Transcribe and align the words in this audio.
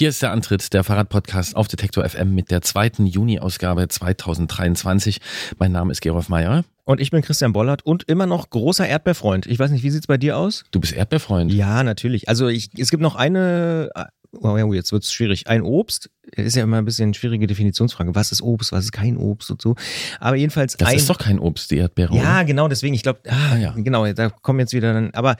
Hier 0.00 0.08
ist 0.08 0.22
der 0.22 0.32
Antritt 0.32 0.72
der 0.72 0.82
Fahrradpodcast 0.82 1.54
auf 1.54 1.68
Detektor 1.68 2.08
FM 2.08 2.34
mit 2.34 2.50
der 2.50 2.62
zweiten 2.62 3.04
Juni-Ausgabe 3.04 3.86
2023. 3.86 5.20
Mein 5.58 5.72
Name 5.72 5.92
ist 5.92 6.00
Gerolf 6.00 6.30
Meyer. 6.30 6.64
Und 6.84 7.02
ich 7.02 7.10
bin 7.10 7.20
Christian 7.20 7.52
Bollert 7.52 7.84
und 7.84 8.04
immer 8.04 8.24
noch 8.24 8.48
großer 8.48 8.88
Erdbeerfreund. 8.88 9.44
Ich 9.44 9.58
weiß 9.58 9.70
nicht, 9.70 9.82
wie 9.82 9.90
sieht's 9.90 10.06
bei 10.06 10.16
dir 10.16 10.38
aus? 10.38 10.64
Du 10.70 10.80
bist 10.80 10.94
Erdbeerfreund? 10.94 11.52
Ja, 11.52 11.82
natürlich. 11.82 12.30
Also 12.30 12.48
ich, 12.48 12.70
es 12.78 12.90
gibt 12.90 13.02
noch 13.02 13.14
eine, 13.14 13.90
oh 14.32 14.56
ja, 14.56 14.66
jetzt 14.74 14.92
wird's 14.92 15.12
schwierig. 15.12 15.46
Ein 15.48 15.62
Obst, 15.62 16.10
ist 16.36 16.56
ja 16.56 16.62
immer 16.62 16.78
ein 16.78 16.84
bisschen 16.84 17.04
eine 17.06 17.14
schwierige 17.14 17.46
Definitionsfrage. 17.46 18.14
Was 18.14 18.32
ist 18.32 18.42
Obst, 18.42 18.72
was 18.72 18.84
ist 18.84 18.92
kein 18.92 19.16
Obst 19.16 19.50
und 19.50 19.60
so. 19.60 19.74
Aber 20.20 20.36
jedenfalls 20.36 20.76
Das 20.76 20.88
ein. 20.88 20.96
ist 20.96 21.10
doch 21.10 21.18
kein 21.18 21.38
Obst, 21.38 21.70
die 21.70 21.78
Erdbeere. 21.78 22.14
ja, 22.16 22.36
oder? 22.36 22.44
genau, 22.44 22.68
deswegen, 22.68 22.94
ich 22.94 23.02
glaube, 23.02 23.20
ah, 23.28 23.52
Ah, 23.52 23.56
ja. 23.56 23.74
genau, 23.76 24.10
da 24.12 24.30
kommen 24.30 24.60
jetzt 24.60 24.72
wieder 24.72 24.92
dann, 24.92 25.10
aber 25.12 25.36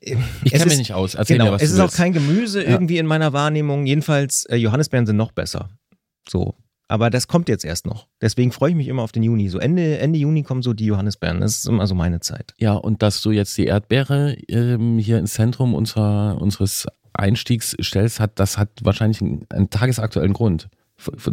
äh, 0.00 0.16
Ich 0.44 0.52
es 0.52 0.58
kenne 0.60 0.66
mich 0.70 0.78
nicht 0.78 0.92
aus. 0.94 1.14
Erzähl 1.14 1.36
genau, 1.38 1.50
mir, 1.50 1.52
was 1.56 1.62
es 1.62 1.70
ist 1.72 1.78
auch 1.78 1.84
willst. 1.84 1.96
kein 1.96 2.12
Gemüse 2.12 2.62
Ja. 2.64 2.70
irgendwie 2.70 2.98
in 2.98 3.06
meiner 3.06 3.32
Wahrnehmung. 3.32 3.86
Jedenfalls, 3.86 4.44
äh, 4.46 4.56
Johannisbeeren 4.56 5.06
sind 5.06 5.16
noch 5.16 5.32
besser. 5.32 5.68
So. 6.28 6.54
Aber 6.86 7.08
das 7.08 7.28
kommt 7.28 7.48
jetzt 7.48 7.64
erst 7.64 7.86
noch. 7.86 8.08
Deswegen 8.20 8.52
freue 8.52 8.70
ich 8.70 8.76
mich 8.76 8.88
immer 8.88 9.02
auf 9.02 9.10
den 9.12 9.22
Juni. 9.22 9.48
So 9.48 9.58
Ende, 9.58 9.98
Ende 9.98 10.18
Juni 10.18 10.42
kommen 10.42 10.60
so 10.62 10.74
die 10.74 10.84
Johannisbeeren. 10.84 11.40
Das 11.40 11.56
ist 11.56 11.66
immer 11.66 11.86
so 11.86 11.94
meine 11.94 12.20
Zeit. 12.20 12.52
Ja, 12.58 12.74
und 12.74 13.00
dass 13.02 13.22
du 13.22 13.30
jetzt 13.30 13.56
die 13.56 13.64
Erdbeere 13.66 14.36
ähm, 14.48 14.98
hier 14.98 15.18
ins 15.18 15.32
Zentrum 15.32 15.74
unserer, 15.74 16.36
unseres 16.40 16.86
Einstiegs 17.14 17.76
stellst, 17.82 18.20
hat, 18.20 18.38
das 18.38 18.58
hat 18.58 18.68
wahrscheinlich 18.82 19.20
einen, 19.22 19.46
einen 19.50 19.70
tagesaktuellen 19.70 20.32
Grund. 20.32 20.68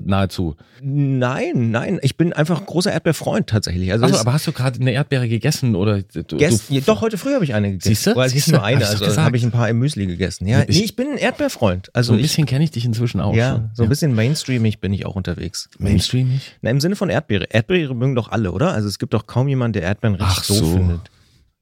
Nahezu. 0.06 0.56
Nein, 0.82 1.70
nein, 1.70 2.00
ich 2.02 2.18
bin 2.18 2.34
einfach 2.34 2.66
großer 2.66 2.92
Erdbeerfreund 2.92 3.48
tatsächlich. 3.48 3.92
Also 3.92 4.06
es- 4.06 4.20
aber 4.20 4.34
hast 4.34 4.48
du 4.48 4.52
gerade 4.52 4.80
eine 4.82 4.92
Erdbeere 4.92 5.30
gegessen 5.30 5.76
oder 5.76 6.02
du, 6.02 6.24
Gest, 6.38 6.70
du, 6.72 6.82
doch, 6.82 7.02
heute 7.02 7.18
früh 7.18 7.34
habe 7.36 7.44
ich 7.46 7.54
eine 7.54 7.70
gegessen. 7.70 7.90
Siehst 7.90 8.08
du? 8.08 8.16
Weil 8.16 8.28
es 8.28 8.34
ist 8.36 8.52
nur 8.52 8.64
eine, 8.64 8.84
Hab 8.86 8.96
ich 8.96 9.02
also 9.08 9.22
habe 9.22 9.38
ich 9.38 9.44
ein 9.44 9.52
paar 9.52 9.70
im 9.70 9.78
Müsli 9.80 10.08
gegessen. 10.08 10.48
Ja, 10.48 10.62
So 10.62 10.66
bisschen- 10.66 10.80
nee, 10.80 10.86
ich 10.86 10.96
bin 10.96 11.12
ein 11.12 11.18
Erdbeerfreund. 11.18 11.92
Also 11.96 12.08
so 12.08 12.14
ein 12.14 12.20
ich, 12.20 12.24
bisschen 12.24 12.48
kenne 12.48 12.64
ich 12.64 12.72
dich 12.72 12.86
inzwischen 12.86 13.22
auch. 13.22 13.36
ja, 13.36 13.52
schon. 13.56 13.70
so 13.76 13.84
ein 13.84 13.90
bisschen 13.90 14.14
mainstreamig 14.16 14.82
bin 14.82 14.94
ich 14.94 15.06
auch 15.06 15.16
unterwegs. 15.16 15.70
Mainstreamig? 15.78 16.42
Na, 16.62 16.72
Im 16.72 16.82
Sinne 16.82 16.96
von 16.96 17.10
Erdbeere. 17.10 17.46
Erdbeere 17.50 17.96
mögen 17.96 18.16
doch 18.16 18.30
alle, 18.32 18.52
oder? 18.52 18.74
Also 18.74 18.88
es 18.88 18.98
gibt 19.00 19.14
doch 19.14 19.28
kaum 19.28 19.48
jemanden, 19.48 19.74
der 19.74 19.84
Erdbeeren 19.84 20.16
richtig 20.16 20.38
Ach 20.40 20.44
so. 20.44 20.74
findet. 20.76 21.12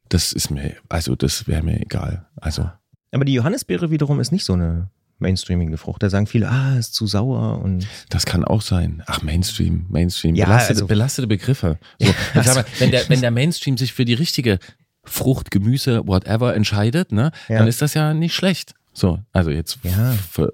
Das 0.07 0.31
ist 0.31 0.49
mir, 0.49 0.73
also 0.87 1.15
das 1.15 1.47
wäre 1.47 1.61
mir 1.61 1.79
egal. 1.81 2.25
Also 2.37 2.71
Aber 3.11 3.25
die 3.25 3.33
Johannisbeere 3.33 3.91
wiederum 3.91 4.19
ist 4.19 4.31
nicht 4.31 4.45
so 4.45 4.53
eine 4.53 4.89
mainstreamige 5.17 5.77
Frucht. 5.77 6.01
Da 6.03 6.09
sagen 6.09 6.27
viele, 6.27 6.49
ah, 6.49 6.77
ist 6.77 6.93
zu 6.93 7.05
sauer 7.07 7.61
und 7.61 7.85
das 8.09 8.25
kann 8.25 8.45
auch 8.45 8.61
sein. 8.61 9.03
Ach, 9.07 9.21
Mainstream, 9.21 9.85
Mainstream. 9.89 10.35
Ja, 10.35 10.45
belastete, 10.45 10.73
also- 10.77 10.87
belastete 10.87 11.27
Begriffe. 11.27 11.77
So, 11.99 12.07
ich 12.09 12.43
sag 12.45 12.55
mal, 12.55 12.65
wenn, 12.79 12.91
der, 12.91 13.09
wenn 13.09 13.19
der 13.21 13.31
Mainstream 13.31 13.77
sich 13.77 13.91
für 13.93 14.05
die 14.05 14.13
richtige 14.13 14.59
Frucht, 15.03 15.51
Gemüse, 15.51 16.07
whatever 16.07 16.55
entscheidet, 16.55 17.11
ne, 17.11 17.31
Ja. 17.49 17.57
dann 17.59 17.67
ist 17.67 17.81
das 17.81 17.93
ja 17.95 18.13
nicht 18.13 18.33
schlecht. 18.35 18.75
So, 18.93 19.19
also 19.33 19.49
jetzt 19.49 19.79
Ja. 19.83 20.13
für, 20.31 20.51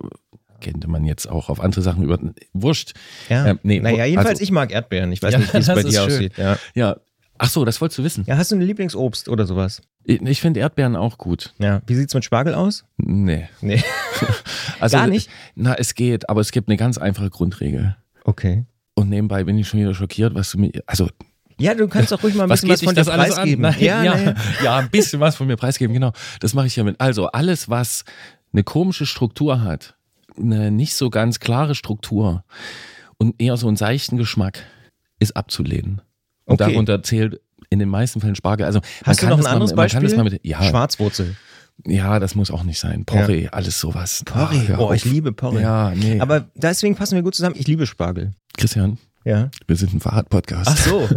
könnte 0.61 0.87
man 0.87 1.03
jetzt 1.05 1.27
auch 1.29 1.49
auf 1.49 1.59
andere 1.59 1.81
Sachen 1.81 2.03
über. 2.03 2.17
Wurscht. 2.53 2.93
ja. 3.29 3.45
Ähm, 3.47 3.59
nee, 3.63 3.79
naja, 3.79 4.05
jedenfalls, 4.05 4.39
also- 4.39 4.43
ich 4.43 4.51
mag 4.51 4.71
Erdbeeren. 4.71 5.11
Ich 5.11 5.21
weiß 5.21 5.33
Ja, 5.33 5.39
nicht, 5.39 5.53
wie 5.53 5.57
es 5.57 5.65
das 5.67 5.75
bei 5.75 5.83
dir 5.83 5.91
schön. 5.91 6.01
aussieht. 6.05 6.37
Ja. 6.37 6.57
Ja. 6.73 6.95
Ach 7.37 7.49
so, 7.49 7.65
das 7.65 7.81
wolltest 7.81 7.99
du 7.99 8.03
wissen. 8.03 8.23
ja, 8.27 8.37
hast 8.37 8.51
du 8.51 8.55
ein 8.55 8.61
Lieblingsobst 8.61 9.27
oder 9.29 9.45
sowas? 9.45 9.81
Ich, 10.03 10.21
ich 10.21 10.41
finde 10.41 10.59
Erdbeeren 10.61 10.95
auch 10.95 11.17
gut. 11.17 11.53
Ja. 11.57 11.81
Wie 11.87 11.95
sieht's 11.95 12.13
mit 12.13 12.23
Spargel 12.23 12.53
aus? 12.53 12.85
Nee. 12.97 13.47
Nee. 13.61 13.83
Also, 14.79 14.97
Gar 14.97 15.07
nicht? 15.07 15.29
Na, 15.55 15.75
es 15.75 15.95
geht, 15.95 16.29
aber 16.29 16.41
es 16.41 16.51
gibt 16.51 16.67
eine 16.67 16.75
ganz 16.75 16.97
einfache 16.97 17.29
Grundregel. 17.29 17.95
Okay. 18.25 18.65
Und 18.93 19.09
nebenbei 19.09 19.43
bin 19.45 19.57
ich 19.57 19.67
schon 19.67 19.79
wieder 19.79 19.93
schockiert, 19.93 20.35
was 20.35 20.51
du 20.51 20.57
mir. 20.57 20.71
Also, 20.85 21.09
Ja, 21.59 21.73
du 21.73 21.87
kannst 21.87 22.13
auch 22.13 22.21
ruhig 22.23 22.35
mal 22.35 22.43
ein 22.43 22.49
bisschen 22.49 22.69
was, 22.69 22.79
dich 22.79 22.87
von 22.87 22.95
dir 22.95 23.03
preisgeben. 23.05 23.61
Nein, 23.61 23.75
ja, 23.79 24.03
ja, 24.03 24.17
ja, 24.17 24.35
ja. 24.63 24.77
ein 24.77 24.89
bisschen 24.89 25.19
was 25.21 25.35
von 25.37 25.47
mir 25.47 25.55
preisgeben, 25.55 25.93
genau. 25.93 26.11
Das 26.41 26.53
mache 26.53 26.67
ich 26.67 26.73
hiermit. 26.73 26.99
Also, 26.99 27.27
alles, 27.27 27.69
was 27.69 28.03
eine 28.51 28.63
komische 28.63 29.05
Struktur 29.05 29.61
hat, 29.61 29.95
eine 30.37 30.71
nicht 30.71 30.93
so 30.95 31.09
ganz 31.09 31.39
klare 31.39 31.73
Struktur 31.75 32.43
und 33.17 33.41
eher 33.41 33.55
so 33.57 33.67
einen 33.67 33.77
seichten 33.77 34.17
Geschmack, 34.17 34.59
ist 35.19 35.37
abzulehnen. 35.37 36.01
Und 36.45 36.61
Okay. 36.61 36.71
darunter 36.71 37.01
zählt 37.03 37.41
in 37.69 37.79
den 37.79 37.89
meisten 37.89 38.21
Fällen 38.21 38.35
Spargel. 38.35 38.65
Also, 38.65 38.79
Hast 39.03 39.21
du 39.21 39.27
noch 39.27 39.39
ein 39.39 39.45
anderes 39.45 39.71
mal, 39.71 39.83
Beispiel? 39.83 40.03
das 40.03 40.15
mal 40.15 40.23
mit, 40.23 40.39
ja, 40.43 40.61
Schwarzwurzel. 40.63 41.35
ja, 41.85 42.19
das 42.19 42.35
muss 42.35 42.51
auch 42.51 42.63
nicht 42.63 42.79
sein. 42.79 43.05
Porree, 43.05 43.47
alles 43.51 43.79
sowas. 43.79 44.21
Porree. 44.25 44.69
Ach, 44.73 44.77
oh, 44.79 44.93
ich 44.93 45.05
liebe 45.05 45.31
Porree. 45.31 45.61
Ja, 45.61 45.91
nee. 45.95 46.19
Aber 46.19 46.45
deswegen 46.55 46.95
passen 46.95 47.15
wir 47.15 47.23
gut 47.23 47.35
zusammen. 47.35 47.55
Ich 47.57 47.67
liebe 47.67 47.85
Spargel. 47.87 48.31
Christian, 48.57 48.97
Ja. 49.23 49.49
wir 49.67 49.75
sind 49.75 49.93
ein 49.93 49.99
Fahrradpodcast. 49.99 50.69
Ach 50.69 50.77
so. 50.77 51.09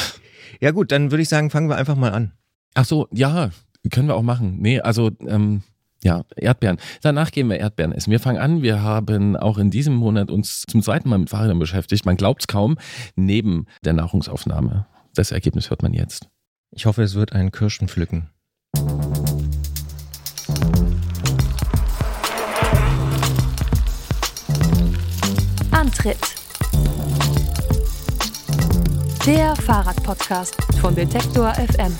ja 0.60 0.70
gut, 0.72 0.92
dann 0.92 1.10
würde 1.10 1.22
ich 1.22 1.28
sagen, 1.28 1.50
fangen 1.50 1.68
wir 1.68 1.76
einfach 1.76 1.96
mal 1.96 2.12
an. 2.12 2.32
Ach 2.74 2.84
so, 2.84 3.06
ja, 3.12 3.50
können 3.90 4.08
wir 4.08 4.16
auch 4.16 4.22
machen. 4.22 4.56
Nee, 4.60 4.80
also 4.80 5.10
ähm, 5.26 5.62
ja, 6.04 6.22
Erdbeeren. 6.36 6.76
Danach 7.02 7.32
gehen 7.32 7.48
wir 7.48 7.58
Erdbeeren 7.58 7.92
essen. 7.92 8.10
Wir 8.10 8.20
fangen 8.20 8.38
an. 8.38 8.62
Wir 8.62 8.82
haben 8.82 9.36
auch 9.36 9.58
in 9.58 9.70
diesem 9.70 9.94
Monat 9.94 10.30
uns 10.30 10.62
zum 10.68 10.82
zweiten 10.82 11.08
Mal 11.08 11.18
mit 11.18 11.30
Fahrrädern 11.30 11.58
beschäftigt. 11.58 12.04
Man 12.04 12.16
glaubt 12.16 12.42
es 12.42 12.46
kaum, 12.46 12.76
neben 13.16 13.66
der 13.84 13.94
Nahrungsaufnahme. 13.94 14.86
Das 15.14 15.32
Ergebnis 15.32 15.70
hört 15.70 15.82
man 15.82 15.94
jetzt. 15.94 16.28
Ich 16.70 16.86
hoffe, 16.86 17.02
es 17.02 17.14
wird 17.14 17.32
ein 17.32 17.50
Kirschenpflücken. 17.50 18.28
Antritt. 25.70 26.18
Der 29.26 29.56
Fahrradpodcast 29.56 30.54
von 30.80 30.94
Detektor 30.94 31.54
FM. 31.54 31.96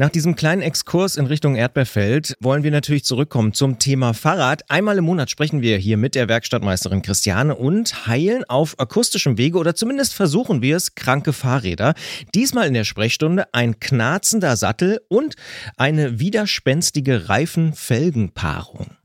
Nach 0.00 0.08
diesem 0.08 0.34
kleinen 0.34 0.62
Exkurs 0.62 1.16
in 1.16 1.26
Richtung 1.26 1.56
Erdbeerfeld 1.56 2.34
wollen 2.40 2.62
wir 2.62 2.70
natürlich 2.70 3.04
zurückkommen 3.04 3.52
zum 3.52 3.78
Thema 3.78 4.14
Fahrrad. 4.14 4.62
Einmal 4.70 4.96
im 4.96 5.04
Monat 5.04 5.28
sprechen 5.28 5.60
wir 5.60 5.76
hier 5.76 5.98
mit 5.98 6.14
der 6.14 6.26
Werkstattmeisterin 6.26 7.02
Christiane 7.02 7.54
und 7.54 8.06
heilen 8.06 8.44
auf 8.44 8.80
akustischem 8.80 9.36
Wege 9.36 9.58
oder 9.58 9.74
zumindest 9.74 10.14
versuchen 10.14 10.62
wir 10.62 10.78
es 10.78 10.94
kranke 10.94 11.34
Fahrräder. 11.34 11.92
Diesmal 12.34 12.66
in 12.66 12.72
der 12.72 12.84
Sprechstunde 12.84 13.52
ein 13.52 13.78
knarzender 13.78 14.56
Sattel 14.56 15.02
und 15.08 15.34
eine 15.76 16.18
widerspenstige 16.18 17.28
Reifenfelgenpaarung. 17.28 18.96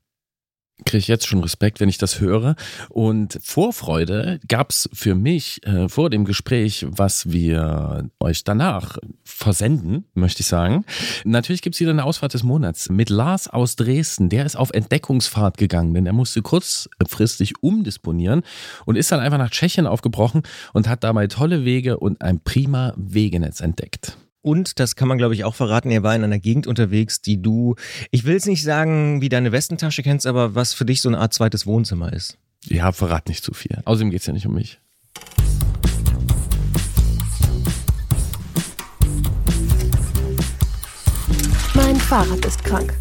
Kriege 0.83 0.97
ich 0.97 1.07
jetzt 1.07 1.25
schon 1.25 1.39
Respekt, 1.39 1.79
wenn 1.79 1.87
ich 1.87 1.97
das 1.97 2.19
höre. 2.19 2.55
Und 2.89 3.39
Vorfreude 3.41 4.41
gab's 4.47 4.89
für 4.91 5.15
mich 5.15 5.65
äh, 5.65 5.87
vor 5.87 6.09
dem 6.09 6.25
Gespräch, 6.25 6.85
was 6.89 7.31
wir 7.31 8.09
euch 8.19 8.43
danach 8.43 8.97
versenden, 9.23 10.03
möchte 10.13 10.41
ich 10.41 10.47
sagen. 10.47 10.83
Natürlich 11.23 11.61
gibt's 11.61 11.79
wieder 11.79 11.91
eine 11.91 12.03
Ausfahrt 12.03 12.33
des 12.33 12.43
Monats 12.43 12.89
mit 12.89 13.09
Lars 13.09 13.47
aus 13.47 13.77
Dresden. 13.77 14.27
Der 14.27 14.45
ist 14.45 14.57
auf 14.57 14.71
Entdeckungsfahrt 14.71 15.57
gegangen, 15.57 15.93
denn 15.93 16.05
er 16.05 16.13
musste 16.13 16.41
kurzfristig 16.41 17.53
umdisponieren 17.63 18.43
und 18.85 18.97
ist 18.97 19.13
dann 19.13 19.21
einfach 19.21 19.37
nach 19.37 19.51
Tschechien 19.51 19.87
aufgebrochen 19.87 20.43
und 20.73 20.89
hat 20.89 21.05
dabei 21.05 21.27
tolle 21.27 21.63
Wege 21.63 21.97
und 21.99 22.21
ein 22.21 22.41
prima 22.41 22.93
Wegenetz 22.97 23.61
entdeckt. 23.61 24.17
Und 24.45 24.79
das 24.79 24.95
kann 24.95 25.07
man, 25.07 25.17
glaube 25.17 25.33
ich, 25.33 25.43
auch 25.43 25.55
verraten. 25.55 25.89
Er 25.89 26.03
war 26.03 26.15
in 26.15 26.23
einer 26.23 26.37
Gegend 26.37 26.67
unterwegs, 26.67 27.19
die 27.19 27.41
du, 27.41 27.73
ich 28.11 28.25
will 28.25 28.35
es 28.35 28.45
nicht 28.45 28.61
sagen, 28.61 29.19
wie 29.19 29.27
deine 29.27 29.51
Westentasche 29.51 30.03
kennst, 30.03 30.27
aber 30.27 30.53
was 30.53 30.75
für 30.75 30.85
dich 30.85 31.01
so 31.01 31.09
eine 31.09 31.17
Art 31.17 31.33
zweites 31.33 31.65
Wohnzimmer 31.65 32.13
ist. 32.13 32.37
Ja, 32.65 32.91
verrat 32.91 33.27
nicht 33.27 33.43
zu 33.43 33.55
viel. 33.55 33.81
Außerdem 33.85 34.11
geht's 34.11 34.27
ja 34.27 34.33
nicht 34.33 34.45
um 34.45 34.53
mich. 34.53 34.79
Mein 41.73 41.95
Fahrrad 41.95 42.45
ist 42.45 42.63
krank. 42.63 42.93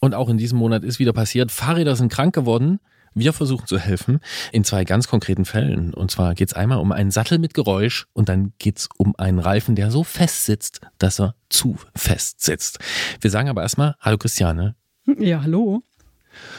Und 0.00 0.14
auch 0.14 0.30
in 0.30 0.38
diesem 0.38 0.56
Monat 0.56 0.84
ist 0.84 0.98
wieder 0.98 1.12
passiert, 1.12 1.52
Fahrräder 1.52 1.96
sind 1.96 2.10
krank 2.10 2.34
geworden. 2.34 2.80
Wir 3.18 3.32
versuchen 3.32 3.66
zu 3.66 3.78
helfen 3.78 4.20
in 4.52 4.62
zwei 4.62 4.84
ganz 4.84 5.08
konkreten 5.08 5.46
Fällen. 5.46 5.94
Und 5.94 6.10
zwar 6.10 6.34
geht 6.34 6.48
es 6.48 6.54
einmal 6.54 6.78
um 6.78 6.92
einen 6.92 7.10
Sattel 7.10 7.38
mit 7.38 7.54
Geräusch 7.54 8.06
und 8.12 8.28
dann 8.28 8.52
geht 8.58 8.78
es 8.78 8.88
um 8.98 9.16
einen 9.16 9.38
Reifen, 9.38 9.74
der 9.74 9.90
so 9.90 10.04
fest 10.04 10.44
sitzt, 10.44 10.80
dass 10.98 11.18
er 11.18 11.34
zu 11.48 11.76
fest 11.94 12.42
sitzt. 12.42 12.78
Wir 13.22 13.30
sagen 13.30 13.48
aber 13.48 13.62
erstmal, 13.62 13.94
hallo 14.00 14.18
Christiane. 14.18 14.76
Ja, 15.18 15.40
hallo. 15.42 15.82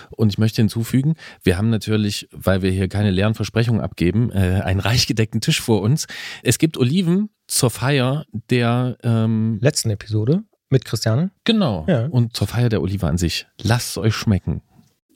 Und 0.10 0.30
ich 0.34 0.40
möchte 0.40 0.62
hinzufügen, 0.64 1.14
wir 1.44 1.58
haben 1.60 1.70
natürlich, 1.70 2.28
weil 2.32 2.64
wir 2.64 2.72
hier 2.72 2.88
keine 2.88 3.12
leeren 3.12 3.36
Versprechungen 3.36 3.82
abgeben, 3.82 4.32
äh, 4.32 4.62
einen 4.64 4.80
reich 4.80 5.06
gedeckten 5.06 5.42
Tisch 5.42 5.62
vor 5.62 5.82
uns. 5.82 6.08
Es 6.42 6.58
gibt 6.58 6.78
Oliven 6.78 7.30
zur 7.48 7.70
Feier 7.70 8.26
der, 8.50 8.98
ähm, 9.04 9.60
Letzten 9.62 9.92
Episode 9.92 10.44
mit 10.70 10.86
Christiane. 10.86 11.30
genau, 11.44 11.86
Ja. 11.88 12.08
und 12.08 12.36
zur 12.36 12.48
Feier 12.48 12.70
der 12.70 12.82
Olive 12.82 13.06
an 13.06 13.18
sich. 13.20 13.46
Lasst 13.62 13.92
es 13.92 13.98
euch 14.00 14.16
schmecken. 14.16 14.62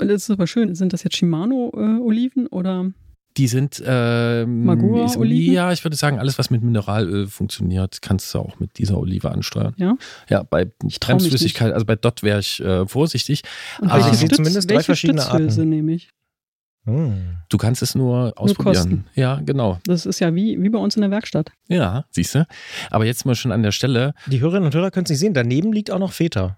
Und 0.02 0.08
Das 0.08 0.24
ist 0.24 0.32
aber 0.32 0.48
schön. 0.48 0.74
Sind 0.76 0.94
das 0.94 1.04
jetzt 1.04 1.16
Shimano-Oliven 1.18 2.48
oder? 2.48 2.92
Die 3.38 3.48
sind 3.48 3.82
ähm, 3.86 4.66
Magura 4.66 5.06
ist- 5.06 5.16
Oliven? 5.16 5.54
Ja, 5.54 5.72
ich 5.72 5.86
würde 5.86 5.96
sagen, 5.96 6.20
alles, 6.20 6.38
was 6.38 6.50
mit 6.50 6.64
Mineralöl 6.64 7.28
funktioniert, 7.28 8.02
kannst 8.02 8.34
du 8.34 8.40
auch 8.40 8.60
mit 8.60 8.78
dieser 8.78 8.98
Olive 8.98 9.32
ansteuern. 9.32 9.74
Ja. 9.78 9.96
Ja, 10.28 10.44
bei 10.44 10.66
Bremsflüssigkeit, 11.00 11.72
also 11.72 11.86
bei 11.86 11.96
Dort 11.96 12.24
wäre 12.24 12.40
ich 12.40 12.60
äh, 12.60 12.86
vorsichtig. 12.88 13.44
Und 13.80 13.90
Ah, 13.90 13.96
welche 13.96 14.10
es 14.10 14.20
gibt 14.20 14.34
Stütz, 14.34 14.36
zumindest 14.38 14.70
drei 14.70 14.76
welche 14.76 14.86
verschiedene 14.88 15.22
Stützhülse 15.22 15.62
Arten. 15.62 15.70
nehme 15.70 15.94
ich? 15.94 16.10
Hm. 16.86 17.38
Du 17.48 17.58
kannst 17.58 17.82
es 17.84 17.94
nur 17.96 18.34
ausprobieren. 18.36 18.74
kosten. 18.76 19.06
ja, 19.14 19.40
genau. 19.46 19.80
Das 19.86 20.06
ist 20.08 20.20
ja 20.20 20.34
wie, 20.36 20.62
wie 20.62 20.70
bei 20.70 20.80
uns 20.80 20.96
in 20.96 21.02
der 21.02 21.12
Werkstatt. 21.12 21.52
Ja, 21.70 22.06
siehst 22.10 22.34
du. 22.36 22.46
Aber 22.90 23.06
jetzt 23.06 23.26
mal 23.26 23.36
schon 23.36 23.52
an 23.52 23.62
der 23.64 23.72
Stelle. 23.72 24.14
Die 24.26 24.42
Hörerinnen 24.42 24.66
und 24.66 24.74
Hörer 24.76 24.90
können 24.92 25.04
es 25.06 25.12
nicht 25.12 25.20
sehen. 25.20 25.34
Daneben 25.36 25.72
liegt 25.72 25.92
auch 25.92 26.00
noch 26.00 26.12
Feta. 26.12 26.58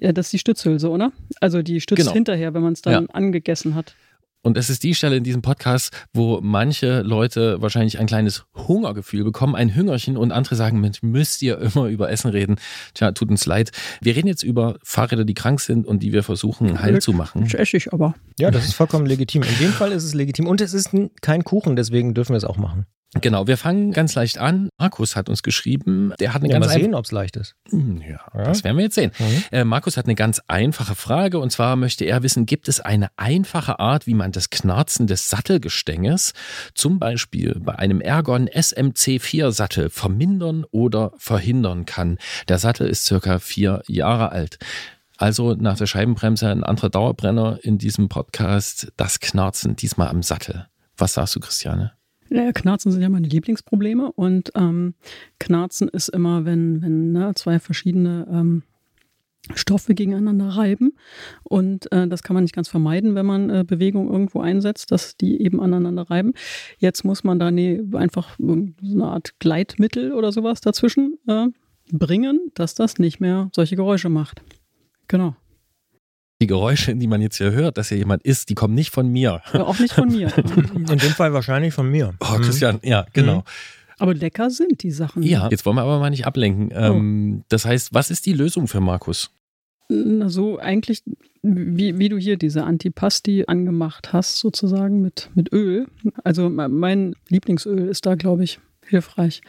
Ja, 0.00 0.12
das 0.12 0.26
ist 0.26 0.32
die 0.32 0.38
Stützhülse, 0.38 0.90
oder? 0.90 1.12
Also 1.40 1.62
die 1.62 1.80
Stütz 1.80 1.98
Genau. 1.98 2.12
hinterher, 2.12 2.54
wenn 2.54 2.62
man 2.62 2.72
es 2.72 2.82
dann 2.82 3.08
angegessen 3.10 3.74
hat. 3.74 3.94
Und 4.42 4.56
es 4.56 4.70
ist 4.70 4.84
die 4.84 4.94
Stelle 4.94 5.16
in 5.16 5.24
diesem 5.24 5.42
Podcast, 5.42 5.92
wo 6.12 6.38
manche 6.40 7.02
Leute 7.02 7.60
wahrscheinlich 7.60 7.98
ein 7.98 8.06
kleines 8.06 8.44
Hungergefühl 8.54 9.24
bekommen, 9.24 9.56
ein 9.56 9.74
Hüngerchen 9.74 10.16
und 10.16 10.30
andere 10.30 10.54
sagen, 10.54 10.80
Mensch, 10.80 11.02
müsst 11.02 11.42
ihr 11.42 11.58
immer 11.58 11.86
über 11.88 12.08
Essen 12.10 12.30
reden. 12.30 12.54
Tja, 12.94 13.10
tut 13.10 13.30
uns 13.30 13.46
leid. 13.46 13.72
Wir 14.00 14.14
reden 14.14 14.28
jetzt 14.28 14.44
über 14.44 14.78
Fahrräder, 14.84 15.24
die 15.24 15.34
krank 15.34 15.60
sind 15.60 15.86
und 15.86 16.04
die 16.04 16.12
wir 16.12 16.22
versuchen 16.22 16.80
heil 16.80 17.00
zu 17.02 17.12
machen. 17.12 17.42
Das 17.42 17.54
esse 17.54 17.76
ich 17.76 17.92
aber. 17.92 18.14
Ja, 18.38 18.52
das 18.52 18.64
ist 18.64 18.74
vollkommen 18.74 19.06
legitim. 19.06 19.42
In 19.42 19.58
dem 19.58 19.72
Fall 19.72 19.90
ist 19.90 20.04
es 20.04 20.14
legitim. 20.14 20.46
Und 20.46 20.60
es 20.60 20.72
ist 20.72 20.90
kein 21.20 21.42
Kuchen, 21.42 21.74
deswegen 21.74 22.14
dürfen 22.14 22.32
wir 22.32 22.38
es 22.38 22.44
auch 22.44 22.58
machen. 22.58 22.86
Genau, 23.14 23.46
wir 23.46 23.56
fangen 23.56 23.92
ganz 23.92 24.14
leicht 24.14 24.36
an. 24.36 24.68
Markus 24.78 25.16
hat 25.16 25.30
uns 25.30 25.42
geschrieben, 25.42 26.12
der 26.20 26.34
hat 26.34 26.42
eine 26.42 26.52
Ja, 26.52 26.58
ganz 26.58 26.66
mal 26.74 26.78
sehen, 26.78 26.94
ob 26.94 27.06
es 27.06 27.10
leicht 27.10 27.36
ist. 27.36 27.54
Hm, 27.70 28.02
Ja, 28.02 28.20
Ja. 28.34 28.44
das 28.44 28.64
werden 28.64 28.76
wir 28.76 28.84
jetzt 28.84 28.96
sehen. 28.96 29.12
Mhm. 29.18 29.44
Äh, 29.50 29.64
Markus 29.64 29.96
hat 29.96 30.04
eine 30.04 30.14
ganz 30.14 30.42
einfache 30.46 30.94
Frage 30.94 31.38
und 31.38 31.50
zwar 31.50 31.76
möchte 31.76 32.04
er 32.04 32.22
wissen, 32.22 32.44
gibt 32.44 32.68
es 32.68 32.80
eine 32.80 33.08
einfache 33.16 33.78
Art, 33.78 34.06
wie 34.06 34.12
man 34.12 34.30
das 34.32 34.50
Knarzen 34.50 35.06
des 35.06 35.30
Sattelgestänges, 35.30 36.34
zum 36.74 36.98
Beispiel 36.98 37.58
bei 37.58 37.76
einem 37.78 38.02
Ergon 38.02 38.46
SMC4 38.46 39.52
Sattel, 39.52 39.88
vermindern 39.88 40.66
oder 40.70 41.12
verhindern 41.16 41.86
kann? 41.86 42.18
Der 42.48 42.58
Sattel 42.58 42.88
ist 42.88 43.06
circa 43.06 43.38
vier 43.38 43.82
Jahre 43.88 44.32
alt. 44.32 44.58
Also 45.16 45.54
nach 45.54 45.78
der 45.78 45.86
Scheibenbremse 45.86 46.48
ein 46.50 46.62
anderer 46.62 46.90
Dauerbrenner 46.90 47.58
in 47.62 47.78
diesem 47.78 48.08
Podcast, 48.10 48.92
das 48.98 49.18
Knarzen, 49.18 49.76
diesmal 49.76 50.08
am 50.08 50.22
Sattel. 50.22 50.68
Was 50.98 51.14
sagst 51.14 51.34
du, 51.36 51.40
Christiane? 51.40 51.92
Ja, 52.30 52.52
Knarzen 52.52 52.92
sind 52.92 53.02
ja 53.02 53.08
meine 53.08 53.28
Lieblingsprobleme 53.28 54.12
und 54.12 54.52
ähm, 54.54 54.94
Knarzen 55.38 55.88
ist 55.88 56.08
immer, 56.08 56.44
wenn, 56.44 56.82
wenn 56.82 57.12
ne, 57.12 57.32
zwei 57.34 57.58
verschiedene 57.58 58.26
ähm, 58.30 58.62
Stoffe 59.54 59.94
gegeneinander 59.94 60.48
reiben 60.48 60.92
und 61.42 61.90
äh, 61.90 62.06
das 62.06 62.22
kann 62.22 62.34
man 62.34 62.44
nicht 62.44 62.54
ganz 62.54 62.68
vermeiden, 62.68 63.14
wenn 63.14 63.24
man 63.24 63.48
äh, 63.48 63.64
Bewegung 63.66 64.10
irgendwo 64.10 64.40
einsetzt, 64.40 64.92
dass 64.92 65.16
die 65.16 65.40
eben 65.40 65.60
aneinander 65.60 66.10
reiben. 66.10 66.34
Jetzt 66.78 67.04
muss 67.04 67.24
man 67.24 67.38
da 67.38 67.50
nee, 67.50 67.80
einfach 67.94 68.36
so 68.38 68.52
eine 68.52 69.04
Art 69.04 69.38
Gleitmittel 69.38 70.12
oder 70.12 70.32
sowas 70.32 70.60
dazwischen 70.60 71.18
äh, 71.26 71.46
bringen, 71.90 72.50
dass 72.54 72.74
das 72.74 72.98
nicht 72.98 73.20
mehr 73.20 73.48
solche 73.54 73.76
Geräusche 73.76 74.10
macht. 74.10 74.42
Genau. 75.06 75.34
Die 76.40 76.46
Geräusche, 76.46 76.94
die 76.94 77.08
man 77.08 77.20
jetzt 77.20 77.38
hier 77.38 77.50
hört, 77.50 77.78
dass 77.78 77.88
hier 77.88 77.98
jemand 77.98 78.22
ist, 78.22 78.48
die 78.48 78.54
kommen 78.54 78.74
nicht 78.74 78.90
von 78.94 79.08
mir. 79.10 79.42
Ja, 79.52 79.64
auch 79.64 79.78
nicht 79.80 79.92
von 79.94 80.06
mir. 80.08 80.32
In 80.74 80.84
dem 80.86 80.98
Fall 80.98 81.32
wahrscheinlich 81.32 81.74
von 81.74 81.90
mir. 81.90 82.14
Oh, 82.20 82.38
Mhm. 82.38 82.42
Christian, 82.42 82.78
ja, 82.84 83.06
genau. 83.12 83.42
Aber 83.98 84.14
lecker 84.14 84.48
sind 84.48 84.84
die 84.84 84.92
Sachen. 84.92 85.24
Ja, 85.24 85.48
jetzt 85.50 85.66
wollen 85.66 85.74
wir 85.76 85.82
aber 85.82 85.98
mal 85.98 86.10
nicht 86.10 86.26
ablenken. 86.26 86.68
Oh. 86.72 86.78
Ähm, 86.80 87.42
das 87.48 87.64
heißt, 87.64 87.92
was 87.92 88.12
ist 88.12 88.24
die 88.26 88.32
Lösung 88.34 88.68
für 88.68 88.78
Markus? 88.80 89.32
Na, 89.88 90.28
so 90.28 90.58
eigentlich, 90.60 91.02
wie, 91.42 91.98
wie 91.98 92.08
du 92.08 92.16
hier 92.18 92.36
diese 92.36 92.62
Antipasti 92.62 93.44
angemacht 93.48 94.12
hast, 94.12 94.38
sozusagen 94.38 95.00
mit, 95.02 95.30
mit 95.34 95.52
Öl. 95.52 95.88
Also 96.22 96.48
me- 96.48 96.68
mein 96.68 97.14
Lieblingsöl 97.28 97.88
ist 97.88 98.06
da, 98.06 98.14
glaube 98.14 98.44
ich, 98.44 98.60
hilfreich. 98.86 99.40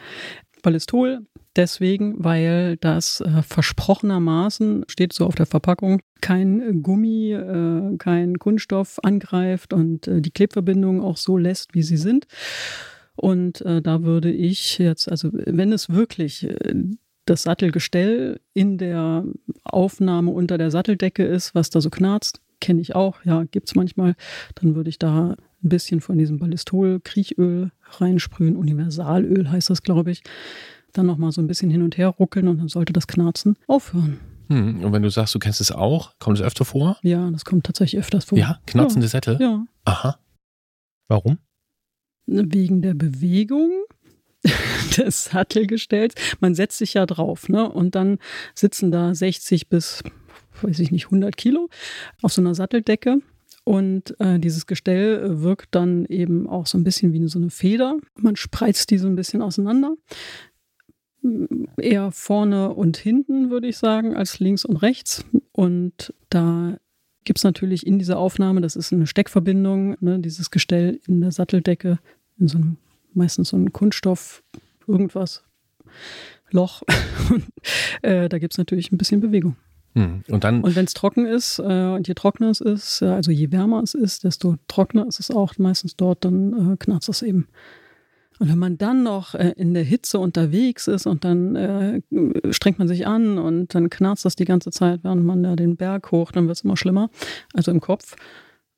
Ballistol, 0.60 1.26
deswegen, 1.56 2.22
weil 2.22 2.76
das 2.76 3.20
äh, 3.20 3.42
versprochenermaßen, 3.42 4.84
steht 4.88 5.12
so 5.12 5.26
auf 5.26 5.34
der 5.34 5.46
Verpackung, 5.46 6.00
kein 6.20 6.82
Gummi, 6.82 7.32
äh, 7.32 7.96
kein 7.98 8.38
Kunststoff 8.38 8.98
angreift 9.02 9.72
und 9.72 10.06
äh, 10.06 10.20
die 10.20 10.30
Klebverbindungen 10.30 11.00
auch 11.02 11.16
so 11.16 11.36
lässt, 11.36 11.74
wie 11.74 11.82
sie 11.82 11.96
sind. 11.96 12.26
Und 13.16 13.60
äh, 13.62 13.82
da 13.82 14.02
würde 14.02 14.30
ich 14.30 14.78
jetzt, 14.78 15.10
also 15.10 15.28
wenn 15.32 15.72
es 15.72 15.90
wirklich 15.90 16.44
äh, 16.44 16.74
das 17.26 17.42
Sattelgestell 17.42 18.40
in 18.54 18.78
der 18.78 19.24
Aufnahme 19.62 20.30
unter 20.30 20.58
der 20.58 20.70
Satteldecke 20.70 21.24
ist, 21.24 21.54
was 21.54 21.70
da 21.70 21.80
so 21.80 21.90
knarzt, 21.90 22.40
kenne 22.60 22.80
ich 22.80 22.94
auch, 22.94 23.24
ja, 23.24 23.44
gibt's 23.44 23.74
manchmal, 23.74 24.14
dann 24.56 24.74
würde 24.74 24.90
ich 24.90 24.98
da 24.98 25.36
ein 25.62 25.68
bisschen 25.68 26.00
von 26.00 26.18
diesem 26.18 26.38
Ballistol, 26.38 27.00
Kriechöl 27.00 27.70
reinsprühen, 27.98 28.56
Universalöl 28.56 29.50
heißt 29.50 29.70
das, 29.70 29.82
glaube 29.82 30.10
ich. 30.10 30.22
Dann 30.92 31.06
nochmal 31.06 31.30
so 31.30 31.40
ein 31.40 31.46
bisschen 31.46 31.70
hin 31.70 31.82
und 31.82 31.96
her 31.98 32.08
ruckeln 32.08 32.48
und 32.48 32.58
dann 32.58 32.68
sollte 32.68 32.92
das 32.92 33.06
Knarzen 33.06 33.56
aufhören. 33.68 34.18
Hm, 34.48 34.82
und 34.84 34.92
wenn 34.92 35.02
du 35.02 35.10
sagst, 35.10 35.34
du 35.34 35.38
kennst 35.38 35.60
es 35.60 35.70
auch, 35.70 36.18
kommt 36.18 36.38
es 36.38 36.44
öfter 36.44 36.64
vor? 36.64 36.98
Ja, 37.02 37.30
das 37.30 37.44
kommt 37.44 37.64
tatsächlich 37.64 38.00
öfters 38.00 38.24
vor. 38.24 38.36
Ja, 38.36 38.58
knarzende 38.66 39.06
Sättel? 39.06 39.38
Ja, 39.40 39.64
Aha. 39.84 40.18
Warum? 41.06 41.38
wegen 42.30 42.82
der 42.82 42.94
Bewegung 42.94 43.70
des 44.96 45.24
Sattelgestells. 45.24 46.14
Man 46.40 46.54
setzt 46.54 46.78
sich 46.78 46.94
ja 46.94 47.06
drauf, 47.06 47.48
ne? 47.48 47.68
Und 47.68 47.94
dann 47.94 48.18
sitzen 48.54 48.90
da 48.90 49.14
60 49.14 49.68
bis, 49.68 50.02
weiß 50.62 50.78
ich 50.80 50.90
nicht, 50.90 51.06
100 51.06 51.36
Kilo 51.36 51.68
auf 52.22 52.32
so 52.32 52.40
einer 52.40 52.54
Satteldecke. 52.54 53.20
Und 53.64 54.18
äh, 54.20 54.38
dieses 54.38 54.66
Gestell 54.66 55.42
wirkt 55.42 55.74
dann 55.74 56.06
eben 56.06 56.48
auch 56.48 56.66
so 56.66 56.78
ein 56.78 56.84
bisschen 56.84 57.12
wie 57.12 57.26
so 57.28 57.38
eine 57.38 57.50
Feder. 57.50 57.98
Man 58.16 58.36
spreizt 58.36 58.90
die 58.90 58.98
so 58.98 59.06
ein 59.06 59.16
bisschen 59.16 59.42
auseinander. 59.42 59.94
Mm, 61.22 61.64
Eher 61.76 62.10
vorne 62.10 62.70
und 62.70 62.96
hinten, 62.96 63.50
würde 63.50 63.68
ich 63.68 63.76
sagen, 63.76 64.16
als 64.16 64.40
links 64.40 64.64
und 64.64 64.78
rechts. 64.78 65.24
Und 65.52 66.14
da 66.30 66.78
gibt 67.24 67.38
es 67.38 67.44
natürlich 67.44 67.86
in 67.86 67.98
dieser 67.98 68.18
Aufnahme, 68.18 68.60
das 68.60 68.76
ist 68.76 68.92
eine 68.92 69.06
Steckverbindung, 69.06 69.96
ne, 70.00 70.18
dieses 70.18 70.50
Gestell 70.50 71.00
in 71.06 71.20
der 71.20 71.32
Satteldecke, 71.32 71.98
in 72.38 72.48
so 72.48 72.58
einem, 72.58 72.76
meistens 73.12 73.50
so 73.50 73.56
ein 73.56 73.72
Kunststoff, 73.72 74.42
irgendwas, 74.86 75.44
Loch. 76.50 76.82
Und, 77.30 77.44
äh, 78.02 78.28
da 78.28 78.38
gibt 78.38 78.54
es 78.54 78.58
natürlich 78.58 78.90
ein 78.90 78.98
bisschen 78.98 79.20
Bewegung. 79.20 79.56
Hm. 79.94 80.22
Und 80.28 80.44
Und 80.44 80.76
wenn 80.76 80.84
es 80.84 80.94
trocken 80.94 81.26
ist, 81.26 81.58
äh, 81.58 81.62
und 81.62 82.06
je 82.06 82.14
trockener 82.14 82.50
es 82.50 82.60
ist, 82.60 83.02
äh, 83.02 83.06
also 83.06 83.30
je 83.30 83.50
wärmer 83.50 83.82
es 83.82 83.94
ist, 83.94 84.24
desto 84.24 84.56
trockener 84.68 85.06
ist 85.06 85.18
es 85.18 85.30
auch 85.30 85.58
meistens 85.58 85.96
dort, 85.96 86.24
dann 86.24 86.74
äh, 86.74 86.76
knarzt 86.76 87.08
es 87.08 87.22
eben. 87.22 87.48
Und 88.38 88.48
wenn 88.48 88.58
man 88.58 88.78
dann 88.78 89.02
noch 89.02 89.34
äh, 89.34 89.52
in 89.56 89.74
der 89.74 89.82
Hitze 89.82 90.18
unterwegs 90.18 90.86
ist 90.86 91.06
und 91.06 91.24
dann 91.24 91.56
äh, 91.56 92.00
strengt 92.50 92.78
man 92.78 92.88
sich 92.88 93.06
an 93.06 93.38
und 93.38 93.74
dann 93.74 93.90
knarzt 93.90 94.24
das 94.24 94.36
die 94.36 94.46
ganze 94.46 94.70
Zeit, 94.70 95.00
während 95.02 95.24
man 95.24 95.42
da 95.42 95.56
den 95.56 95.76
Berg 95.76 96.10
hoch, 96.10 96.32
dann 96.32 96.46
wird 96.46 96.56
es 96.56 96.64
immer 96.64 96.76
schlimmer, 96.76 97.10
also 97.52 97.70
im 97.70 97.80
Kopf. 97.80 98.16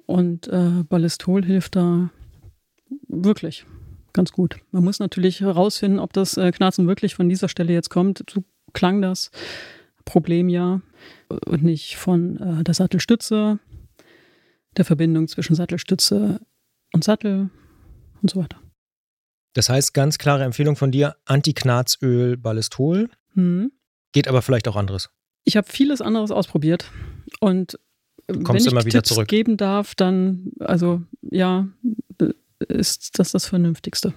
Und 0.07 0.49
äh, 0.49 0.83
Ballistol 0.89 1.45
hilft 1.45 1.77
da 1.77 2.11
wirklich 3.07 3.65
ganz 4.13 4.33
gut. 4.33 4.57
Man 4.73 4.83
muss 4.83 4.99
natürlich 4.99 5.41
herausfinden, 5.41 5.99
ob 5.99 6.13
das 6.13 6.37
äh, 6.37 6.51
Knarzen 6.51 6.89
wirklich 6.89 7.15
von 7.15 7.29
dieser 7.29 7.49
Stelle 7.49 7.73
jetzt 7.73 7.89
kommt. 7.89 8.25
So 8.31 8.43
klang 8.73 9.01
das 9.01 9.31
Problem 10.05 10.49
ja 10.49 10.81
und 11.47 11.63
nicht 11.63 11.97
von 11.97 12.39
äh, 12.39 12.65
der 12.65 12.75
Sattelstütze, 12.75 13.59
der 14.77 14.85
Verbindung 14.85 15.29
zwischen 15.29 15.55
Sattelstütze 15.55 16.41
und 16.93 17.05
Sattel 17.05 17.51
und 18.21 18.31
so 18.31 18.41
weiter. 18.41 18.59
Das 19.55 19.69
heißt, 19.69 19.93
ganz 19.95 20.19
klare 20.19 20.45
Empfehlung 20.45 20.77
von 20.77 20.91
dir: 20.91 21.17
Antiknarzöl, 21.25 22.37
Ballistol. 22.37 23.11
Hm. 23.35 23.73
Geht 24.13 24.29
aber 24.29 24.43
vielleicht 24.43 24.69
auch 24.69 24.77
anderes. 24.77 25.11
Ich 25.45 25.57
habe 25.57 25.69
vieles 25.69 26.01
anderes 26.01 26.31
ausprobiert 26.31 26.91
und 27.41 27.75
äh, 28.27 28.35
wenn 28.35 28.57
ich 28.57 28.67
immer 28.67 28.85
wieder 28.85 29.03
Tipps 29.03 29.15
zurück. 29.15 29.29
geben 29.29 29.57
darf, 29.57 29.95
dann 29.95 30.53
also 30.61 31.03
ja, 31.23 31.69
äh, 32.21 32.33
ist 32.69 33.19
das 33.19 33.33
das 33.33 33.47
Vernünftigste. 33.47 34.15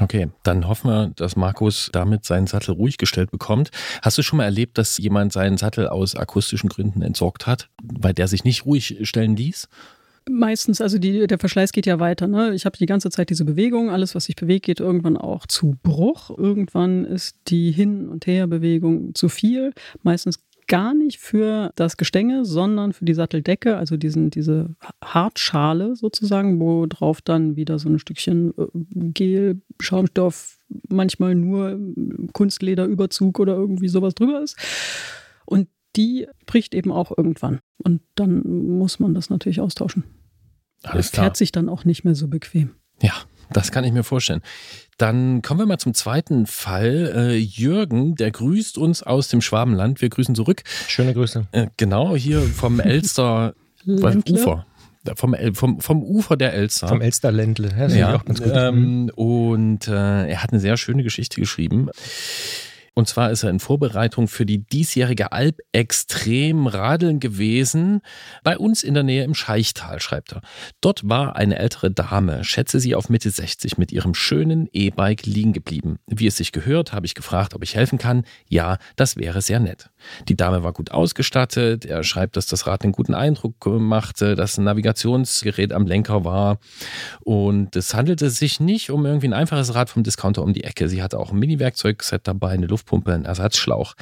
Okay, 0.00 0.28
dann 0.42 0.68
hoffen 0.68 0.90
wir, 0.90 1.12
dass 1.16 1.36
Markus 1.36 1.90
damit 1.92 2.24
seinen 2.24 2.46
Sattel 2.46 2.74
ruhig 2.74 2.98
gestellt 2.98 3.30
bekommt. 3.30 3.70
Hast 4.02 4.18
du 4.18 4.22
schon 4.22 4.38
mal 4.38 4.44
erlebt, 4.44 4.78
dass 4.78 4.98
jemand 4.98 5.32
seinen 5.32 5.56
Sattel 5.56 5.88
aus 5.88 6.14
akustischen 6.14 6.68
Gründen 6.68 7.02
entsorgt 7.02 7.46
hat, 7.46 7.68
weil 7.82 8.14
der 8.14 8.28
sich 8.28 8.44
nicht 8.44 8.64
ruhig 8.66 8.98
stellen 9.02 9.36
ließ? 9.36 9.68
Meistens, 10.30 10.80
also 10.80 10.98
die, 10.98 11.26
der 11.26 11.38
Verschleiß 11.38 11.72
geht 11.72 11.86
ja 11.86 12.00
weiter. 12.00 12.26
Ne? 12.26 12.54
Ich 12.54 12.66
habe 12.66 12.76
die 12.76 12.86
ganze 12.86 13.10
Zeit 13.10 13.30
diese 13.30 13.44
Bewegung, 13.44 13.90
alles, 13.90 14.14
was 14.14 14.24
sich 14.24 14.36
bewegt, 14.36 14.66
geht 14.66 14.80
irgendwann 14.80 15.16
auch 15.16 15.46
zu 15.46 15.76
Bruch. 15.82 16.30
Irgendwann 16.36 17.04
ist 17.04 17.36
die 17.48 17.72
Hin- 17.72 18.08
und 18.08 18.26
Herbewegung 18.26 19.14
zu 19.14 19.28
viel. 19.28 19.72
Meistens 20.02 20.40
gar 20.68 20.94
nicht 20.94 21.18
für 21.18 21.72
das 21.74 21.96
Gestänge, 21.96 22.44
sondern 22.44 22.92
für 22.92 23.04
die 23.04 23.14
Satteldecke, 23.14 23.76
also 23.76 23.96
diesen, 23.96 24.30
diese 24.30 24.76
Hartschale 25.02 25.96
sozusagen, 25.96 26.60
wo 26.60 26.86
drauf 26.86 27.20
dann 27.20 27.56
wieder 27.56 27.78
so 27.78 27.88
ein 27.88 27.98
Stückchen 27.98 28.52
äh, 28.56 29.10
Gel, 29.12 29.60
Schaumstoff, 29.80 30.58
manchmal 30.88 31.34
nur 31.34 31.78
Kunstlederüberzug 32.32 33.40
oder 33.40 33.54
irgendwie 33.54 33.88
sowas 33.88 34.14
drüber 34.14 34.42
ist. 34.42 34.56
Und 35.46 35.68
die 35.96 36.28
bricht 36.46 36.74
eben 36.74 36.92
auch 36.92 37.16
irgendwann. 37.16 37.60
Und 37.78 38.02
dann 38.14 38.42
muss 38.42 39.00
man 39.00 39.14
das 39.14 39.30
natürlich 39.30 39.60
austauschen. 39.60 40.04
Alles 40.82 41.10
Fährt 41.10 41.36
sich 41.36 41.50
dann 41.50 41.68
auch 41.68 41.84
nicht 41.84 42.04
mehr 42.04 42.14
so 42.14 42.28
bequem. 42.28 42.70
Ja, 43.02 43.14
das 43.52 43.72
kann 43.72 43.84
ich 43.84 43.92
mir 43.92 44.04
vorstellen. 44.04 44.42
Dann 44.98 45.42
kommen 45.42 45.60
wir 45.60 45.66
mal 45.66 45.78
zum 45.78 45.94
zweiten 45.94 46.46
Fall. 46.46 47.12
Äh, 47.14 47.36
Jürgen, 47.36 48.16
der 48.16 48.32
grüßt 48.32 48.78
uns 48.78 49.02
aus 49.02 49.28
dem 49.28 49.40
Schwabenland. 49.40 50.02
Wir 50.02 50.08
grüßen 50.08 50.34
zurück. 50.34 50.62
Schöne 50.88 51.14
Grüße. 51.14 51.46
Äh, 51.52 51.68
genau, 51.76 52.16
hier 52.16 52.42
vom 52.42 52.80
Elster. 52.80 53.54
Ufer. 53.86 54.66
vom, 55.14 55.36
vom, 55.54 55.80
vom 55.80 56.02
Ufer 56.02 56.36
der 56.36 56.52
Elster. 56.52 56.88
Vom 56.88 57.00
Elsterländle. 57.00 57.70
Ja, 57.78 57.86
ja 57.88 58.68
ähm, 58.68 59.10
und 59.14 59.86
äh, 59.86 60.28
er 60.28 60.42
hat 60.42 60.52
eine 60.52 60.60
sehr 60.60 60.76
schöne 60.76 61.04
Geschichte 61.04 61.40
geschrieben. 61.40 61.88
Und 62.98 63.06
zwar 63.06 63.30
ist 63.30 63.44
er 63.44 63.50
in 63.50 63.60
Vorbereitung 63.60 64.26
für 64.26 64.44
die 64.44 64.58
diesjährige 64.58 65.30
Alp 65.30 65.60
extrem 65.70 66.66
radeln 66.66 67.20
gewesen. 67.20 68.00
Bei 68.42 68.58
uns 68.58 68.82
in 68.82 68.94
der 68.94 69.04
Nähe 69.04 69.22
im 69.22 69.36
Scheichtal, 69.36 70.00
schreibt 70.00 70.32
er. 70.32 70.40
Dort 70.80 71.08
war 71.08 71.36
eine 71.36 71.60
ältere 71.60 71.92
Dame, 71.92 72.42
schätze 72.42 72.80
sie 72.80 72.96
auf 72.96 73.08
Mitte 73.08 73.30
60, 73.30 73.78
mit 73.78 73.92
ihrem 73.92 74.14
schönen 74.14 74.68
E-Bike 74.72 75.26
liegen 75.26 75.52
geblieben. 75.52 76.00
Wie 76.08 76.26
es 76.26 76.38
sich 76.38 76.50
gehört, 76.50 76.92
habe 76.92 77.06
ich 77.06 77.14
gefragt, 77.14 77.54
ob 77.54 77.62
ich 77.62 77.76
helfen 77.76 77.98
kann. 77.98 78.24
Ja, 78.48 78.78
das 78.96 79.16
wäre 79.16 79.42
sehr 79.42 79.60
nett. 79.60 79.90
Die 80.28 80.36
Dame 80.36 80.64
war 80.64 80.72
gut 80.72 80.90
ausgestattet. 80.90 81.84
Er 81.84 82.02
schreibt, 82.02 82.36
dass 82.36 82.46
das 82.46 82.66
Rad 82.66 82.82
einen 82.82 82.90
guten 82.90 83.14
Eindruck 83.14 83.64
machte, 83.64 84.34
dass 84.34 84.58
ein 84.58 84.64
Navigationsgerät 84.64 85.72
am 85.72 85.86
Lenker 85.86 86.24
war. 86.24 86.58
Und 87.20 87.76
es 87.76 87.94
handelte 87.94 88.28
sich 88.30 88.58
nicht 88.58 88.90
um 88.90 89.06
irgendwie 89.06 89.28
ein 89.28 89.34
einfaches 89.34 89.76
Rad 89.76 89.88
vom 89.88 90.02
Discounter 90.02 90.42
um 90.42 90.52
die 90.52 90.64
Ecke. 90.64 90.88
Sie 90.88 91.00
hatte 91.00 91.20
auch 91.20 91.30
ein 91.30 91.38
Mini-Werkzeugset 91.38 92.26
dabei, 92.26 92.50
eine 92.50 92.66
Luft 92.66 92.87
Luftpumpe, 92.88 93.12
einen 93.12 93.24
Ersatzschlauch. 93.24 93.94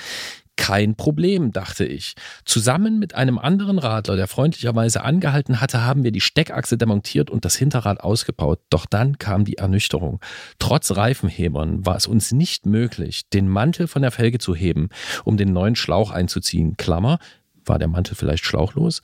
Kein 0.58 0.94
Problem, 0.94 1.52
dachte 1.52 1.84
ich. 1.84 2.14
Zusammen 2.46 2.98
mit 2.98 3.14
einem 3.14 3.38
anderen 3.38 3.78
Radler, 3.78 4.16
der 4.16 4.26
freundlicherweise 4.26 5.04
angehalten 5.04 5.60
hatte, 5.60 5.84
haben 5.84 6.02
wir 6.02 6.12
die 6.12 6.22
Steckachse 6.22 6.78
demontiert 6.78 7.28
und 7.28 7.44
das 7.44 7.56
Hinterrad 7.56 8.00
ausgebaut. 8.00 8.60
Doch 8.70 8.86
dann 8.86 9.18
kam 9.18 9.44
die 9.44 9.58
Ernüchterung. 9.58 10.18
Trotz 10.58 10.96
Reifenhebern 10.96 11.84
war 11.84 11.96
es 11.96 12.06
uns 12.06 12.32
nicht 12.32 12.64
möglich, 12.64 13.28
den 13.28 13.48
Mantel 13.48 13.86
von 13.86 14.00
der 14.00 14.12
Felge 14.12 14.38
zu 14.38 14.54
heben, 14.54 14.88
um 15.24 15.36
den 15.36 15.52
neuen 15.52 15.76
Schlauch 15.76 16.10
einzuziehen. 16.10 16.78
Klammer, 16.78 17.18
war 17.68 17.78
der 17.78 17.88
Mantel 17.88 18.14
vielleicht 18.14 18.44
schlauchlos? 18.44 19.02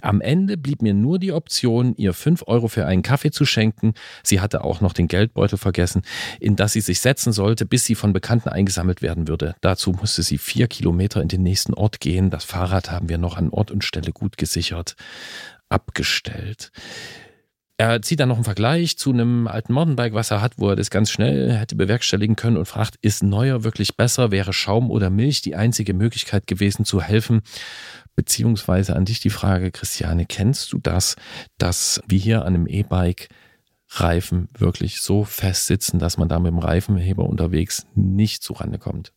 Am 0.00 0.20
Ende 0.20 0.56
blieb 0.56 0.82
mir 0.82 0.94
nur 0.94 1.18
die 1.18 1.32
Option, 1.32 1.94
ihr 1.96 2.12
fünf 2.12 2.44
Euro 2.46 2.68
für 2.68 2.86
einen 2.86 3.02
Kaffee 3.02 3.30
zu 3.30 3.44
schenken. 3.44 3.94
Sie 4.22 4.40
hatte 4.40 4.64
auch 4.64 4.80
noch 4.80 4.92
den 4.92 5.08
Geldbeutel 5.08 5.58
vergessen, 5.58 6.02
in 6.40 6.56
das 6.56 6.72
sie 6.72 6.80
sich 6.80 7.00
setzen 7.00 7.32
sollte, 7.32 7.66
bis 7.66 7.84
sie 7.84 7.94
von 7.94 8.12
Bekannten 8.12 8.48
eingesammelt 8.48 9.02
werden 9.02 9.28
würde. 9.28 9.54
Dazu 9.60 9.92
musste 9.92 10.22
sie 10.22 10.38
vier 10.38 10.68
Kilometer 10.68 11.22
in 11.22 11.28
den 11.28 11.42
nächsten 11.42 11.74
Ort 11.74 12.00
gehen. 12.00 12.30
Das 12.30 12.44
Fahrrad 12.44 12.90
haben 12.90 13.08
wir 13.08 13.18
noch 13.18 13.36
an 13.36 13.50
Ort 13.50 13.70
und 13.70 13.84
Stelle 13.84 14.12
gut 14.12 14.36
gesichert 14.36 14.96
abgestellt. 15.72 16.70
Er 17.82 18.00
zieht 18.00 18.20
dann 18.20 18.28
noch 18.28 18.36
einen 18.36 18.44
Vergleich 18.44 18.96
zu 18.96 19.10
einem 19.10 19.48
alten 19.48 19.72
Mountainbike, 19.72 20.14
was 20.14 20.30
er 20.30 20.40
hat, 20.40 20.52
wo 20.56 20.68
er 20.68 20.76
das 20.76 20.88
ganz 20.88 21.10
schnell 21.10 21.52
hätte 21.52 21.74
bewerkstelligen 21.74 22.36
können 22.36 22.56
und 22.56 22.66
fragt, 22.66 22.94
ist 23.02 23.24
neuer 23.24 23.64
wirklich 23.64 23.96
besser? 23.96 24.30
Wäre 24.30 24.52
Schaum 24.52 24.88
oder 24.88 25.10
Milch 25.10 25.42
die 25.42 25.56
einzige 25.56 25.92
Möglichkeit 25.92 26.46
gewesen 26.46 26.84
zu 26.84 27.02
helfen? 27.02 27.42
Beziehungsweise 28.14 28.94
an 28.94 29.04
dich 29.04 29.18
die 29.18 29.30
Frage, 29.30 29.72
Christiane, 29.72 30.26
kennst 30.26 30.72
du 30.72 30.78
das, 30.78 31.16
dass 31.58 32.00
wie 32.06 32.18
hier 32.18 32.42
an 32.42 32.54
einem 32.54 32.66
E-Bike 32.68 33.30
Reifen 33.88 34.48
wirklich 34.56 35.00
so 35.00 35.24
fest 35.24 35.66
sitzen, 35.66 35.98
dass 35.98 36.18
man 36.18 36.28
da 36.28 36.38
mit 36.38 36.52
dem 36.52 36.60
Reifenheber 36.60 37.24
unterwegs 37.24 37.88
nicht 37.96 38.44
zurande 38.44 38.78
kommt? 38.78 39.12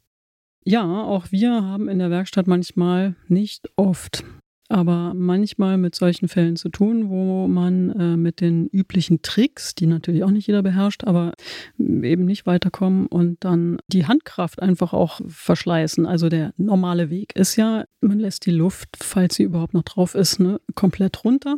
Ja, 0.64 1.04
auch 1.04 1.28
wir 1.30 1.52
haben 1.52 1.88
in 1.88 2.00
der 2.00 2.10
Werkstatt 2.10 2.48
manchmal, 2.48 3.14
nicht 3.28 3.70
oft, 3.76 4.24
aber 4.68 5.14
manchmal 5.14 5.78
mit 5.78 5.96
solchen 5.96 6.28
Fällen 6.28 6.56
zu 6.56 6.70
tun, 6.70 7.10
wo 7.10 7.48
man 7.48 7.92
äh, 7.92 8.18
mit 8.18 8.42
den 8.42 8.68
üblichen 8.68 9.22
Tricks, 9.22 9.76
die 9.76 9.86
natürlich 9.86 10.24
auch 10.24 10.32
nicht 10.32 10.48
jeder 10.48 10.64
beherrscht, 10.64 11.04
aber 11.04 11.34
eben 11.78 12.26
nicht 12.26 12.46
weiterkommen 12.46 13.06
und 13.06 13.44
dann 13.44 13.78
die 13.88 14.06
Handkraft 14.06 14.62
einfach 14.62 14.94
auch 14.94 15.22
verschleißen. 15.28 16.06
Also 16.06 16.30
der 16.30 16.54
normale 16.58 17.10
Weg 17.10 17.36
ist 17.36 17.56
ja, 17.56 17.86
man 18.02 18.20
lässt 18.20 18.46
die 18.46 18.52
Luft, 18.52 18.90
falls 19.00 19.36
sie 19.36 19.44
überhaupt 19.44 19.74
noch 19.74 19.84
drauf 19.84 20.16
ist, 20.16 20.40
ne, 20.40 20.60
komplett 20.74 21.24
runter 21.24 21.58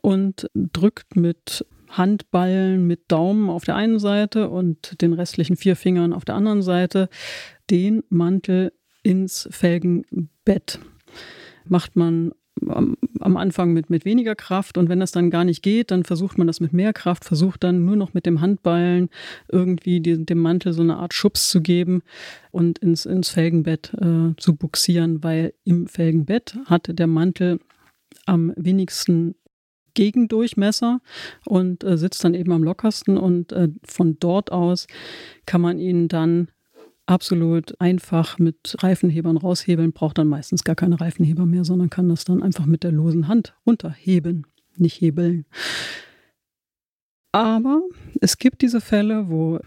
und 0.00 0.48
drückt 0.54 1.16
mit 1.16 1.66
Handballen 1.90 2.86
mit 2.86 3.12
Daumen 3.12 3.48
auf 3.48 3.64
der 3.64 3.76
einen 3.76 3.98
Seite 3.98 4.48
und 4.48 5.00
den 5.00 5.12
restlichen 5.12 5.56
vier 5.56 5.76
Fingern 5.76 6.12
auf 6.12 6.24
der 6.24 6.34
anderen 6.34 6.62
Seite 6.62 7.08
den 7.70 8.02
Mantel 8.08 8.72
ins 9.02 9.48
Felgenbett 9.50 10.80
macht 11.66 11.96
man 11.96 12.32
am, 12.66 12.96
am, 13.20 13.36
Anfang 13.36 13.72
mit, 13.72 13.90
mit 13.90 14.04
weniger 14.04 14.34
Kraft. 14.34 14.78
Und 14.78 14.88
wenn 14.88 15.00
das 15.00 15.12
dann 15.12 15.30
gar 15.30 15.44
nicht 15.44 15.62
geht, 15.62 15.90
dann 15.90 16.04
versucht 16.04 16.38
man 16.38 16.46
das 16.46 16.60
mit 16.60 16.72
mehr 16.72 16.92
Kraft, 16.92 17.24
versucht 17.24 17.64
dann 17.64 17.84
nur 17.84 17.96
noch 17.96 18.14
mit 18.14 18.26
dem 18.26 18.40
Handballen 18.40 19.08
irgendwie 19.50 20.00
die, 20.00 20.24
dem 20.24 20.38
Mantel 20.38 20.72
so 20.72 20.82
eine 20.82 20.96
Art 20.96 21.14
Schubs 21.14 21.50
zu 21.50 21.60
geben 21.60 22.02
und 22.50 22.78
ins, 22.78 23.06
ins 23.06 23.28
Felgenbett 23.30 23.92
äh, 23.94 24.34
zu 24.36 24.56
buxieren, 24.56 25.22
weil 25.22 25.54
im 25.64 25.86
Felgenbett 25.86 26.56
hatte 26.66 26.94
der 26.94 27.06
Mantel 27.06 27.60
am 28.26 28.52
wenigsten 28.56 29.34
Gegendurchmesser 29.94 31.00
und 31.46 31.84
äh, 31.84 31.96
sitzt 31.96 32.24
dann 32.24 32.34
eben 32.34 32.52
am 32.52 32.64
lockersten 32.64 33.16
und 33.16 33.52
äh, 33.52 33.68
von 33.84 34.18
dort 34.18 34.50
aus 34.52 34.86
kann 35.46 35.60
man 35.60 35.78
ihn 35.78 36.08
dann 36.08 36.48
absolut 37.06 37.80
einfach 37.80 38.38
mit 38.38 38.76
Reifenhebern 38.78 39.36
raushebeln, 39.36 39.92
braucht 39.92 40.18
dann 40.18 40.28
meistens 40.28 40.64
gar 40.64 40.74
keine 40.74 41.00
Reifenheber 41.00 41.46
mehr, 41.46 41.64
sondern 41.64 41.90
kann 41.90 42.08
das 42.08 42.24
dann 42.24 42.42
einfach 42.42 42.66
mit 42.66 42.82
der 42.82 42.92
losen 42.92 43.28
Hand 43.28 43.54
runterheben, 43.66 44.46
nicht 44.76 45.00
hebeln. 45.00 45.44
Aber 47.32 47.82
es 48.20 48.38
gibt 48.38 48.62
diese 48.62 48.80
Fälle, 48.80 49.28
wo 49.28 49.58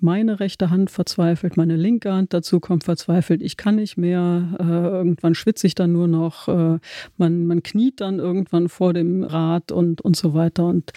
meine 0.00 0.38
rechte 0.38 0.70
Hand 0.70 0.90
verzweifelt, 0.90 1.56
meine 1.56 1.76
linke 1.76 2.12
Hand 2.12 2.32
dazu 2.32 2.60
kommt 2.60 2.84
verzweifelt, 2.84 3.42
ich 3.42 3.56
kann 3.56 3.76
nicht 3.76 3.96
mehr, 3.96 4.56
äh, 4.60 4.64
irgendwann 4.64 5.34
schwitze 5.34 5.66
ich 5.66 5.74
dann 5.74 5.92
nur 5.92 6.06
noch, 6.06 6.48
äh, 6.48 6.78
man, 7.16 7.46
man 7.46 7.62
kniet 7.62 8.00
dann 8.00 8.20
irgendwann 8.20 8.68
vor 8.68 8.92
dem 8.92 9.24
Rad 9.24 9.72
und, 9.72 10.00
und 10.00 10.16
so 10.16 10.34
weiter 10.34 10.66
und 10.66 10.92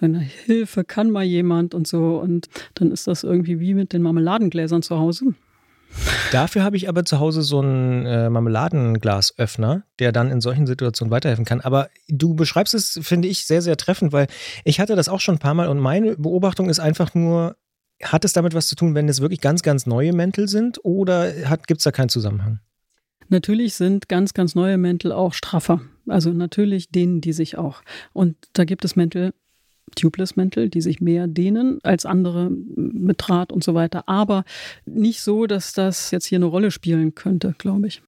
Hilfe 0.00 0.84
kann 0.84 1.10
mal 1.10 1.24
jemand 1.24 1.74
und 1.74 1.86
so. 1.86 2.18
Und 2.18 2.48
dann 2.74 2.90
ist 2.90 3.06
das 3.06 3.24
irgendwie 3.24 3.60
wie 3.60 3.74
mit 3.74 3.92
den 3.92 4.02
Marmeladengläsern 4.02 4.82
zu 4.82 4.98
Hause. 4.98 5.34
Dafür 6.32 6.62
habe 6.62 6.76
ich 6.76 6.88
aber 6.88 7.04
zu 7.04 7.18
Hause 7.18 7.42
so 7.42 7.60
einen 7.60 8.04
äh, 8.04 8.28
Marmeladenglasöffner, 8.28 9.84
der 9.98 10.12
dann 10.12 10.30
in 10.30 10.40
solchen 10.40 10.66
Situationen 10.66 11.10
weiterhelfen 11.10 11.44
kann. 11.44 11.60
Aber 11.60 11.88
du 12.08 12.34
beschreibst 12.34 12.74
es, 12.74 12.98
finde 13.02 13.28
ich, 13.28 13.46
sehr, 13.46 13.62
sehr 13.62 13.76
treffend, 13.76 14.12
weil 14.12 14.26
ich 14.64 14.80
hatte 14.80 14.96
das 14.96 15.08
auch 15.08 15.20
schon 15.20 15.36
ein 15.36 15.40
paar 15.40 15.54
Mal 15.54 15.68
und 15.68 15.78
meine 15.78 16.16
Beobachtung 16.16 16.68
ist 16.68 16.80
einfach 16.80 17.14
nur, 17.14 17.56
hat 18.02 18.24
es 18.24 18.34
damit 18.34 18.54
was 18.54 18.68
zu 18.68 18.76
tun, 18.76 18.94
wenn 18.94 19.08
es 19.08 19.20
wirklich 19.20 19.40
ganz, 19.40 19.62
ganz 19.62 19.86
neue 19.86 20.12
Mäntel 20.12 20.48
sind 20.48 20.78
oder 20.84 21.32
gibt 21.66 21.80
es 21.80 21.84
da 21.84 21.90
keinen 21.90 22.10
Zusammenhang? 22.10 22.60
Natürlich 23.30 23.74
sind 23.74 24.08
ganz, 24.08 24.34
ganz 24.34 24.54
neue 24.54 24.78
Mäntel 24.78 25.12
auch 25.12 25.34
straffer. 25.34 25.80
Also 26.06 26.32
natürlich 26.32 26.90
dehnen 26.90 27.20
die 27.20 27.32
sich 27.32 27.58
auch. 27.58 27.82
Und 28.12 28.36
da 28.54 28.64
gibt 28.64 28.84
es 28.84 28.96
Mäntel, 28.96 29.34
Tubeless-Mäntel, 29.98 30.68
die 30.68 30.80
sich 30.80 31.00
mehr 31.00 31.26
dehnen 31.26 31.78
als 31.82 32.06
andere 32.06 32.50
mit 32.50 33.16
Draht 33.18 33.52
und 33.52 33.64
so 33.64 33.74
weiter. 33.74 34.08
Aber 34.08 34.44
nicht 34.86 35.20
so, 35.20 35.46
dass 35.46 35.72
das 35.72 36.10
jetzt 36.10 36.26
hier 36.26 36.38
eine 36.38 36.46
Rolle 36.46 36.70
spielen 36.70 37.14
könnte, 37.14 37.54
glaube 37.58 37.88
ich. 37.88 38.02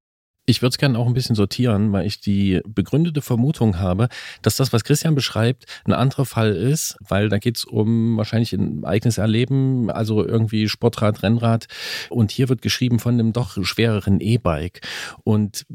Ich 0.47 0.63
würde 0.63 0.71
es 0.71 0.79
gerne 0.79 0.99
auch 0.99 1.07
ein 1.07 1.15
bisschen 1.15 1.37
sortieren, 1.37 1.93
weil 1.93 2.07
ich 2.07 2.21
die 2.21 2.61
begründete 2.67 3.23
Vermutung 3.23 3.79
habe, 3.79 4.09
dass 4.43 4.57
das, 4.57 4.73
was 4.73 4.83
Christian 4.83 5.15
beschreibt, 5.15 5.67
ein 5.85 5.93
anderer 5.93 6.25
Fall 6.25 6.57
ist, 6.57 6.97
weil 7.07 7.29
da 7.29 7.39
geht 7.39 7.59
es 7.59 7.65
um 7.65 8.17
wahrscheinlich 8.17 8.53
ein 8.53 8.85
eigenes 8.85 9.19
Erleben, 9.19 9.91
also 9.91 10.27
irgendwie 10.27 10.69
Sportrad, 10.69 11.23
Rennrad. 11.23 11.67
Und 12.09 12.33
hier 12.33 12.49
wird 12.49 12.63
geschrieben 12.63 12.99
von 12.99 13.15
einem 13.15 13.33
doch 13.33 13.65
schwereren 13.65 14.19
E-Bike. 14.21 14.81
Und 15.23 15.67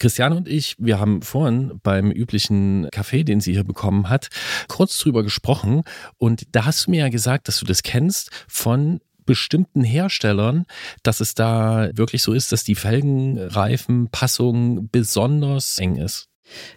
Christiane 0.00 0.34
und 0.34 0.48
ich, 0.48 0.74
wir 0.78 0.98
haben 0.98 1.22
vorhin 1.22 1.78
beim 1.82 2.10
üblichen 2.10 2.88
Kaffee, 2.90 3.22
den 3.22 3.40
sie 3.40 3.52
hier 3.52 3.64
bekommen 3.64 4.08
hat, 4.08 4.28
kurz 4.66 4.98
drüber 4.98 5.22
gesprochen. 5.22 5.82
Und 6.18 6.48
da 6.52 6.64
hast 6.64 6.86
du 6.86 6.90
mir 6.90 7.00
ja 7.00 7.08
gesagt, 7.08 7.46
dass 7.46 7.60
du 7.60 7.66
das 7.66 7.84
kennst 7.84 8.30
von 8.48 9.00
bestimmten 9.26 9.84
Herstellern, 9.84 10.64
dass 11.04 11.20
es 11.20 11.34
da 11.34 11.90
wirklich 11.94 12.22
so 12.22 12.32
ist, 12.32 12.50
dass 12.50 12.64
die 12.64 12.74
Felgenreifenpassung 12.74 14.88
besonders 14.90 15.78
eng 15.78 15.94
ist. 15.96 16.26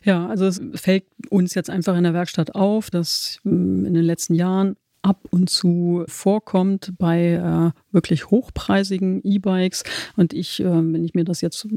Ja, 0.03 0.27
also 0.27 0.45
es 0.45 0.61
fällt 0.75 1.05
uns 1.29 1.55
jetzt 1.55 1.71
einfach 1.71 1.97
in 1.97 2.03
der 2.03 2.13
Werkstatt 2.13 2.53
auf, 2.53 2.91
dass 2.91 3.39
hm, 3.43 3.85
in 3.85 3.95
den 3.95 4.03
letzten 4.03 4.35
Jahren 4.35 4.75
ab 5.01 5.25
und 5.31 5.49
zu 5.49 6.03
vorkommt 6.07 6.93
bei 6.97 7.33
äh, 7.33 7.71
wirklich 7.91 8.29
hochpreisigen 8.29 9.21
E-Bikes. 9.23 9.83
Und 10.15 10.33
ich, 10.33 10.59
äh, 10.59 10.65
wenn 10.65 11.03
ich 11.03 11.13
mir 11.13 11.25
das 11.25 11.41
jetzt 11.41 11.67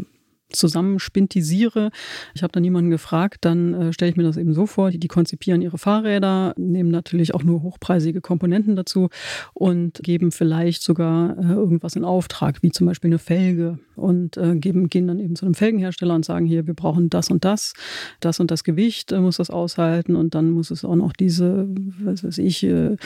zusammenspintisiere. 0.50 1.90
Ich 2.34 2.42
habe 2.42 2.52
da 2.52 2.60
niemanden 2.60 2.90
gefragt, 2.90 3.38
dann 3.44 3.74
äh, 3.74 3.92
stelle 3.92 4.10
ich 4.10 4.16
mir 4.16 4.22
das 4.22 4.36
eben 4.36 4.54
so 4.54 4.66
vor, 4.66 4.90
die, 4.90 4.98
die 4.98 5.08
konzipieren 5.08 5.62
ihre 5.62 5.78
Fahrräder, 5.78 6.54
nehmen 6.56 6.90
natürlich 6.90 7.34
auch 7.34 7.42
nur 7.42 7.62
hochpreisige 7.62 8.20
Komponenten 8.20 8.76
dazu 8.76 9.08
und 9.54 10.00
geben 10.02 10.32
vielleicht 10.32 10.82
sogar 10.82 11.36
äh, 11.38 11.52
irgendwas 11.52 11.96
in 11.96 12.04
Auftrag, 12.04 12.62
wie 12.62 12.70
zum 12.70 12.86
Beispiel 12.86 13.08
eine 13.08 13.18
Felge 13.18 13.78
und 13.96 14.36
äh, 14.36 14.56
geben, 14.56 14.88
gehen 14.88 15.08
dann 15.08 15.18
eben 15.18 15.36
zu 15.36 15.44
einem 15.44 15.54
Felgenhersteller 15.54 16.14
und 16.14 16.24
sagen, 16.24 16.46
hier, 16.46 16.66
wir 16.66 16.74
brauchen 16.74 17.10
das 17.10 17.30
und 17.30 17.44
das, 17.44 17.74
das 18.20 18.40
und 18.40 18.50
das 18.50 18.64
Gewicht 18.64 19.12
äh, 19.12 19.18
muss 19.18 19.38
das 19.38 19.50
aushalten 19.50 20.16
und 20.16 20.34
dann 20.34 20.50
muss 20.50 20.70
es 20.70 20.84
auch 20.84 20.96
noch 20.96 21.12
diese, 21.12 21.68
was 22.00 22.22
weiß 22.22 22.38
ich, 22.38 22.62
äh, 22.62 22.96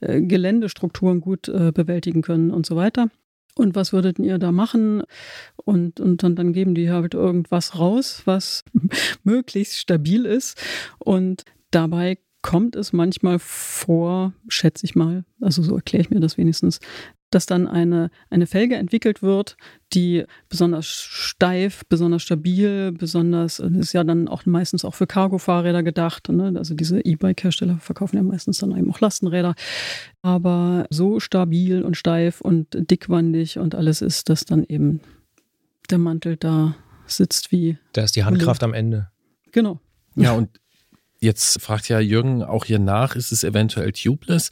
äh, 0.00 0.22
Geländestrukturen 0.22 1.20
gut 1.20 1.44
bewältigen 1.44 2.22
können 2.22 2.50
und 2.50 2.66
so 2.66 2.76
weiter 2.76 3.08
und 3.56 3.74
was 3.74 3.92
würdet 3.92 4.18
ihr 4.18 4.38
da 4.38 4.52
machen? 4.52 5.02
Und, 5.56 6.00
und 6.00 6.22
dann, 6.22 6.36
dann 6.36 6.52
geben 6.52 6.74
die 6.74 6.90
halt 6.90 7.14
irgendwas 7.14 7.78
raus, 7.78 8.22
was 8.24 8.64
möglichst 9.22 9.78
stabil 9.78 10.24
ist. 10.24 10.60
Und 10.98 11.44
dabei 11.70 12.18
kommt 12.42 12.76
es 12.76 12.92
manchmal 12.92 13.38
vor, 13.38 14.34
schätze 14.48 14.84
ich 14.84 14.94
mal, 14.94 15.24
also 15.40 15.62
so 15.62 15.76
erkläre 15.76 16.02
ich 16.02 16.10
mir 16.10 16.20
das 16.20 16.36
wenigstens, 16.36 16.78
dass 17.30 17.46
dann 17.46 17.66
eine, 17.66 18.10
eine 18.30 18.46
Felge 18.46 18.76
entwickelt 18.76 19.22
wird, 19.22 19.56
die 19.92 20.24
besonders 20.48 20.86
steif, 20.86 21.82
besonders 21.88 22.22
stabil, 22.22 22.92
besonders, 22.92 23.56
das 23.56 23.72
ist 23.72 23.92
ja 23.92 24.04
dann 24.04 24.28
auch 24.28 24.46
meistens 24.46 24.84
auch 24.84 24.94
für 24.94 25.06
Cargo-Fahrräder 25.06 25.82
gedacht. 25.82 26.28
Ne? 26.28 26.54
Also 26.56 26.74
diese 26.74 27.00
E-Bike-Hersteller 27.00 27.78
verkaufen 27.78 28.16
ja 28.16 28.22
meistens 28.22 28.58
dann 28.58 28.76
eben 28.76 28.90
auch 28.90 29.00
Lastenräder. 29.00 29.54
Aber 30.22 30.86
so 30.90 31.20
stabil 31.20 31.82
und 31.82 31.96
steif 31.96 32.40
und 32.40 32.68
dickwandig 32.72 33.58
und 33.58 33.74
alles 33.74 34.00
ist, 34.00 34.28
dass 34.28 34.44
dann 34.44 34.64
eben 34.64 35.00
der 35.90 35.98
Mantel 35.98 36.36
da 36.36 36.76
sitzt 37.06 37.52
wie. 37.52 37.78
Da 37.92 38.02
ist 38.02 38.16
die 38.16 38.24
Handkraft 38.24 38.62
am 38.62 38.74
Ende. 38.74 39.08
Genau. 39.52 39.80
Ja, 40.16 40.32
und 40.32 40.48
jetzt 41.20 41.60
fragt 41.60 41.88
ja 41.88 42.00
Jürgen 42.00 42.42
auch 42.42 42.64
hier 42.64 42.78
nach, 42.78 43.16
ist 43.16 43.32
es 43.32 43.44
eventuell 43.44 43.92
tubeless? 43.92 44.50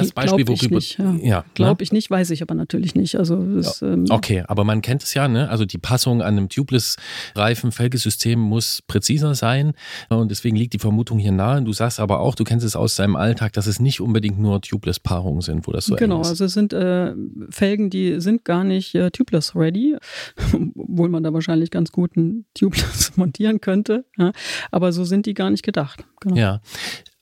Das 0.00 0.12
Beispiel, 0.12 0.44
Glaub 0.44 0.60
worüber. 0.60 0.78
Ich 0.78 0.98
nicht, 0.98 0.98
ja. 0.98 1.16
ja 1.22 1.44
Glaube 1.54 1.80
ne? 1.80 1.82
ich 1.82 1.92
nicht, 1.92 2.10
weiß 2.10 2.30
ich 2.30 2.42
aber 2.42 2.54
natürlich 2.54 2.94
nicht. 2.94 3.16
Also 3.16 3.36
das, 3.36 3.82
ähm 3.82 4.06
okay, 4.10 4.44
aber 4.46 4.64
man 4.64 4.82
kennt 4.82 5.02
es 5.02 5.14
ja, 5.14 5.28
ne? 5.28 5.48
Also 5.48 5.64
die 5.64 5.78
Passung 5.78 6.22
an 6.22 6.36
einem 6.36 6.48
Tubeless-Reifen-Felgesystem 6.48 8.38
muss 8.38 8.82
präziser 8.86 9.34
sein. 9.34 9.72
Und 10.08 10.30
deswegen 10.30 10.56
liegt 10.56 10.74
die 10.74 10.78
Vermutung 10.78 11.18
hier 11.18 11.32
nahe. 11.32 11.62
Du 11.62 11.72
sagst 11.72 12.00
aber 12.00 12.20
auch, 12.20 12.34
du 12.34 12.44
kennst 12.44 12.64
es 12.64 12.76
aus 12.76 12.96
deinem 12.96 13.16
Alltag, 13.16 13.52
dass 13.52 13.66
es 13.66 13.80
nicht 13.80 14.00
unbedingt 14.00 14.38
nur 14.38 14.60
Tubeless-Paarungen 14.60 15.40
sind, 15.40 15.66
wo 15.66 15.72
das 15.72 15.86
so 15.86 15.96
Genau, 15.96 16.20
ist. 16.20 16.28
also 16.28 16.44
es 16.44 16.52
sind 16.52 16.72
äh, 16.72 17.14
Felgen, 17.50 17.90
die 17.90 18.20
sind 18.20 18.44
gar 18.44 18.64
nicht 18.64 18.94
äh, 18.94 19.10
Tubeless-ready, 19.10 19.96
obwohl 20.76 21.08
man 21.08 21.22
da 21.22 21.32
wahrscheinlich 21.32 21.70
ganz 21.70 21.92
gut 21.92 22.16
ein 22.16 22.46
Tubeless 22.54 23.12
montieren 23.16 23.60
könnte. 23.60 24.04
Ja? 24.18 24.32
Aber 24.70 24.92
so 24.92 25.04
sind 25.04 25.26
die 25.26 25.34
gar 25.34 25.50
nicht 25.50 25.62
gedacht. 25.62 26.04
Genau. 26.20 26.36
Ja. 26.36 26.60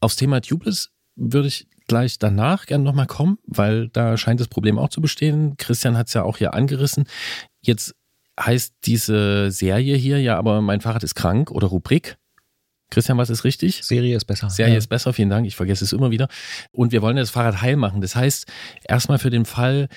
Aufs 0.00 0.16
Thema 0.16 0.40
Tubeless 0.40 0.90
würde 1.16 1.48
ich 1.48 1.66
gleich 1.90 2.20
danach 2.20 2.66
gerne 2.66 2.84
nochmal 2.84 3.08
kommen, 3.08 3.38
weil 3.46 3.88
da 3.88 4.16
scheint 4.16 4.38
das 4.38 4.46
Problem 4.46 4.78
auch 4.78 4.90
zu 4.90 5.00
bestehen. 5.00 5.56
Christian 5.56 5.98
hat 5.98 6.06
es 6.06 6.14
ja 6.14 6.22
auch 6.22 6.36
hier 6.36 6.54
angerissen. 6.54 7.04
Jetzt 7.62 7.96
heißt 8.38 8.74
diese 8.84 9.50
Serie 9.50 9.96
hier 9.96 10.20
ja, 10.20 10.38
aber 10.38 10.60
mein 10.60 10.80
Fahrrad 10.80 11.02
ist 11.02 11.16
krank 11.16 11.50
oder 11.50 11.66
Rubrik. 11.66 12.16
Christian, 12.90 13.18
was 13.18 13.28
ist 13.28 13.42
richtig? 13.42 13.84
Serie 13.84 14.16
ist 14.16 14.24
besser. 14.24 14.50
Serie 14.50 14.74
ja. 14.74 14.78
ist 14.78 14.86
besser, 14.86 15.12
vielen 15.12 15.30
Dank. 15.30 15.48
Ich 15.48 15.56
vergesse 15.56 15.84
es 15.84 15.92
immer 15.92 16.12
wieder. 16.12 16.28
Und 16.70 16.92
wir 16.92 17.02
wollen 17.02 17.16
das 17.16 17.30
Fahrrad 17.30 17.60
heil 17.60 17.74
machen. 17.74 18.00
Das 18.00 18.14
heißt, 18.14 18.46
erstmal 18.84 19.18
für 19.18 19.30
den 19.30 19.44
Fall 19.44 19.88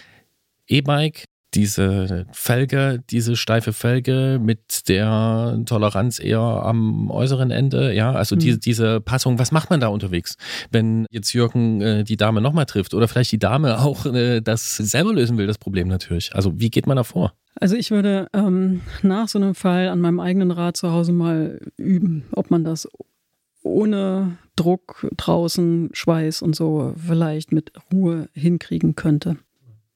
E-Bike 0.66 1.26
diese 1.56 2.26
Felge, 2.32 3.04
diese 3.10 3.36
steife 3.36 3.74
Felge 3.74 4.40
mit 4.42 4.88
der 4.90 5.62
Toleranz 5.66 6.20
eher 6.20 6.40
am 6.40 7.10
äußeren 7.12 7.52
Ende, 7.52 7.94
ja, 7.94 8.12
also 8.12 8.36
mhm. 8.36 8.40
die, 8.40 8.60
diese 8.60 9.02
Passung, 9.02 9.40
was 9.40 9.52
macht 9.52 9.70
man 9.70 9.80
da 9.80 9.88
unterwegs, 9.88 10.38
wenn 10.72 11.06
jetzt 11.10 11.34
Jürgen 11.34 11.82
äh, 11.82 12.04
die 12.04 12.18
Dame 12.18 12.42
nochmal 12.42 12.66
trifft 12.66 12.94
oder 12.94 13.08
vielleicht 13.08 13.32
die 13.32 13.40
Dame 13.40 13.80
auch 13.80 14.06
äh, 14.06 14.42
das 14.42 14.78
selber 14.78 15.14
lösen 15.14 15.38
will, 15.38 15.48
das 15.48 15.58
Problem 15.58 15.88
natürlich. 15.88 16.36
Also 16.36 16.60
wie 16.60 16.70
geht 16.70 16.88
man 16.88 16.98
da 16.98 17.04
vor? 17.04 17.34
Also 17.56 17.76
ich 17.76 17.92
würde 17.92 18.28
ähm, 18.34 18.82
nach 19.04 19.28
so 19.28 19.40
einem 19.40 19.56
Fall 19.56 19.90
an 19.90 20.02
meinem 20.02 20.20
eigenen 20.20 20.52
Rad 20.52 20.76
zu 20.76 20.92
Hause 20.92 21.12
mal 21.12 21.60
üben, 21.78 22.26
ob 22.32 22.50
man 22.50 22.64
das 22.64 22.88
ohne 23.62 24.38
Druck 24.56 25.08
draußen, 25.16 25.90
Schweiß 25.94 26.42
und 26.42 26.56
so 26.56 26.94
vielleicht 26.98 27.52
mit 27.52 27.72
Ruhe 27.92 28.30
hinkriegen 28.34 28.96
könnte. 28.96 29.38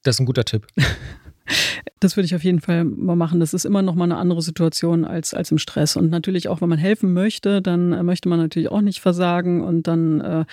Das 0.04 0.16
ist 0.16 0.20
ein 0.22 0.26
guter 0.26 0.46
Tipp. 0.46 0.68
Das 2.00 2.16
würde 2.16 2.26
ich 2.26 2.36
auf 2.36 2.44
jeden 2.44 2.62
Fall 2.62 2.84
mal 2.84 3.16
machen. 3.16 3.40
Das 3.40 3.56
ist 3.56 3.66
immer 3.66 3.82
noch 3.82 3.96
mal 3.96 4.04
eine 4.04 4.18
andere 4.18 4.44
Situation 4.44 5.04
als, 5.04 5.34
als 5.34 5.50
im 5.50 5.58
Stress. 5.58 5.96
Und 5.96 6.12
natürlich 6.12 6.48
auch, 6.48 6.62
wenn 6.62 6.70
man 6.70 6.78
helfen 6.78 7.12
möchte, 7.12 7.60
dann 7.60 7.92
äh, 7.92 8.04
möchte 8.04 8.30
man 8.30 8.38
natürlich 8.38 8.70
auch 8.70 8.82
nicht 8.82 9.00
versagen 9.00 9.64
und 9.64 9.88
dann 9.88 10.22
äh, 10.22 10.46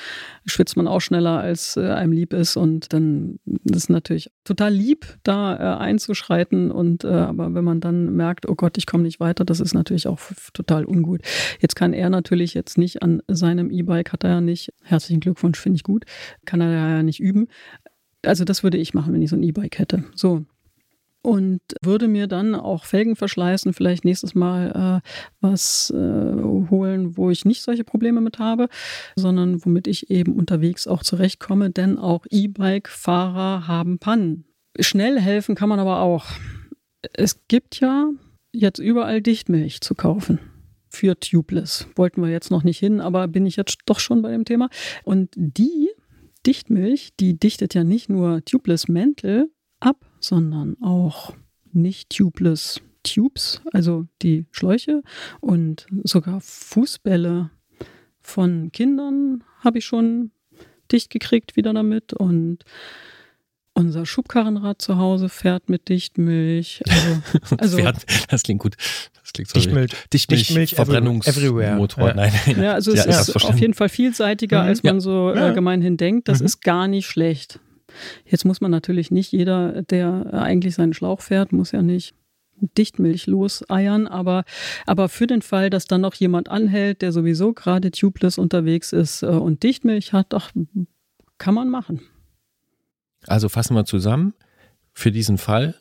schwitzt 0.46 0.78
man 0.78 0.88
auch 0.88 1.00
schneller, 1.00 1.38
als 1.40 1.76
äh, 1.76 1.90
einem 1.90 2.12
lieb 2.12 2.32
ist. 2.32 2.56
Und 2.56 2.94
dann 2.94 3.40
ist 3.44 3.76
es 3.76 3.88
natürlich 3.90 4.30
total 4.44 4.72
lieb, 4.72 5.18
da 5.22 5.54
äh, 5.54 5.78
einzuschreiten. 5.78 6.70
Und 6.70 7.04
äh, 7.04 7.08
aber 7.08 7.52
wenn 7.52 7.64
man 7.64 7.80
dann 7.80 8.16
merkt, 8.16 8.48
oh 8.48 8.54
Gott, 8.54 8.78
ich 8.78 8.86
komme 8.86 9.02
nicht 9.02 9.20
weiter, 9.20 9.44
das 9.44 9.60
ist 9.60 9.74
natürlich 9.74 10.06
auch 10.06 10.20
total 10.54 10.86
ungut. 10.86 11.20
Jetzt 11.60 11.76
kann 11.76 11.92
er 11.92 12.08
natürlich 12.08 12.54
jetzt 12.54 12.78
nicht 12.78 13.02
an 13.02 13.22
seinem 13.28 13.70
E-Bike, 13.70 14.14
hat 14.14 14.24
er 14.24 14.30
ja 14.30 14.40
nicht, 14.40 14.72
herzlichen 14.82 15.20
Glückwunsch, 15.20 15.58
finde 15.58 15.76
ich 15.76 15.82
gut, 15.82 16.04
kann 16.46 16.62
er 16.62 16.70
ja 16.70 17.02
nicht 17.02 17.20
üben. 17.20 17.48
Also 18.22 18.44
das 18.44 18.62
würde 18.62 18.78
ich 18.78 18.94
machen, 18.94 19.12
wenn 19.12 19.22
ich 19.22 19.30
so 19.30 19.36
ein 19.36 19.42
E-Bike 19.42 19.78
hätte. 19.78 20.04
So, 20.14 20.44
und 21.24 21.60
würde 21.80 22.06
mir 22.06 22.26
dann 22.26 22.54
auch 22.54 22.84
Felgen 22.84 23.16
verschleißen, 23.16 23.72
vielleicht 23.72 24.04
nächstes 24.04 24.34
Mal 24.34 25.00
äh, 25.02 25.08
was 25.40 25.90
äh, 25.90 25.96
holen, 25.96 27.16
wo 27.16 27.30
ich 27.30 27.46
nicht 27.46 27.62
solche 27.62 27.82
Probleme 27.82 28.20
mit 28.20 28.38
habe, 28.38 28.68
sondern 29.16 29.64
womit 29.64 29.86
ich 29.86 30.10
eben 30.10 30.34
unterwegs 30.34 30.86
auch 30.86 31.02
zurechtkomme, 31.02 31.70
denn 31.70 31.98
auch 31.98 32.26
E-Bike-Fahrer 32.28 33.66
haben 33.66 33.98
Pannen. 33.98 34.44
Schnell 34.78 35.18
helfen 35.18 35.54
kann 35.54 35.70
man 35.70 35.78
aber 35.78 36.00
auch. 36.00 36.26
Es 37.14 37.48
gibt 37.48 37.80
ja 37.80 38.10
jetzt 38.52 38.78
überall 38.78 39.22
Dichtmilch 39.22 39.80
zu 39.80 39.94
kaufen 39.94 40.40
für 40.90 41.18
Tubeless. 41.18 41.88
Wollten 41.96 42.20
wir 42.20 42.28
jetzt 42.28 42.50
noch 42.50 42.64
nicht 42.64 42.78
hin, 42.78 43.00
aber 43.00 43.28
bin 43.28 43.46
ich 43.46 43.56
jetzt 43.56 43.78
doch 43.86 43.98
schon 43.98 44.20
bei 44.20 44.30
dem 44.30 44.44
Thema. 44.44 44.68
Und 45.04 45.30
die 45.36 45.88
Dichtmilch, 46.46 47.14
die 47.18 47.38
dichtet 47.38 47.72
ja 47.72 47.82
nicht 47.82 48.10
nur 48.10 48.44
Tubeless 48.44 48.88
Mäntel 48.88 49.48
sondern 50.24 50.76
auch 50.82 51.34
nicht 51.72 52.10
tubeless 52.10 52.80
Tubes, 53.02 53.60
also 53.72 54.06
die 54.22 54.46
Schläuche 54.50 55.02
und 55.40 55.86
sogar 56.04 56.40
Fußbälle 56.40 57.50
von 58.22 58.72
Kindern 58.72 59.44
habe 59.60 59.78
ich 59.78 59.84
schon 59.84 60.30
dicht 60.90 61.10
gekriegt 61.10 61.56
wieder 61.56 61.74
damit 61.74 62.14
und 62.14 62.64
unser 63.74 64.06
Schubkarrenrad 64.06 64.80
zu 64.80 64.96
Hause 64.96 65.28
fährt 65.28 65.68
mit 65.68 65.88
Dichtmilch. 65.88 66.82
Also, 66.88 67.56
also 67.58 67.76
fährt, 67.76 68.06
das 68.30 68.42
klingt 68.44 68.62
gut. 68.62 68.76
Das 69.20 69.32
klingt 69.32 69.48
so 69.48 69.54
Dichtmilch, 69.54 69.90
Dichtmilch, 70.12 70.46
Dichtmilch 70.46 70.74
Verbrennungsmotor. 70.76 72.08
Ja. 72.08 72.14
Nein, 72.14 72.32
nein. 72.46 72.62
Ja, 72.62 72.72
also 72.74 72.92
es 72.92 73.04
ja, 73.04 73.20
ist 73.20 73.34
auf 73.36 73.58
jeden 73.58 73.74
Fall 73.74 73.88
vielseitiger, 73.88 74.62
mhm. 74.62 74.68
als 74.68 74.82
man 74.82 75.00
so 75.00 75.34
äh, 75.34 75.52
gemeinhin 75.52 75.96
denkt. 75.96 76.28
Das 76.28 76.40
mhm. 76.40 76.46
ist 76.46 76.62
gar 76.62 76.86
nicht 76.88 77.06
schlecht. 77.06 77.58
Jetzt 78.24 78.44
muss 78.44 78.60
man 78.60 78.70
natürlich 78.70 79.10
nicht 79.10 79.32
jeder, 79.32 79.82
der 79.82 80.32
eigentlich 80.32 80.74
seinen 80.74 80.94
Schlauch 80.94 81.20
fährt, 81.20 81.52
muss 81.52 81.72
ja 81.72 81.82
nicht 81.82 82.14
Dichtmilch 82.78 83.26
loseiern, 83.26 84.06
aber, 84.06 84.44
aber 84.86 85.08
für 85.08 85.26
den 85.26 85.42
Fall, 85.42 85.70
dass 85.70 85.86
dann 85.86 86.00
noch 86.00 86.14
jemand 86.14 86.48
anhält, 86.48 87.02
der 87.02 87.12
sowieso 87.12 87.52
gerade 87.52 87.90
tubeless 87.90 88.38
unterwegs 88.38 88.92
ist 88.92 89.22
äh, 89.22 89.26
und 89.26 89.62
Dichtmilch 89.62 90.12
hat, 90.12 90.32
ach, 90.34 90.52
kann 91.38 91.54
man 91.54 91.68
machen. 91.68 92.00
Also 93.26 93.48
fassen 93.48 93.74
wir 93.74 93.84
zusammen. 93.84 94.34
Für 94.92 95.10
diesen 95.10 95.38
Fall 95.38 95.74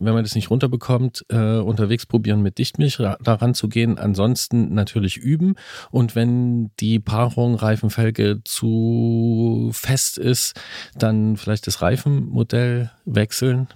wenn 0.00 0.14
man 0.14 0.24
das 0.24 0.34
nicht 0.34 0.50
runterbekommt, 0.50 1.24
äh, 1.28 1.58
unterwegs 1.58 2.06
probieren 2.06 2.40
mit 2.42 2.58
Dichtmilch 2.58 2.98
daran 3.22 3.54
zu 3.54 3.68
gehen. 3.68 3.98
Ansonsten 3.98 4.74
natürlich 4.74 5.18
üben. 5.18 5.54
Und 5.90 6.16
wenn 6.16 6.70
die 6.80 6.98
Paarung 6.98 7.54
Reifenfelge 7.54 8.40
zu 8.44 9.70
fest 9.72 10.18
ist, 10.18 10.58
dann 10.96 11.36
vielleicht 11.36 11.66
das 11.66 11.82
Reifenmodell 11.82 12.90
wechseln. 13.04 13.68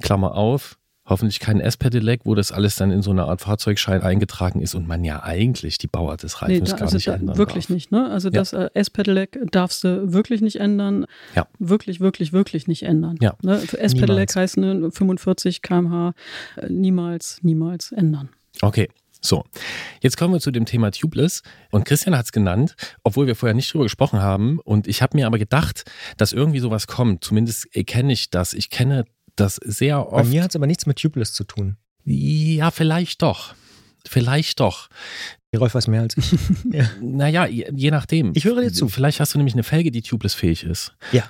Klammer 0.00 0.34
auf, 0.34 0.78
hoffentlich 1.12 1.38
kein 1.38 1.60
S-Pedelec, 1.60 2.22
wo 2.24 2.34
das 2.34 2.50
alles 2.50 2.76
dann 2.76 2.90
in 2.90 3.02
so 3.02 3.10
eine 3.10 3.24
Art 3.24 3.42
Fahrzeugschein 3.42 4.02
eingetragen 4.02 4.60
ist 4.60 4.74
und 4.74 4.88
man 4.88 5.04
ja 5.04 5.22
eigentlich 5.22 5.78
die 5.78 5.86
Bauart 5.86 6.22
des 6.22 6.42
Reifens 6.42 6.60
nee, 6.60 6.64
da, 6.64 6.72
gar 6.72 6.82
also 6.82 6.96
nicht 6.96 7.06
ändern 7.06 7.36
Wirklich 7.36 7.66
darf. 7.66 7.74
nicht, 7.74 7.92
ne? 7.92 8.10
Also 8.10 8.28
ja. 8.28 8.40
das 8.40 8.52
äh, 8.52 8.70
S-Pedelec 8.74 9.38
darfst 9.50 9.84
du 9.84 10.12
wirklich 10.12 10.40
nicht 10.40 10.56
ändern. 10.56 11.06
Ja. 11.36 11.46
Wirklich, 11.58 12.00
wirklich, 12.00 12.32
wirklich 12.32 12.66
nicht 12.66 12.82
ändern. 12.82 13.16
Ja. 13.20 13.34
Ne? 13.42 13.60
S-Pedelec 13.72 14.34
heißt 14.34 14.56
ne, 14.56 14.90
45 14.90 15.62
km/h 15.62 16.14
äh, 16.56 16.68
niemals, 16.68 17.38
niemals 17.42 17.92
ändern. 17.92 18.30
Okay. 18.60 18.88
So, 19.24 19.44
jetzt 20.00 20.16
kommen 20.16 20.34
wir 20.34 20.40
zu 20.40 20.50
dem 20.50 20.64
Thema 20.64 20.90
Tubeless. 20.90 21.42
Und 21.70 21.84
Christian 21.84 22.16
hat 22.16 22.24
es 22.24 22.32
genannt, 22.32 22.74
obwohl 23.04 23.28
wir 23.28 23.36
vorher 23.36 23.54
nicht 23.54 23.72
drüber 23.72 23.84
gesprochen 23.84 24.20
haben. 24.20 24.58
Und 24.58 24.88
ich 24.88 25.00
habe 25.00 25.16
mir 25.16 25.28
aber 25.28 25.38
gedacht, 25.38 25.84
dass 26.16 26.32
irgendwie 26.32 26.58
sowas 26.58 26.88
kommt. 26.88 27.22
Zumindest 27.22 27.68
kenne 27.86 28.12
ich 28.12 28.30
das. 28.30 28.52
Ich 28.52 28.68
kenne 28.68 29.04
das 29.36 29.56
sehr 29.56 30.12
oft. 30.12 30.24
Bei 30.24 30.28
mir 30.28 30.42
hat 30.42 30.50
es 30.50 30.56
aber 30.56 30.66
nichts 30.66 30.86
mit 30.86 30.98
Tubeless 30.98 31.32
zu 31.32 31.44
tun. 31.44 31.76
Ja, 32.04 32.70
vielleicht 32.70 33.22
doch. 33.22 33.54
Vielleicht 34.06 34.60
doch. 34.60 34.88
Rolf 35.56 35.74
weiß 35.74 35.86
mehr 35.88 36.00
als 36.00 36.16
ich. 36.16 36.32
ja. 36.72 36.88
Naja, 37.00 37.46
je 37.46 37.90
nachdem. 37.90 38.32
Ich 38.34 38.44
höre 38.44 38.62
dir 38.62 38.72
zu. 38.72 38.88
Vielleicht 38.88 39.20
hast 39.20 39.34
du 39.34 39.38
nämlich 39.38 39.54
eine 39.54 39.62
Felge, 39.62 39.90
die 39.90 40.02
tubeless-fähig 40.02 40.64
ist. 40.64 40.94
Ja. 41.12 41.24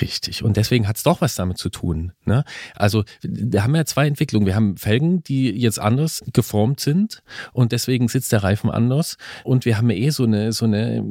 Richtig. 0.00 0.42
Und 0.42 0.56
deswegen 0.56 0.88
hat 0.88 0.96
es 0.96 1.02
doch 1.02 1.20
was 1.20 1.34
damit 1.34 1.58
zu 1.58 1.70
tun. 1.70 2.12
Ne? 2.24 2.44
Also 2.74 3.04
wir 3.22 3.62
haben 3.62 3.74
ja 3.74 3.84
zwei 3.84 4.06
Entwicklungen. 4.06 4.46
Wir 4.46 4.54
haben 4.54 4.76
Felgen, 4.76 5.22
die 5.22 5.50
jetzt 5.50 5.78
anders 5.78 6.22
geformt 6.32 6.80
sind 6.80 7.22
und 7.52 7.72
deswegen 7.72 8.08
sitzt 8.08 8.32
der 8.32 8.42
Reifen 8.42 8.70
anders. 8.70 9.16
Und 9.44 9.64
wir 9.64 9.78
haben 9.78 9.90
eh 9.90 10.10
so 10.10 10.24
eine, 10.24 10.52
so 10.52 10.64
eine, 10.64 11.04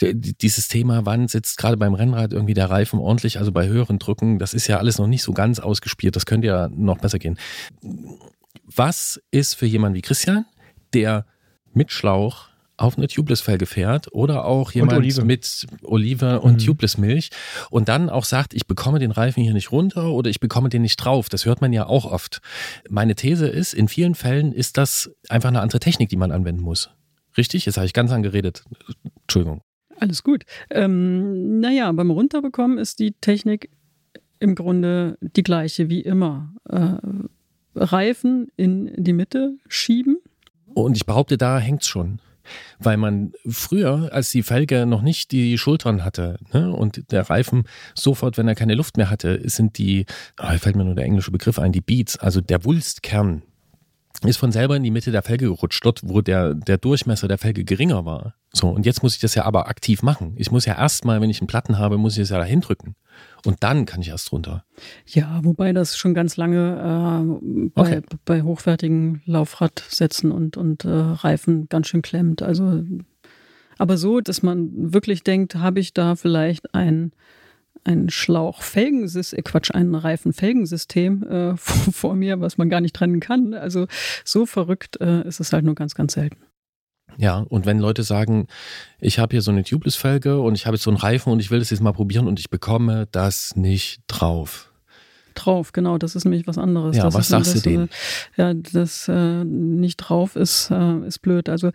dieses 0.00 0.68
Thema, 0.68 1.06
wann 1.06 1.28
sitzt 1.28 1.58
gerade 1.58 1.76
beim 1.76 1.94
Rennrad 1.94 2.32
irgendwie 2.32 2.54
der 2.54 2.70
Reifen 2.70 2.98
ordentlich, 2.98 3.38
also 3.38 3.52
bei 3.52 3.68
höheren 3.68 3.98
Drücken, 3.98 4.38
das 4.38 4.54
ist 4.54 4.66
ja 4.66 4.78
alles 4.78 4.98
noch 4.98 5.06
nicht 5.06 5.22
so 5.22 5.32
ganz 5.32 5.60
ausgespielt. 5.60 6.16
Das 6.16 6.26
könnte 6.26 6.48
ja 6.48 6.68
noch 6.68 6.98
besser 6.98 7.18
gehen. 7.18 7.38
Was 8.64 9.20
ist 9.30 9.54
für 9.54 9.66
jemanden 9.66 9.96
wie 9.96 10.02
Christian, 10.02 10.44
der 10.92 11.26
mit 11.72 11.92
Schlauch 11.92 12.47
auf 12.78 12.96
eine 12.96 13.08
Tubeless-Felge 13.08 13.66
fährt 13.66 14.06
oder 14.12 14.44
auch 14.44 14.72
jemand 14.72 14.98
Olive. 14.98 15.24
mit 15.24 15.66
Olive 15.82 16.40
und 16.40 16.54
Mhm. 16.54 16.58
Tubeless-Milch 16.66 17.30
und 17.70 17.88
dann 17.88 18.08
auch 18.08 18.24
sagt, 18.24 18.54
ich 18.54 18.66
bekomme 18.66 18.98
den 19.00 19.10
Reifen 19.10 19.42
hier 19.42 19.52
nicht 19.52 19.72
runter 19.72 20.10
oder 20.12 20.30
ich 20.30 20.40
bekomme 20.40 20.68
den 20.68 20.82
nicht 20.82 20.96
drauf. 20.96 21.28
Das 21.28 21.44
hört 21.44 21.60
man 21.60 21.72
ja 21.72 21.86
auch 21.86 22.04
oft. 22.10 22.40
Meine 22.88 23.14
These 23.14 23.48
ist, 23.48 23.74
in 23.74 23.88
vielen 23.88 24.14
Fällen 24.14 24.52
ist 24.52 24.76
das 24.78 25.10
einfach 25.28 25.48
eine 25.48 25.60
andere 25.60 25.80
Technik, 25.80 26.08
die 26.08 26.16
man 26.16 26.30
anwenden 26.32 26.62
muss. 26.62 26.90
Richtig? 27.36 27.66
Jetzt 27.66 27.76
habe 27.76 27.86
ich 27.86 27.92
ganz 27.92 28.10
angeredet. 28.12 28.64
Entschuldigung. 29.22 29.60
Alles 30.00 30.22
gut. 30.22 30.44
Ähm, 30.70 31.58
naja, 31.60 31.90
beim 31.92 32.10
Runterbekommen 32.10 32.78
ist 32.78 33.00
die 33.00 33.12
Technik 33.20 33.70
im 34.38 34.54
Grunde 34.54 35.18
die 35.20 35.42
gleiche 35.42 35.88
wie 35.90 36.00
immer. 36.00 36.54
Äh, 36.68 36.92
Reifen 37.74 38.48
in 38.56 38.92
die 38.96 39.12
Mitte 39.12 39.56
schieben. 39.68 40.18
Und 40.74 40.96
ich 40.96 41.06
behaupte, 41.06 41.36
da 41.38 41.58
hängt's 41.58 41.88
schon. 41.88 42.20
Weil 42.78 42.96
man 42.96 43.32
früher, 43.46 44.10
als 44.12 44.30
die 44.30 44.42
Felge 44.42 44.86
noch 44.86 45.02
nicht 45.02 45.32
die 45.32 45.58
Schultern 45.58 46.04
hatte 46.04 46.38
ne, 46.52 46.72
und 46.72 47.10
der 47.12 47.28
Reifen 47.28 47.64
sofort, 47.94 48.38
wenn 48.38 48.48
er 48.48 48.54
keine 48.54 48.74
Luft 48.74 48.96
mehr 48.96 49.10
hatte, 49.10 49.40
sind 49.48 49.78
die, 49.78 50.06
ah, 50.36 50.56
fällt 50.58 50.76
mir 50.76 50.84
nur 50.84 50.94
der 50.94 51.04
englische 51.04 51.30
Begriff 51.30 51.58
ein, 51.58 51.72
die 51.72 51.80
Beats, 51.80 52.18
also 52.18 52.40
der 52.40 52.64
Wulstkern, 52.64 53.42
ist 54.24 54.38
von 54.38 54.50
selber 54.52 54.76
in 54.76 54.82
die 54.82 54.90
Mitte 54.90 55.12
der 55.12 55.22
Felge 55.22 55.46
gerutscht, 55.46 55.84
dort, 55.84 56.00
wo 56.02 56.20
der, 56.20 56.54
der 56.54 56.78
Durchmesser 56.78 57.28
der 57.28 57.38
Felge 57.38 57.64
geringer 57.64 58.04
war. 58.04 58.34
So, 58.52 58.68
und 58.68 58.86
jetzt 58.86 59.02
muss 59.02 59.14
ich 59.14 59.20
das 59.20 59.34
ja 59.34 59.44
aber 59.44 59.68
aktiv 59.68 60.02
machen. 60.02 60.32
Ich 60.36 60.50
muss 60.50 60.64
ja 60.64 60.76
erstmal, 60.76 61.20
wenn 61.20 61.30
ich 61.30 61.40
einen 61.40 61.46
Platten 61.46 61.78
habe, 61.78 61.98
muss 61.98 62.14
ich 62.16 62.22
es 62.22 62.30
ja 62.30 62.38
dahin 62.38 62.60
drücken. 62.60 62.96
Und 63.44 63.62
dann 63.62 63.84
kann 63.86 64.00
ich 64.00 64.08
erst 64.08 64.32
runter. 64.32 64.64
Ja, 65.06 65.40
wobei 65.42 65.72
das 65.72 65.96
schon 65.96 66.14
ganz 66.14 66.36
lange 66.36 67.38
äh, 67.42 67.68
bei, 67.74 67.80
Okay. 67.80 68.02
bei 68.24 68.42
hochwertigen 68.42 69.22
Laufradsätzen 69.26 70.32
und, 70.32 70.56
und 70.56 70.84
äh, 70.84 70.88
Reifen 70.88 71.68
ganz 71.68 71.88
schön 71.88 72.02
klemmt. 72.02 72.42
Also, 72.42 72.82
aber 73.76 73.96
so, 73.96 74.20
dass 74.20 74.42
man 74.42 74.92
wirklich 74.92 75.22
denkt, 75.22 75.54
habe 75.54 75.80
ich 75.80 75.94
da 75.94 76.16
vielleicht 76.16 76.74
ein, 76.74 77.12
ein 77.88 78.10
Schlauch-Felgensystem, 78.10 79.38
äh, 79.38 79.42
Quatsch, 79.42 79.70
ein 79.72 79.94
Reifen-Felgensystem 79.94 81.22
äh, 81.22 81.56
vor, 81.56 81.92
vor 81.92 82.14
mir, 82.14 82.40
was 82.40 82.58
man 82.58 82.68
gar 82.68 82.80
nicht 82.80 82.94
trennen 82.94 83.20
kann. 83.20 83.54
Also 83.54 83.86
so 84.24 84.46
verrückt 84.46 85.00
äh, 85.00 85.26
ist 85.26 85.40
es 85.40 85.52
halt 85.52 85.64
nur 85.64 85.74
ganz, 85.74 85.94
ganz 85.94 86.12
selten. 86.12 86.36
Ja, 87.16 87.38
und 87.38 87.66
wenn 87.66 87.78
Leute 87.80 88.04
sagen, 88.04 88.46
ich 89.00 89.18
habe 89.18 89.32
hier 89.34 89.42
so 89.42 89.50
eine 89.50 89.64
Tubeless-Felge 89.64 90.40
und 90.40 90.54
ich 90.54 90.66
habe 90.66 90.76
jetzt 90.76 90.84
so 90.84 90.90
einen 90.90 90.98
Reifen 90.98 91.32
und 91.32 91.40
ich 91.40 91.50
will 91.50 91.58
das 91.58 91.70
jetzt 91.70 91.80
mal 91.80 91.92
probieren 91.92 92.28
und 92.28 92.38
ich 92.38 92.50
bekomme 92.50 93.08
das 93.10 93.56
nicht 93.56 94.02
drauf. 94.06 94.70
Drauf, 95.34 95.72
genau, 95.72 95.98
das 95.98 96.14
ist 96.14 96.24
nämlich 96.24 96.46
was 96.46 96.58
anderes. 96.58 96.96
Ja, 96.96 97.04
das 97.04 97.14
was 97.14 97.20
ist, 97.22 97.28
sagst 97.28 97.54
das, 97.54 97.62
du 97.62 97.70
denen? 97.70 97.88
äh, 98.36 98.42
Ja, 98.42 98.54
das 98.54 99.08
äh, 99.08 99.44
nicht 99.44 99.96
drauf 99.96 100.36
ist, 100.36 100.70
äh, 100.70 101.06
ist 101.06 101.20
blöd. 101.20 101.48
Also 101.48 101.70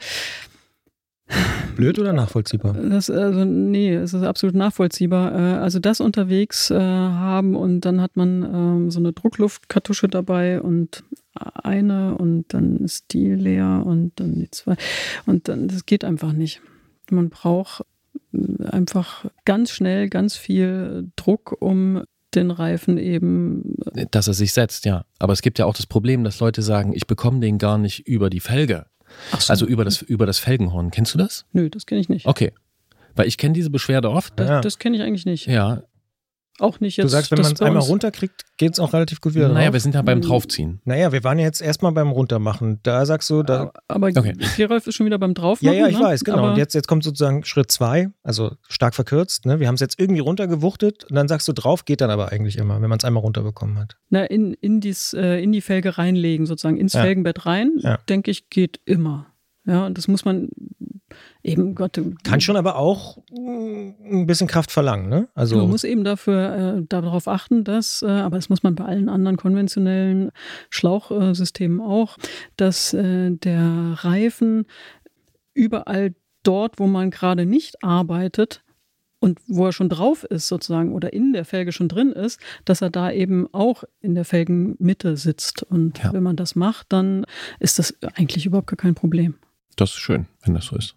Blöd 1.75 1.97
oder 1.99 2.13
nachvollziehbar? 2.13 2.73
Das, 2.73 3.09
also, 3.09 3.45
nee, 3.45 3.93
es 3.93 4.13
ist 4.13 4.23
absolut 4.23 4.55
nachvollziehbar. 4.55 5.33
Äh, 5.33 5.57
Also 5.59 5.79
das 5.79 6.01
unterwegs 6.01 6.69
äh, 6.69 6.77
haben 6.77 7.55
und 7.55 7.81
dann 7.81 8.01
hat 8.01 8.15
man 8.15 8.43
ähm, 8.43 8.91
so 8.91 8.99
eine 8.99 9.13
Druckluftkartusche 9.13 10.07
dabei 10.07 10.61
und 10.61 11.03
eine 11.33 12.15
und 12.15 12.45
dann 12.49 12.77
ist 12.77 13.13
die 13.13 13.31
leer 13.31 13.83
und 13.85 14.11
dann 14.19 14.35
die 14.35 14.51
zwei. 14.51 14.75
Und 15.25 15.47
dann, 15.47 15.67
das 15.67 15.85
geht 15.85 16.03
einfach 16.03 16.33
nicht. 16.33 16.61
Man 17.09 17.29
braucht 17.29 17.83
äh, 18.33 18.65
einfach 18.67 19.25
ganz 19.45 19.71
schnell 19.71 20.09
ganz 20.09 20.35
viel 20.35 21.09
Druck, 21.15 21.57
um 21.59 22.03
den 22.35 22.51
Reifen 22.51 22.97
eben 22.97 23.75
Dass 24.11 24.27
er 24.27 24.33
sich 24.33 24.53
setzt, 24.53 24.85
ja. 24.85 25.05
Aber 25.19 25.33
es 25.33 25.41
gibt 25.41 25.59
ja 25.59 25.65
auch 25.65 25.75
das 25.75 25.85
Problem, 25.85 26.23
dass 26.23 26.39
Leute 26.39 26.61
sagen, 26.61 26.93
ich 26.93 27.05
bekomme 27.05 27.39
den 27.39 27.57
gar 27.57 27.77
nicht 27.77 28.07
über 28.07 28.29
die 28.29 28.39
Felge. 28.39 28.87
Ach 29.31 29.41
so. 29.41 29.51
Also 29.51 29.65
über 29.65 29.83
das, 29.85 30.01
über 30.01 30.25
das 30.25 30.39
Felgenhorn. 30.39 30.91
Kennst 30.91 31.13
du 31.13 31.17
das? 31.17 31.45
Nö, 31.53 31.69
das 31.69 31.85
kenne 31.85 32.01
ich 32.01 32.09
nicht. 32.09 32.25
Okay. 32.25 32.51
Weil 33.15 33.27
ich 33.27 33.37
kenne 33.37 33.53
diese 33.53 33.69
Beschwerde 33.69 34.09
oft. 34.09 34.33
Das, 34.39 34.49
Ja. 34.49 34.61
das 34.61 34.79
kenne 34.79 34.97
ich 34.97 35.03
eigentlich 35.03 35.25
nicht. 35.25 35.45
Ja. 35.47 35.83
Auch 36.59 36.79
nicht 36.79 36.97
jetzt. 36.97 37.05
Du 37.05 37.09
sagst, 37.09 37.31
wenn 37.31 37.41
man 37.41 37.53
es 37.53 37.61
einmal 37.61 37.81
runterkriegt, 37.81 38.43
geht 38.57 38.73
es 38.73 38.79
auch 38.79 38.93
relativ 38.93 39.21
gut 39.21 39.33
wieder 39.33 39.49
Naja, 39.49 39.65
drauf. 39.67 39.73
wir 39.73 39.79
sind 39.79 39.95
ja 39.95 40.01
beim 40.03 40.21
Draufziehen. 40.21 40.81
Naja, 40.85 41.11
wir 41.11 41.23
waren 41.23 41.39
ja 41.39 41.45
jetzt 41.45 41.61
erstmal 41.61 41.91
beim 41.93 42.11
Runtermachen. 42.11 42.79
Da 42.83 43.05
sagst 43.07 43.29
du, 43.31 43.41
da, 43.41 43.71
Aber 43.87 44.07
Okay. 44.07 44.35
Gerolf 44.57 44.85
ist 44.85 44.95
schon 44.95 45.07
wieder 45.07 45.17
beim 45.17 45.31
ja, 45.31 45.33
Draufmachen. 45.33 45.77
ja, 45.77 45.87
ich 45.87 45.97
ne? 45.97 46.03
weiß, 46.03 46.23
genau. 46.23 46.37
Aber 46.37 46.51
Und 46.51 46.57
jetzt, 46.57 46.75
jetzt 46.75 46.87
kommt 46.87 47.03
sozusagen 47.03 47.43
Schritt 47.43 47.71
zwei, 47.71 48.09
also 48.21 48.51
stark 48.69 48.93
verkürzt. 48.93 49.45
Ne? 49.47 49.59
Wir 49.59 49.67
haben 49.67 49.75
es 49.75 49.81
jetzt 49.81 49.99
irgendwie 49.99 50.21
runtergewuchtet 50.21 51.05
und 51.05 51.15
dann 51.15 51.27
sagst 51.27 51.47
du 51.47 51.53
drauf, 51.53 51.85
geht 51.85 52.01
dann 52.01 52.11
aber 52.11 52.31
eigentlich 52.31 52.57
immer, 52.57 52.79
wenn 52.81 52.89
man 52.89 52.99
es 52.99 53.03
einmal 53.05 53.23
runterbekommen 53.23 53.79
hat. 53.79 53.97
na, 54.09 54.23
in, 54.25 54.53
in, 54.53 54.79
dies, 54.79 55.13
äh, 55.13 55.41
in 55.41 55.51
die 55.51 55.61
Felge 55.61 55.97
reinlegen, 55.97 56.45
sozusagen 56.45 56.77
ins 56.77 56.93
Ja. 56.93 57.01
Felgenbett 57.01 57.47
rein, 57.47 57.71
Ja. 57.79 57.97
denke 58.07 58.29
ich, 58.29 58.49
geht 58.51 58.79
immer. 58.85 59.25
Ja, 59.65 59.85
und 59.85 59.97
das 59.97 60.07
muss 60.07 60.25
man 60.25 60.49
eben, 61.41 61.75
Gott, 61.75 61.99
Kann 62.23 62.41
schon 62.41 62.55
aber 62.57 62.77
auch 62.77 63.17
ein 63.31 64.25
bisschen 64.27 64.47
Kraft 64.47 64.71
verlangen, 64.71 65.09
ne? 65.09 65.29
Also 65.35 65.57
Man 65.57 65.69
muss 65.69 65.83
eben 65.83 66.03
dafür 66.03 66.77
äh, 66.79 66.85
darauf 66.87 67.27
achten, 67.27 67.63
dass, 67.63 68.01
äh, 68.01 68.07
aber 68.07 68.37
das 68.37 68.49
muss 68.49 68.63
man 68.63 68.75
bei 68.75 68.85
allen 68.85 69.09
anderen 69.09 69.37
konventionellen 69.37 70.31
Schlauchsystemen 70.69 71.79
auch, 71.81 72.17
dass 72.57 72.93
äh, 72.93 73.31
der 73.31 73.95
Reifen 73.99 74.65
überall 75.53 76.13
dort, 76.43 76.79
wo 76.79 76.87
man 76.87 77.09
gerade 77.11 77.45
nicht 77.45 77.83
arbeitet 77.83 78.63
und 79.19 79.39
wo 79.47 79.65
er 79.67 79.71
schon 79.71 79.87
drauf 79.87 80.25
ist 80.25 80.47
sozusagen 80.49 80.91
oder 80.93 81.13
in 81.13 81.31
der 81.31 81.45
Felge 81.45 81.71
schon 81.71 81.87
drin 81.87 82.11
ist, 82.11 82.41
dass 82.65 82.81
er 82.81 82.89
da 82.89 83.11
eben 83.11 83.47
auch 83.53 83.85
in 84.01 84.15
der 84.15 84.25
Felgenmitte 84.25 85.15
sitzt. 85.15 85.63
Und 85.63 85.99
Ja. 85.99 86.11
wenn 86.11 86.23
man 86.23 86.35
das 86.35 86.55
macht, 86.55 86.87
dann 86.91 87.25
ist 87.59 87.79
das 87.79 87.95
eigentlich 88.15 88.45
überhaupt 88.45 88.67
gar 88.67 88.75
kein 88.77 88.95
Problem. 88.95 89.35
Das 89.75 89.91
ist 89.91 89.99
schön, 89.99 90.27
wenn 90.43 90.53
das 90.53 90.65
so 90.65 90.75
ist. 90.75 90.95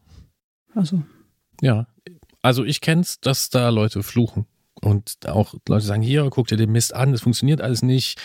Also 0.75 1.03
Ja. 1.61 1.87
Also 2.43 2.65
ich 2.65 2.81
kenn's, 2.81 3.21
dass 3.21 3.51
da 3.51 3.71
Leute 3.71 4.03
fluchen. 4.03 4.47
Und 4.83 5.17
auch 5.27 5.55
Leute 5.67 5.87
sagen, 5.87 6.03
hier, 6.03 6.29
guck 6.31 6.49
dir 6.49 6.59
den 6.59 6.71
Mist 6.71 6.95
an, 6.95 7.13
das 7.13 7.23
funktioniert 7.23 7.63
alles 7.63 7.83
nicht. 7.83 8.21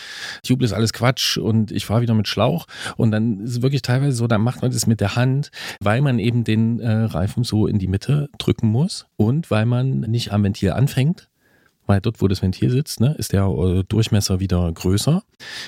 Tube 0.46 0.62
ist 0.62 0.74
alles 0.74 0.92
Quatsch 0.92 1.38
und 1.38 1.72
ich 1.72 1.86
fahre 1.86 2.02
wieder 2.02 2.12
mit 2.12 2.28
Schlauch. 2.28 2.66
Und 2.96 3.10
dann 3.10 3.40
ist 3.40 3.50
es 3.50 3.62
wirklich 3.62 3.80
teilweise 3.80 4.12
so, 4.12 4.26
dann 4.26 4.42
macht 4.42 4.60
man 4.60 4.70
das 4.70 4.86
mit 4.86 5.00
der 5.00 5.16
Hand, 5.16 5.50
weil 5.80 6.02
man 6.02 6.18
eben 6.18 6.44
den 6.44 6.78
äh, 6.78 6.90
Reifen 6.90 7.42
so 7.42 7.66
in 7.66 7.78
die 7.78 7.88
Mitte 7.88 8.28
drücken 8.36 8.68
muss 8.68 9.06
und 9.16 9.50
weil 9.50 9.64
man 9.64 10.00
nicht 10.00 10.32
am 10.32 10.44
Ventil 10.44 10.72
anfängt. 10.72 11.30
Weil 11.86 12.00
dort, 12.00 12.22
wo 12.22 12.28
das 12.28 12.42
Ventil 12.42 12.70
sitzt, 12.70 13.00
ne, 13.00 13.14
ist 13.18 13.32
der 13.32 13.44
äh, 13.46 13.82
Durchmesser 13.88 14.38
wieder 14.40 14.70
größer, 14.72 15.22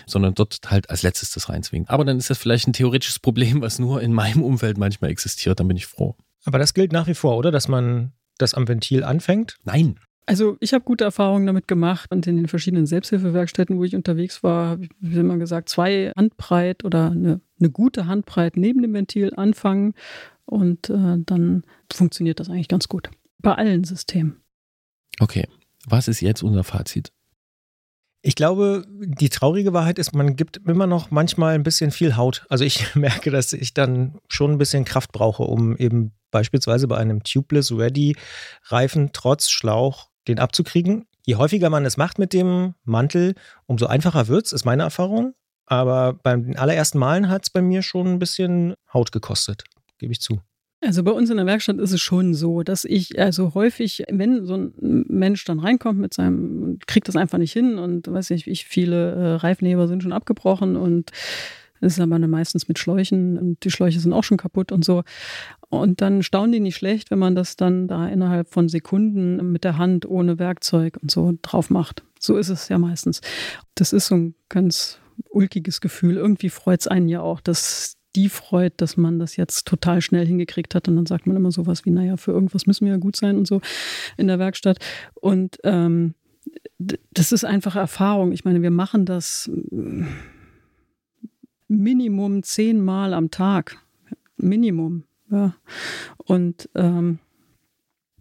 sondern 0.06 0.34
dort 0.34 0.60
halt 0.66 0.88
als 0.90 1.02
letztes 1.02 1.32
das 1.32 1.48
reinzwingen. 1.48 1.88
Aber 1.88 2.04
dann 2.04 2.18
ist 2.18 2.30
das 2.30 2.38
vielleicht 2.38 2.68
ein 2.68 2.72
theoretisches 2.72 3.18
Problem, 3.18 3.60
was 3.62 3.78
nur 3.78 4.00
in 4.00 4.12
meinem 4.12 4.42
Umfeld 4.42 4.78
manchmal 4.78 5.10
existiert. 5.10 5.58
Dann 5.58 5.68
bin 5.68 5.76
ich 5.76 5.86
froh. 5.86 6.16
aber 6.44 6.58
das 6.58 6.72
gilt 6.74 6.92
nach 6.92 7.06
wie 7.08 7.14
vor, 7.14 7.36
oder? 7.36 7.50
Dass 7.50 7.68
man 7.68 8.12
das 8.38 8.54
am 8.54 8.68
Ventil 8.68 9.02
anfängt. 9.04 9.56
Nein, 9.64 9.96
Also 10.26 10.56
ich 10.60 10.72
habe 10.72 10.84
gute 10.84 11.04
Erfahrungen 11.04 11.46
damit 11.46 11.68
gemacht 11.68 12.10
und 12.10 12.26
in 12.26 12.36
den 12.36 12.48
verschiedenen 12.48 12.86
Selbsthilfewerkstätten, 12.86 13.76
wo 13.76 13.84
ich 13.84 13.94
unterwegs 13.94 14.42
war, 14.42 14.68
habe 14.70 14.84
ich 14.84 14.90
wie 15.00 15.18
immer 15.18 15.36
gesagt, 15.36 15.68
zwei 15.68 16.12
Handbreit 16.16 16.84
oder 16.84 17.10
eine, 17.10 17.40
eine 17.60 17.70
gute 17.70 18.06
Handbreit 18.06 18.56
neben 18.56 18.82
dem 18.82 18.94
Ventil 18.94 19.32
anfangen 19.36 19.94
und 20.46 20.90
äh, 20.90 21.16
dann 21.18 21.62
funktioniert 21.92 22.40
das 22.40 22.48
eigentlich 22.48 22.68
ganz 22.68 22.88
gut. 22.88 23.10
Bei 23.42 23.54
allen 23.54 23.84
Systemen. 23.84 24.40
Okay, 25.20 25.46
was 25.86 26.08
ist 26.08 26.20
jetzt 26.20 26.42
unser 26.42 26.64
Fazit? 26.64 27.12
Ich 28.26 28.36
glaube, 28.36 28.84
die 28.88 29.28
traurige 29.28 29.74
Wahrheit 29.74 29.98
ist, 29.98 30.14
man 30.14 30.34
gibt 30.34 30.56
immer 30.56 30.86
noch 30.86 31.10
manchmal 31.10 31.54
ein 31.54 31.62
bisschen 31.62 31.90
viel 31.90 32.16
Haut. 32.16 32.46
Also 32.48 32.64
ich 32.64 32.94
merke, 32.94 33.30
dass 33.30 33.52
ich 33.52 33.74
dann 33.74 34.18
schon 34.28 34.52
ein 34.52 34.58
bisschen 34.58 34.84
Kraft 34.86 35.12
brauche, 35.12 35.42
um 35.42 35.76
eben 35.76 36.12
beispielsweise 36.30 36.88
bei 36.88 36.96
einem 36.96 37.22
Tubeless 37.22 37.70
Ready 37.70 38.16
Reifen 38.64 39.10
trotz 39.12 39.50
Schlauch 39.50 40.08
den 40.26 40.38
abzukriegen. 40.38 41.06
Je 41.26 41.36
häufiger 41.36 41.70
man 41.70 41.84
es 41.84 41.96
macht 41.96 42.18
mit 42.18 42.32
dem 42.32 42.74
Mantel, 42.84 43.34
umso 43.66 43.86
einfacher 43.86 44.28
wird's, 44.28 44.52
ist 44.52 44.64
meine 44.64 44.84
Erfahrung. 44.84 45.34
Aber 45.66 46.14
beim 46.14 46.54
allerersten 46.56 46.98
Malen 46.98 47.28
hat 47.28 47.44
es 47.44 47.50
bei 47.50 47.62
mir 47.62 47.82
schon 47.82 48.06
ein 48.06 48.18
bisschen 48.18 48.74
Haut 48.92 49.12
gekostet, 49.12 49.64
gebe 49.98 50.12
ich 50.12 50.20
zu. 50.20 50.40
Also 50.86 51.02
bei 51.02 51.12
uns 51.12 51.30
in 51.30 51.36
der 51.36 51.46
Werkstatt 51.46 51.78
ist 51.78 51.92
es 51.92 52.00
schon 52.00 52.34
so, 52.34 52.62
dass 52.62 52.84
ich 52.84 53.18
also 53.18 53.54
häufig, 53.54 54.04
wenn 54.10 54.44
so 54.44 54.56
ein 54.56 54.72
Mensch 55.08 55.44
dann 55.44 55.60
reinkommt 55.60 55.98
mit 55.98 56.14
seinem, 56.14 56.78
kriegt 56.86 57.08
das 57.08 57.16
einfach 57.16 57.38
nicht 57.38 57.52
hin 57.52 57.78
und 57.78 58.10
weiß 58.10 58.30
nicht, 58.30 58.46
ich 58.46 58.66
viele 58.66 59.12
äh, 59.12 59.34
Reifenheber 59.36 59.88
sind 59.88 60.02
schon 60.02 60.12
abgebrochen 60.12 60.76
und 60.76 61.10
es 61.80 61.94
ist 61.94 62.00
aber 62.00 62.18
meistens 62.18 62.68
mit 62.68 62.78
Schläuchen 62.78 63.38
und 63.38 63.64
die 63.64 63.70
Schläuche 63.70 64.00
sind 64.00 64.12
auch 64.12 64.24
schon 64.24 64.38
kaputt 64.38 64.72
und 64.72 64.84
so. 64.84 65.02
Und 65.68 66.00
dann 66.00 66.22
staunen 66.22 66.52
die 66.52 66.60
nicht 66.60 66.76
schlecht, 66.76 67.10
wenn 67.10 67.18
man 67.18 67.34
das 67.34 67.56
dann 67.56 67.88
da 67.88 68.08
innerhalb 68.08 68.48
von 68.48 68.68
Sekunden 68.68 69.52
mit 69.52 69.64
der 69.64 69.76
Hand 69.76 70.06
ohne 70.06 70.38
Werkzeug 70.38 70.98
und 71.02 71.10
so 71.10 71.34
drauf 71.42 71.68
macht. 71.68 72.02
So 72.18 72.36
ist 72.36 72.48
es 72.48 72.68
ja 72.68 72.78
meistens. 72.78 73.20
Das 73.74 73.92
ist 73.92 74.06
so 74.06 74.14
ein 74.14 74.34
ganz 74.48 74.98
ulkiges 75.28 75.80
Gefühl. 75.80 76.16
Irgendwie 76.16 76.48
freut 76.48 76.80
es 76.80 76.88
einen 76.88 77.08
ja 77.08 77.20
auch, 77.20 77.40
dass 77.40 77.96
die 78.16 78.28
freut, 78.28 78.74
dass 78.76 78.96
man 78.96 79.18
das 79.18 79.36
jetzt 79.36 79.66
total 79.66 80.00
schnell 80.00 80.26
hingekriegt 80.26 80.74
hat. 80.74 80.88
Und 80.88 80.96
dann 80.96 81.06
sagt 81.06 81.26
man 81.26 81.36
immer 81.36 81.50
sowas 81.50 81.84
wie, 81.84 81.90
naja, 81.90 82.16
für 82.16 82.32
irgendwas 82.32 82.66
müssen 82.66 82.84
wir 82.86 82.92
ja 82.92 82.98
gut 82.98 83.16
sein 83.16 83.36
und 83.36 83.46
so 83.46 83.60
in 84.16 84.26
der 84.26 84.38
Werkstatt. 84.38 84.78
Und 85.14 85.58
ähm, 85.64 86.14
das 86.78 87.32
ist 87.32 87.44
einfach 87.44 87.76
Erfahrung. 87.76 88.32
Ich 88.32 88.44
meine, 88.44 88.62
wir 88.62 88.70
machen 88.70 89.06
das 89.06 89.50
mm, 89.70 90.04
Minimum 91.68 92.42
zehnmal 92.42 93.14
am 93.14 93.30
Tag. 93.30 93.78
Minimum. 94.36 95.04
Ja. 95.30 95.54
Und 96.18 96.68
ähm, 96.74 97.18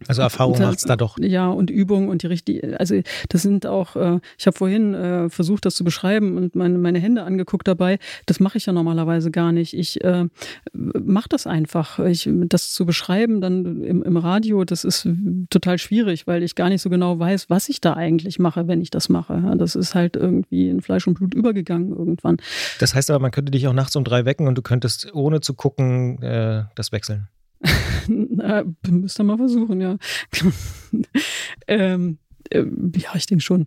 also 0.08 0.22
Erfahrung 0.22 0.58
macht 0.58 0.78
es 0.78 0.84
da 0.84 0.96
doch. 0.96 1.18
Ja, 1.18 1.48
und 1.48 1.70
Übung 1.70 2.08
und 2.08 2.22
die 2.22 2.26
richtige, 2.26 2.78
also 2.78 3.00
das 3.28 3.42
sind 3.42 3.66
auch, 3.66 3.96
äh, 3.96 4.20
ich 4.38 4.46
habe 4.46 4.56
vorhin 4.56 4.94
äh, 4.94 5.28
versucht, 5.30 5.64
das 5.64 5.74
zu 5.74 5.84
beschreiben 5.84 6.36
und 6.36 6.54
meine, 6.54 6.78
meine 6.78 6.98
Hände 6.98 7.22
angeguckt 7.22 7.66
dabei. 7.66 7.98
Das 8.26 8.40
mache 8.40 8.58
ich 8.58 8.66
ja 8.66 8.72
normalerweise 8.72 9.30
gar 9.30 9.52
nicht. 9.52 9.74
Ich 9.74 10.02
äh, 10.04 10.26
mache 10.72 11.28
das 11.28 11.46
einfach. 11.46 11.98
Ich, 11.98 12.28
das 12.32 12.72
zu 12.72 12.86
beschreiben 12.86 13.40
dann 13.40 13.82
im, 13.82 14.02
im 14.02 14.16
Radio, 14.16 14.64
das 14.64 14.84
ist 14.84 15.08
total 15.50 15.78
schwierig, 15.78 16.26
weil 16.26 16.42
ich 16.42 16.54
gar 16.54 16.68
nicht 16.68 16.82
so 16.82 16.90
genau 16.90 17.18
weiß, 17.18 17.50
was 17.50 17.68
ich 17.68 17.80
da 17.80 17.94
eigentlich 17.94 18.38
mache, 18.38 18.68
wenn 18.68 18.80
ich 18.80 18.90
das 18.90 19.08
mache. 19.08 19.54
Das 19.58 19.74
ist 19.74 19.94
halt 19.94 20.16
irgendwie 20.16 20.68
in 20.68 20.80
Fleisch 20.80 21.06
und 21.06 21.14
Blut 21.14 21.34
übergegangen 21.34 21.90
irgendwann. 21.90 22.36
Das 22.78 22.94
heißt 22.94 23.10
aber, 23.10 23.20
man 23.20 23.30
könnte 23.30 23.52
dich 23.52 23.66
auch 23.68 23.72
nachts 23.72 23.96
um 23.96 24.04
drei 24.04 24.24
wecken 24.24 24.46
und 24.46 24.56
du 24.56 24.62
könntest 24.62 25.12
ohne 25.14 25.40
zu 25.40 25.54
gucken 25.54 26.22
äh, 26.22 26.64
das 26.74 26.92
wechseln. 26.92 27.28
Na, 28.08 28.64
müsst 28.88 29.18
ihr 29.18 29.24
mal 29.24 29.36
versuchen, 29.36 29.80
ja. 29.80 29.96
ähm, 31.66 32.18
äh, 32.50 32.64
ja, 32.96 33.14
ich 33.14 33.26
denke 33.26 33.42
schon. 33.42 33.66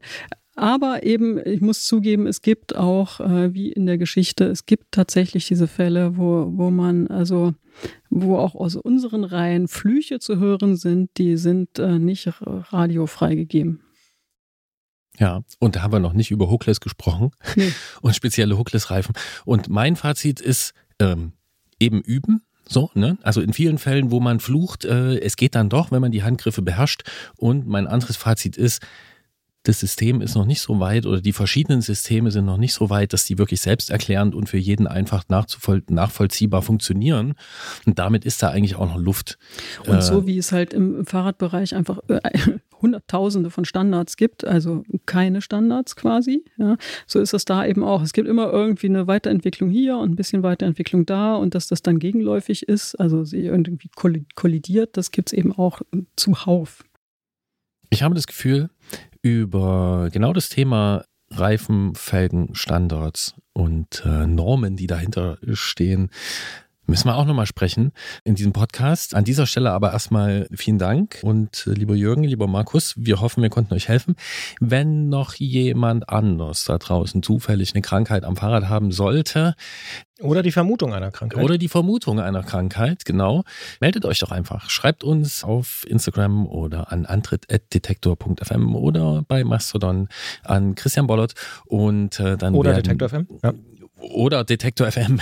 Aber 0.55 1.03
eben, 1.03 1.39
ich 1.45 1.61
muss 1.61 1.85
zugeben, 1.85 2.25
es 2.25 2.41
gibt 2.41 2.75
auch, 2.75 3.19
äh, 3.19 3.53
wie 3.53 3.71
in 3.71 3.85
der 3.85 3.99
Geschichte, 3.99 4.45
es 4.45 4.65
gibt 4.65 4.91
tatsächlich 4.91 5.47
diese 5.47 5.67
Fälle, 5.67 6.17
wo, 6.17 6.51
wo 6.51 6.71
man, 6.71 7.07
also, 7.07 7.53
wo 8.09 8.37
auch 8.37 8.55
aus 8.55 8.75
unseren 8.75 9.23
Reihen 9.23 9.67
Flüche 9.67 10.17
zu 10.17 10.39
hören 10.39 10.75
sind, 10.75 11.11
die 11.17 11.37
sind 11.37 11.77
äh, 11.77 11.99
nicht 11.99 12.27
radiofrei 12.41 13.35
gegeben. 13.35 13.81
Ja, 15.19 15.43
und 15.59 15.75
da 15.75 15.83
haben 15.83 15.93
wir 15.93 15.99
noch 15.99 16.13
nicht 16.13 16.31
über 16.31 16.49
Hookless 16.49 16.79
gesprochen 16.79 17.31
nee. 17.55 17.71
und 18.01 18.15
spezielle 18.15 18.57
Hookless-Reifen. 18.57 19.13
Und 19.45 19.69
mein 19.69 19.95
Fazit 19.95 20.41
ist 20.41 20.73
ähm, 20.99 21.33
eben 21.79 22.01
üben, 22.01 22.46
so, 22.67 22.89
ne? 22.93 23.17
Also 23.21 23.41
in 23.41 23.53
vielen 23.53 23.77
Fällen, 23.77 24.11
wo 24.11 24.19
man 24.19 24.39
flucht, 24.39 24.85
äh, 24.85 25.19
es 25.19 25.35
geht 25.35 25.55
dann 25.55 25.69
doch, 25.69 25.91
wenn 25.91 26.01
man 26.01 26.11
die 26.11 26.23
Handgriffe 26.23 26.61
beherrscht. 26.61 27.03
Und 27.37 27.67
mein 27.67 27.87
anderes 27.87 28.17
Fazit 28.17 28.57
ist, 28.57 28.81
das 29.67 29.79
System 29.79 30.21
ist 30.21 30.35
noch 30.35 30.45
nicht 30.45 30.61
so 30.61 30.79
weit 30.79 31.05
oder 31.05 31.19
die 31.19 31.33
verschiedenen 31.33 31.81
Systeme 31.81 32.31
sind 32.31 32.45
noch 32.45 32.57
nicht 32.57 32.73
so 32.73 32.89
weit, 32.89 33.11
dass 33.11 33.25
die 33.25 33.37
wirklich 33.37 33.59
selbsterklärend 33.59 34.33
und 34.33 34.47
für 34.47 34.57
jeden 34.57 34.87
einfach 34.87 35.25
nachvollziehbar 35.27 36.61
funktionieren. 36.61 37.33
Und 37.85 37.99
damit 37.99 38.23
ist 38.23 38.41
da 38.41 38.49
eigentlich 38.49 38.75
auch 38.75 38.87
noch 38.87 38.97
Luft. 38.97 39.37
Und 39.85 39.97
äh, 39.97 40.01
so 40.01 40.25
wie 40.25 40.37
es 40.37 40.51
halt 40.51 40.73
im 40.73 41.05
Fahrradbereich 41.05 41.75
einfach 41.75 41.99
äh, 42.07 42.21
Hunderttausende 42.81 43.49
von 43.49 43.65
Standards 43.65 44.17
gibt, 44.17 44.45
also 44.45 44.83
keine 45.05 45.41
Standards 45.41 45.95
quasi, 45.95 46.43
ja, 46.57 46.77
so 47.05 47.19
ist 47.19 47.33
es 47.33 47.45
da 47.45 47.65
eben 47.65 47.83
auch. 47.83 48.01
Es 48.01 48.13
gibt 48.13 48.27
immer 48.27 48.51
irgendwie 48.51 48.87
eine 48.87 49.07
Weiterentwicklung 49.07 49.69
hier 49.69 49.97
und 49.97 50.11
ein 50.11 50.15
bisschen 50.15 50.43
Weiterentwicklung 50.43 51.05
da 51.05 51.35
und 51.35 51.55
dass 51.55 51.67
das 51.67 51.81
dann 51.81 51.99
gegenläufig 51.99 52.67
ist, 52.67 52.95
also 52.95 53.23
sie 53.23 53.41
irgendwie 53.41 53.89
kollidiert, 54.35 54.97
das 54.97 55.11
gibt 55.11 55.29
es 55.29 55.33
eben 55.33 55.51
auch 55.51 55.81
zuhauf. 56.15 56.83
Ich 57.89 58.03
habe 58.03 58.15
das 58.15 58.27
Gefühl, 58.27 58.69
über 59.21 60.09
genau 60.11 60.33
das 60.33 60.49
Thema 60.49 61.05
Reifen, 61.29 61.95
Felgen, 61.95 62.55
Standards 62.55 63.35
und 63.53 64.03
äh, 64.05 64.27
Normen, 64.27 64.75
die 64.77 64.87
dahinter 64.87 65.37
stehen, 65.53 66.09
müssen 66.87 67.09
wir 67.09 67.15
auch 67.15 67.25
nochmal 67.25 67.45
sprechen 67.45 67.91
in 68.23 68.35
diesem 68.35 68.53
Podcast. 68.53 69.13
An 69.13 69.25
dieser 69.25 69.45
Stelle 69.45 69.71
aber 69.71 69.91
erstmal 69.91 70.47
vielen 70.53 70.79
Dank 70.79 71.19
und 71.21 71.67
äh, 71.67 71.71
lieber 71.71 71.95
Jürgen, 71.95 72.23
lieber 72.23 72.47
Markus, 72.47 72.95
wir 72.97 73.21
hoffen, 73.21 73.43
wir 73.43 73.49
konnten 73.49 73.73
euch 73.73 73.89
helfen. 73.89 74.15
Wenn 74.59 75.09
noch 75.09 75.35
jemand 75.35 76.09
anders 76.09 76.63
da 76.63 76.77
draußen 76.77 77.21
zufällig 77.21 77.73
eine 77.75 77.81
Krankheit 77.81 78.23
am 78.23 78.37
Fahrrad 78.37 78.69
haben 78.69 78.91
sollte, 78.91 79.55
oder 80.19 80.41
die 80.41 80.51
Vermutung 80.51 80.95
einer 80.95 81.11
Krankheit. 81.11 81.43
Oder 81.43 81.59
die 81.59 81.67
Vermutung 81.67 82.19
einer 82.19 82.41
Krankheit, 82.41 83.05
genau. 83.05 83.43
Meldet 83.79 84.03
euch 84.03 84.17
doch 84.17 84.31
einfach. 84.31 84.71
Schreibt 84.71 85.03
uns 85.03 85.43
auf 85.43 85.85
Instagram 85.87 86.47
oder 86.47 86.91
an 86.91 87.05
antritt.detektor.fm 87.05 88.75
oder 88.75 89.23
bei 89.27 89.43
Mastodon 89.43 90.07
an 90.43 90.73
Christian 90.73 91.05
Bollert 91.05 91.35
und 91.65 92.19
äh, 92.19 92.35
dann 92.35 92.55
Oder 92.55 92.73
Detektor 92.73 93.09
FM. 93.09 93.27
Ja 93.43 93.53
oder 94.11 94.43
Detektor 94.43 94.91
FM. 94.91 95.19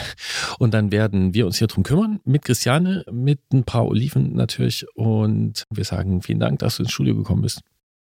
Und 0.60 0.74
dann 0.74 0.91
werden 0.91 1.34
wir 1.34 1.45
uns 1.45 1.58
hier 1.58 1.67
drum 1.67 1.84
kümmern 1.84 2.19
mit 2.24 2.43
Christiane, 2.43 3.04
mit 3.12 3.39
ein 3.54 3.63
paar 3.63 3.86
Oliven 3.86 4.36
natürlich. 4.36 4.86
Und 4.95 5.63
wir 5.69 5.84
sagen 5.84 6.21
vielen 6.21 6.39
Dank, 6.39 6.60
dass 6.60 6.78
du 6.78 6.84
ins 6.84 6.91
Studio 6.91 7.15
gekommen 7.15 7.41
bist. 7.41 7.62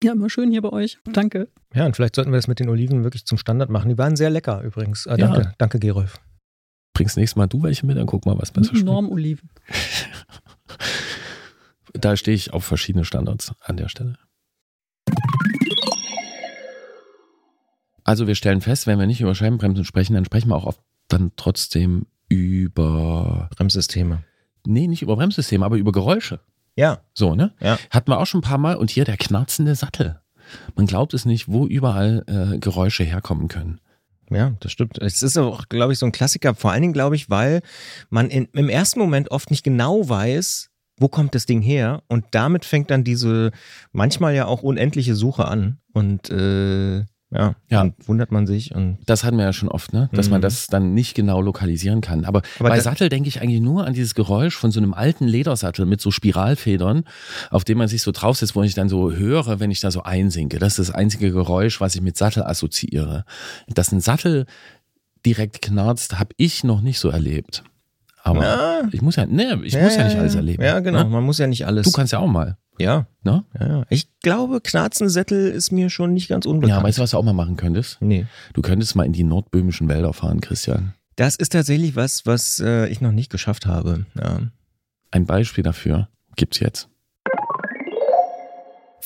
Ja, 0.04 0.12
immer 0.12 0.30
schön 0.30 0.52
hier 0.52 0.62
bei 0.62 0.70
euch. 0.70 1.00
Danke. 1.06 1.50
Ja, 1.74 1.86
und 1.86 1.96
vielleicht 1.96 2.16
sollten 2.16 2.32
wir 2.32 2.38
das 2.38 2.48
mit 2.48 2.60
den 2.60 2.70
Oliven 2.70 3.04
wirklich 3.04 3.26
zum 3.26 3.38
Standard 3.38 3.70
machen. 3.70 3.90
Die 3.90 3.98
waren 3.98 4.16
sehr 4.16 4.30
lecker 4.30 4.62
übrigens. 4.62 5.08
Äh, 5.08 5.18
danke, 5.18 5.42
ja. 5.42 5.54
danke, 5.58 5.80
Gerolf. 5.80 6.20
Bringst 6.94 7.18
nächstes 7.18 7.36
Mal 7.36 7.48
du 7.48 7.64
welche 7.64 7.86
mit, 7.86 7.98
dann 7.98 8.06
guck 8.06 8.26
mal, 8.26 8.38
was 8.38 8.52
besser 8.52 8.70
schmeckt. 8.70 8.86
Norm-Oliven. 8.86 9.50
da 11.94 12.16
stehe 12.16 12.36
ich 12.36 12.54
auf 12.54 12.64
verschiedene 12.64 13.06
Standards 13.06 13.54
an 13.62 13.78
der 13.78 13.90
Stelle. 13.90 14.18
Also 18.08 18.26
wir 18.26 18.36
stellen 18.36 18.62
fest, 18.62 18.88
wenn 18.88 19.00
wir 19.00 19.06
nicht 19.06 19.20
über 19.20 19.36
Scheibenbremsen 19.36 19.84
sprechen, 19.84 20.14
dann 20.14 20.24
sprechen 20.24 20.48
wir 20.48 20.56
auch 20.56 20.66
oft 20.66 20.80
dann 21.10 21.34
trotzdem 21.36 22.06
über 22.30 23.50
Bremssysteme. 23.54 24.24
Nee, 24.66 24.88
nicht 24.88 25.02
über 25.02 25.18
Bremssysteme, 25.18 25.66
aber 25.66 25.76
über 25.76 25.92
Geräusche. 25.92 26.40
Ja. 26.78 27.02
So, 27.14 27.36
ne? 27.36 27.54
Ja. 27.60 27.78
Hatten 27.90 28.10
wir 28.10 28.20
auch 28.20 28.26
schon 28.26 28.40
ein 28.40 28.44
paar 28.44 28.60
Mal. 28.60 28.78
Und 28.78 28.92
hier 28.92 29.04
der 29.04 29.18
knarzende 29.18 29.76
Sattel. 29.76 30.22
Man 30.78 30.86
glaubt 30.86 31.14
es 31.14 31.26
nicht, 31.26 31.50
wo 31.50 31.68
überall 31.68 32.24
äh, 32.28 32.60
Geräusche 32.60 33.04
herkommen 33.04 33.50
können. 33.50 33.82
Ja, 34.30 34.54
das 34.62 34.72
stimmt. 34.72 35.00
Es 35.00 35.22
ist 35.22 35.38
auch, 35.38 35.68
glaube 35.68 35.92
ich, 35.92 36.00
so 36.00 36.06
ein 36.06 36.14
Klassiker. 36.14 36.56
Vor 36.56 36.72
allen 36.72 36.84
Dingen, 36.84 36.94
glaube 36.94 37.18
ich, 37.18 37.30
weil 37.30 37.62
man 38.10 38.30
in, 38.30 38.46
im 38.54 38.70
ersten 38.70 39.00
Moment 39.02 39.32
oft 39.32 39.52
nicht 39.52 39.66
genau 39.66 40.08
weiß, 40.08 40.70
wo 40.98 41.10
kommt 41.10 41.36
das 41.36 41.46
Ding 41.46 41.62
her? 41.62 42.04
Und 42.08 42.24
damit 42.32 42.64
fängt 42.64 42.90
dann 42.90 43.04
diese 43.04 43.52
manchmal 43.92 44.34
ja 44.34 44.46
auch 44.46 44.64
unendliche 44.64 45.14
Suche 45.14 45.46
an. 45.46 45.80
Und 45.92 46.30
äh, 46.30 47.04
ja, 47.30 47.56
ja. 47.68 47.80
Dann 47.80 47.94
wundert 48.06 48.32
man 48.32 48.48
sich. 48.48 48.74
Und 48.74 49.00
das 49.06 49.24
hatten 49.24 49.38
wir 49.38 49.44
ja 49.44 49.52
schon 49.52 49.68
oft, 49.68 49.92
ne? 49.92 50.10
dass 50.14 50.28
mhm. 50.28 50.34
man 50.34 50.42
das 50.42 50.68
dann 50.68 50.94
nicht 50.94 51.14
genau 51.14 51.42
lokalisieren 51.42 52.00
kann. 52.00 52.24
Aber, 52.24 52.42
Aber 52.60 52.70
bei 52.70 52.80
Sattel 52.80 53.10
denke 53.10 53.28
ich 53.28 53.42
eigentlich 53.42 53.60
nur 53.60 53.86
an 53.86 53.94
dieses 53.94 54.16
Geräusch 54.16 54.56
von 54.56 54.72
so 54.72 54.80
einem 54.80 54.94
alten 54.94 55.26
Ledersattel 55.26 55.86
mit 55.86 56.00
so 56.00 56.10
Spiralfedern, 56.10 57.04
auf 57.50 57.66
dem 57.66 57.80
man 57.80 57.90
sich 57.90 58.02
so 58.02 58.12
draufsetzt, 58.12 58.56
wo 58.56 58.64
ich 58.64 58.76
dann 58.76 58.88
so 58.88 59.12
höre, 59.12 59.60
wenn 59.60 59.72
ich 59.72 59.82
da 59.82 59.92
so 59.92 60.04
einsinke. 60.04 60.58
Das 60.58 60.80
ist 60.80 60.90
das 60.90 60.96
einzige 60.96 61.32
Geräusch, 61.32 61.82
was 61.82 61.96
ich 61.96 62.02
mit 62.02 62.16
Sattel 62.16 62.44
assoziiere. 62.44 63.26
Dass 63.68 63.92
ein 63.92 64.00
Sattel 64.00 64.46
direkt 65.26 65.62
knarzt, 65.62 66.20
habe 66.20 66.34
ich 66.38 66.64
noch 66.64 66.80
nicht 66.80 67.00
so 67.00 67.10
erlebt. 67.10 67.64
Aber 68.28 68.44
ja. 68.44 68.82
ich 68.92 69.02
muss 69.02 69.16
ja, 69.16 69.26
ne, 69.26 69.60
ich 69.64 69.74
ja, 69.74 69.82
muss 69.82 69.96
ja 69.96 70.04
nicht 70.04 70.18
alles 70.18 70.36
erleben. 70.36 70.62
Ja, 70.62 70.80
genau. 70.80 71.04
Ne? 71.04 71.10
Man 71.10 71.24
muss 71.24 71.38
ja 71.38 71.48
nicht 71.48 71.66
alles. 71.66 71.86
Du 71.86 71.92
kannst 71.92 72.12
ja 72.12 72.20
auch 72.20 72.28
mal. 72.28 72.58
Ja. 72.78 73.08
Ne? 73.24 73.46
ja. 73.60 73.84
Ich 73.90 74.10
glaube, 74.20 74.60
Knarzensättel 74.62 75.50
ist 75.50 75.72
mir 75.72 75.90
schon 75.90 76.14
nicht 76.14 76.28
ganz 76.28 76.46
unbekannt. 76.46 76.82
Ja, 76.82 76.84
weißt 76.84 76.98
du, 76.98 77.02
was 77.04 77.12
du 77.12 77.18
auch 77.18 77.24
mal 77.24 77.34
machen 77.34 77.56
könntest? 77.56 77.98
Nee. 78.02 78.26
Du 78.54 78.62
könntest 78.62 78.96
mal 78.96 79.06
in 79.06 79.14
die 79.14 79.24
nordböhmischen 79.24 79.88
Wälder 79.88 80.14
fahren, 80.14 80.42
Christian. 80.42 80.94
Das 81.16 81.36
ist 81.36 81.54
tatsächlich 81.54 81.96
was, 81.96 82.26
was 82.26 82.60
äh, 82.60 82.88
ich 82.88 83.02
noch 83.02 83.12
nicht 83.12 83.32
geschafft 83.32 83.66
habe. 83.66 84.06
Ja. 84.20 84.42
Ein 85.12 85.26
Beispiel 85.26 85.64
dafür 85.64 86.10
gibt's 86.36 86.60
jetzt. 86.60 86.90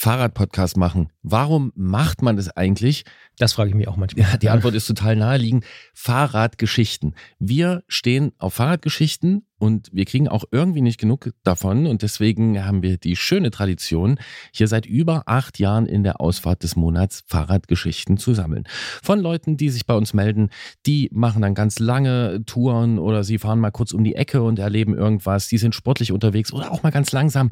Fahrradpodcast 0.02 0.78
machen. 0.78 1.10
Warum 1.22 1.72
macht 1.76 2.24
man 2.24 2.36
das 2.36 2.50
eigentlich? 2.58 3.04
Das 3.38 3.54
frage 3.54 3.70
ich 3.70 3.76
mich 3.76 3.88
auch 3.88 3.98
manchmal. 3.98 4.26
Ja, 4.26 4.38
die 4.38 4.50
Antwort 4.50 4.74
ist 4.74 4.88
total 4.88 5.16
naheliegend. 5.16 5.64
Fahrradgeschichten. 5.94 7.14
Wir 7.38 7.84
stehen 7.88 8.32
auf 8.40 8.56
Fahrradgeschichten 8.56 9.46
und 9.60 9.90
wir 9.94 10.06
kriegen 10.06 10.28
auch 10.28 10.46
irgendwie 10.50 10.82
nicht 10.82 11.00
genug 11.00 11.30
davon 11.44 11.86
und 11.86 12.02
deswegen 12.02 12.66
haben 12.66 12.82
wir 12.82 12.98
die 12.98 13.16
schöne 13.16 13.52
Tradition, 13.52 14.18
hier 14.52 14.68
seit 14.68 14.88
über 14.88 15.22
acht 15.28 15.60
Jahren 15.60 15.86
in 15.86 16.02
der 16.02 16.20
Ausfahrt 16.20 16.64
des 16.64 16.76
Monats 16.76 17.24
Fahrradgeschichten 17.28 18.18
zu 18.18 18.34
sammeln. 18.34 18.64
Von 19.04 19.20
Leuten, 19.20 19.56
die 19.56 19.70
sich 19.70 19.86
bei 19.86 19.94
uns 19.94 20.16
melden, 20.16 20.50
die 20.88 21.10
machen 21.14 21.44
dann 21.44 21.54
ganz 21.54 21.78
lange 21.78 22.44
Touren 22.48 22.98
oder 22.98 23.24
sie 23.24 23.38
fahren 23.38 23.60
mal 23.60 23.70
kurz 23.70 23.94
um 23.94 24.04
die 24.04 24.16
Ecke 24.16 24.42
und 24.42 24.58
erleben 24.58 24.98
irgendwas, 24.98 25.48
die 25.48 25.60
sind 25.60 25.76
sportlich 25.76 26.12
unterwegs 26.12 26.52
oder 26.52 26.72
auch 26.72 26.82
mal 26.82 26.90
ganz 26.90 27.12
langsam. 27.12 27.52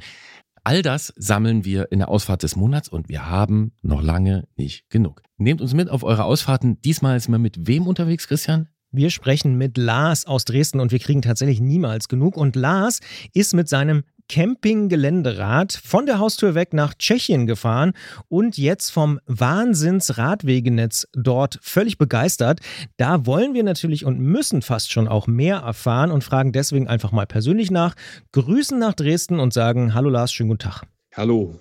All 0.69 0.84
das 0.84 1.12
sammeln 1.17 1.65
wir 1.65 1.91
in 1.91 1.97
der 1.97 2.10
Ausfahrt 2.10 2.43
des 2.43 2.55
Monats 2.55 2.89
und 2.89 3.10
wir 3.10 3.25
haben 3.25 3.71
noch 3.82 4.03
lange 4.03 4.47
nicht 4.55 4.88
genug. 4.91 5.23
Nehmt 5.38 5.62
uns 5.62 5.73
mit 5.73 5.89
auf 5.89 6.03
eure 6.03 6.25
Ausfahrten. 6.25 6.79
Diesmal 6.82 7.19
sind 7.19 7.32
wir 7.32 7.39
mit 7.39 7.65
wem 7.65 7.88
unterwegs, 7.88 8.27
Christian? 8.27 8.69
Wir 8.91 9.12
sprechen 9.12 9.56
mit 9.56 9.78
Lars 9.78 10.25
aus 10.25 10.45
Dresden 10.45 10.80
und 10.80 10.91
wir 10.91 10.97
kriegen 10.99 11.21
tatsächlich 11.21 11.62
niemals 11.62 12.08
genug. 12.08 12.36
Und 12.36 12.56
Lars 12.56 12.99
ist 13.34 13.54
mit 13.54 13.69
seinem 13.69 14.04
Campinggeländerad 14.30 15.73
von 15.73 16.06
der 16.06 16.19
Haustür 16.19 16.56
weg 16.56 16.73
nach 16.73 16.93
Tschechien 16.93 17.47
gefahren 17.47 17.93
und 18.30 18.58
jetzt 18.58 18.91
vom 18.91 19.19
Wahnsinnsradwegenetz 19.25 21.08
dort 21.13 21.60
völlig 21.62 21.97
begeistert. 21.97 22.62
Da 22.97 23.25
wollen 23.25 23.54
wir 23.54 23.63
natürlich 23.63 24.06
und 24.06 24.19
müssen 24.19 24.62
fast 24.62 24.91
schon 24.91 25.08
auch 25.08 25.28
mehr 25.28 25.58
erfahren 25.58 26.12
und 26.12 26.23
fragen 26.23 26.52
deswegen 26.52 26.88
einfach 26.88 27.12
mal 27.12 27.25
persönlich 27.25 27.71
nach, 27.71 27.95
grüßen 28.32 28.78
nach 28.78 28.93
Dresden 28.93 29.39
und 29.39 29.54
sagen 29.54 29.93
Hallo 29.93 30.10
Lars, 30.10 30.32
schönen 30.32 30.49
guten 30.49 30.69
Tag. 30.69 30.84
Hallo. 31.15 31.60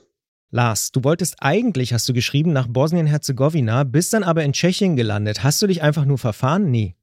Lars, 0.50 0.92
du 0.92 1.04
wolltest 1.04 1.36
eigentlich, 1.40 1.92
hast 1.92 2.08
du 2.08 2.14
geschrieben, 2.14 2.52
nach 2.54 2.68
Bosnien-Herzegowina, 2.68 3.84
bist 3.84 4.14
dann 4.14 4.24
aber 4.24 4.44
in 4.44 4.54
Tschechien 4.54 4.96
gelandet. 4.96 5.42
Hast 5.42 5.60
du 5.60 5.66
dich 5.66 5.82
einfach 5.82 6.06
nur 6.06 6.16
verfahren? 6.16 6.70
Nee. 6.70 6.97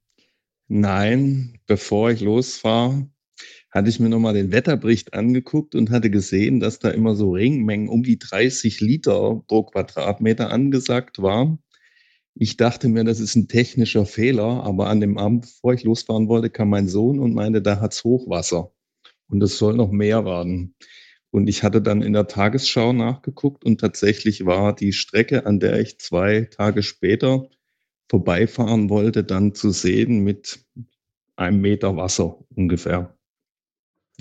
Nein, 0.68 1.60
bevor 1.66 2.10
ich 2.10 2.20
losfahre, 2.20 3.08
hatte 3.70 3.88
ich 3.88 4.00
mir 4.00 4.08
nochmal 4.08 4.34
den 4.34 4.50
Wetterbericht 4.50 5.14
angeguckt 5.14 5.74
und 5.76 5.90
hatte 5.90 6.10
gesehen, 6.10 6.58
dass 6.58 6.80
da 6.80 6.90
immer 6.90 7.14
so 7.14 7.32
Regenmengen 7.32 7.88
um 7.88 8.02
die 8.02 8.18
30 8.18 8.80
Liter 8.80 9.42
pro 9.46 9.62
Quadratmeter 9.64 10.50
angesagt 10.50 11.22
waren. 11.22 11.60
Ich 12.34 12.56
dachte 12.56 12.88
mir, 12.88 13.04
das 13.04 13.20
ist 13.20 13.36
ein 13.36 13.48
technischer 13.48 14.06
Fehler, 14.06 14.64
aber 14.64 14.88
an 14.88 15.00
dem 15.00 15.18
Abend, 15.18 15.42
bevor 15.42 15.74
ich 15.74 15.84
losfahren 15.84 16.28
wollte, 16.28 16.50
kam 16.50 16.70
mein 16.70 16.88
Sohn 16.88 17.20
und 17.20 17.34
meinte, 17.34 17.62
da 17.62 17.80
hat's 17.80 18.02
Hochwasser. 18.02 18.72
Und 19.28 19.42
es 19.42 19.58
soll 19.58 19.74
noch 19.74 19.92
mehr 19.92 20.24
werden. 20.24 20.74
Und 21.30 21.48
ich 21.48 21.62
hatte 21.62 21.80
dann 21.80 22.02
in 22.02 22.12
der 22.12 22.26
Tagesschau 22.26 22.92
nachgeguckt 22.92 23.64
und 23.64 23.80
tatsächlich 23.80 24.46
war 24.46 24.74
die 24.74 24.92
Strecke, 24.92 25.46
an 25.46 25.60
der 25.60 25.80
ich 25.80 25.98
zwei 25.98 26.42
Tage 26.42 26.82
später 26.82 27.48
vorbeifahren 28.08 28.88
wollte, 28.88 29.24
dann 29.24 29.54
zu 29.54 29.70
sehen 29.70 30.24
mit 30.24 30.60
einem 31.36 31.60
Meter 31.60 31.96
Wasser 31.96 32.38
ungefähr. 32.54 33.16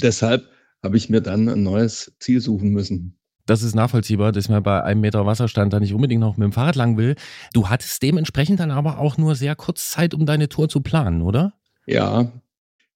Deshalb 0.01 0.49
habe 0.83 0.97
ich 0.97 1.09
mir 1.09 1.21
dann 1.21 1.47
ein 1.47 1.63
neues 1.63 2.15
Ziel 2.19 2.41
suchen 2.41 2.71
müssen 2.71 3.17
das 3.45 3.61
ist 3.61 3.75
nachvollziehbar, 3.75 4.31
dass 4.31 4.49
man 4.49 4.63
bei 4.63 4.83
einem 4.83 5.01
Meter 5.01 5.25
Wasserstand 5.25 5.71
da 5.71 5.79
nicht 5.79 5.93
unbedingt 5.93 6.21
noch 6.21 6.37
mit 6.37 6.45
dem 6.45 6.51
Fahrrad 6.51 6.75
lang 6.75 6.97
will. 6.97 7.15
Du 7.53 7.69
hattest 7.69 8.01
dementsprechend 8.01 8.59
dann 8.59 8.71
aber 8.71 8.99
auch 8.99 9.17
nur 9.17 9.35
sehr 9.35 9.55
kurz 9.55 9.91
Zeit, 9.91 10.13
um 10.13 10.25
deine 10.25 10.49
Tour 10.49 10.67
zu 10.67 10.81
planen, 10.81 11.21
oder? 11.21 11.53
Ja, 11.85 12.31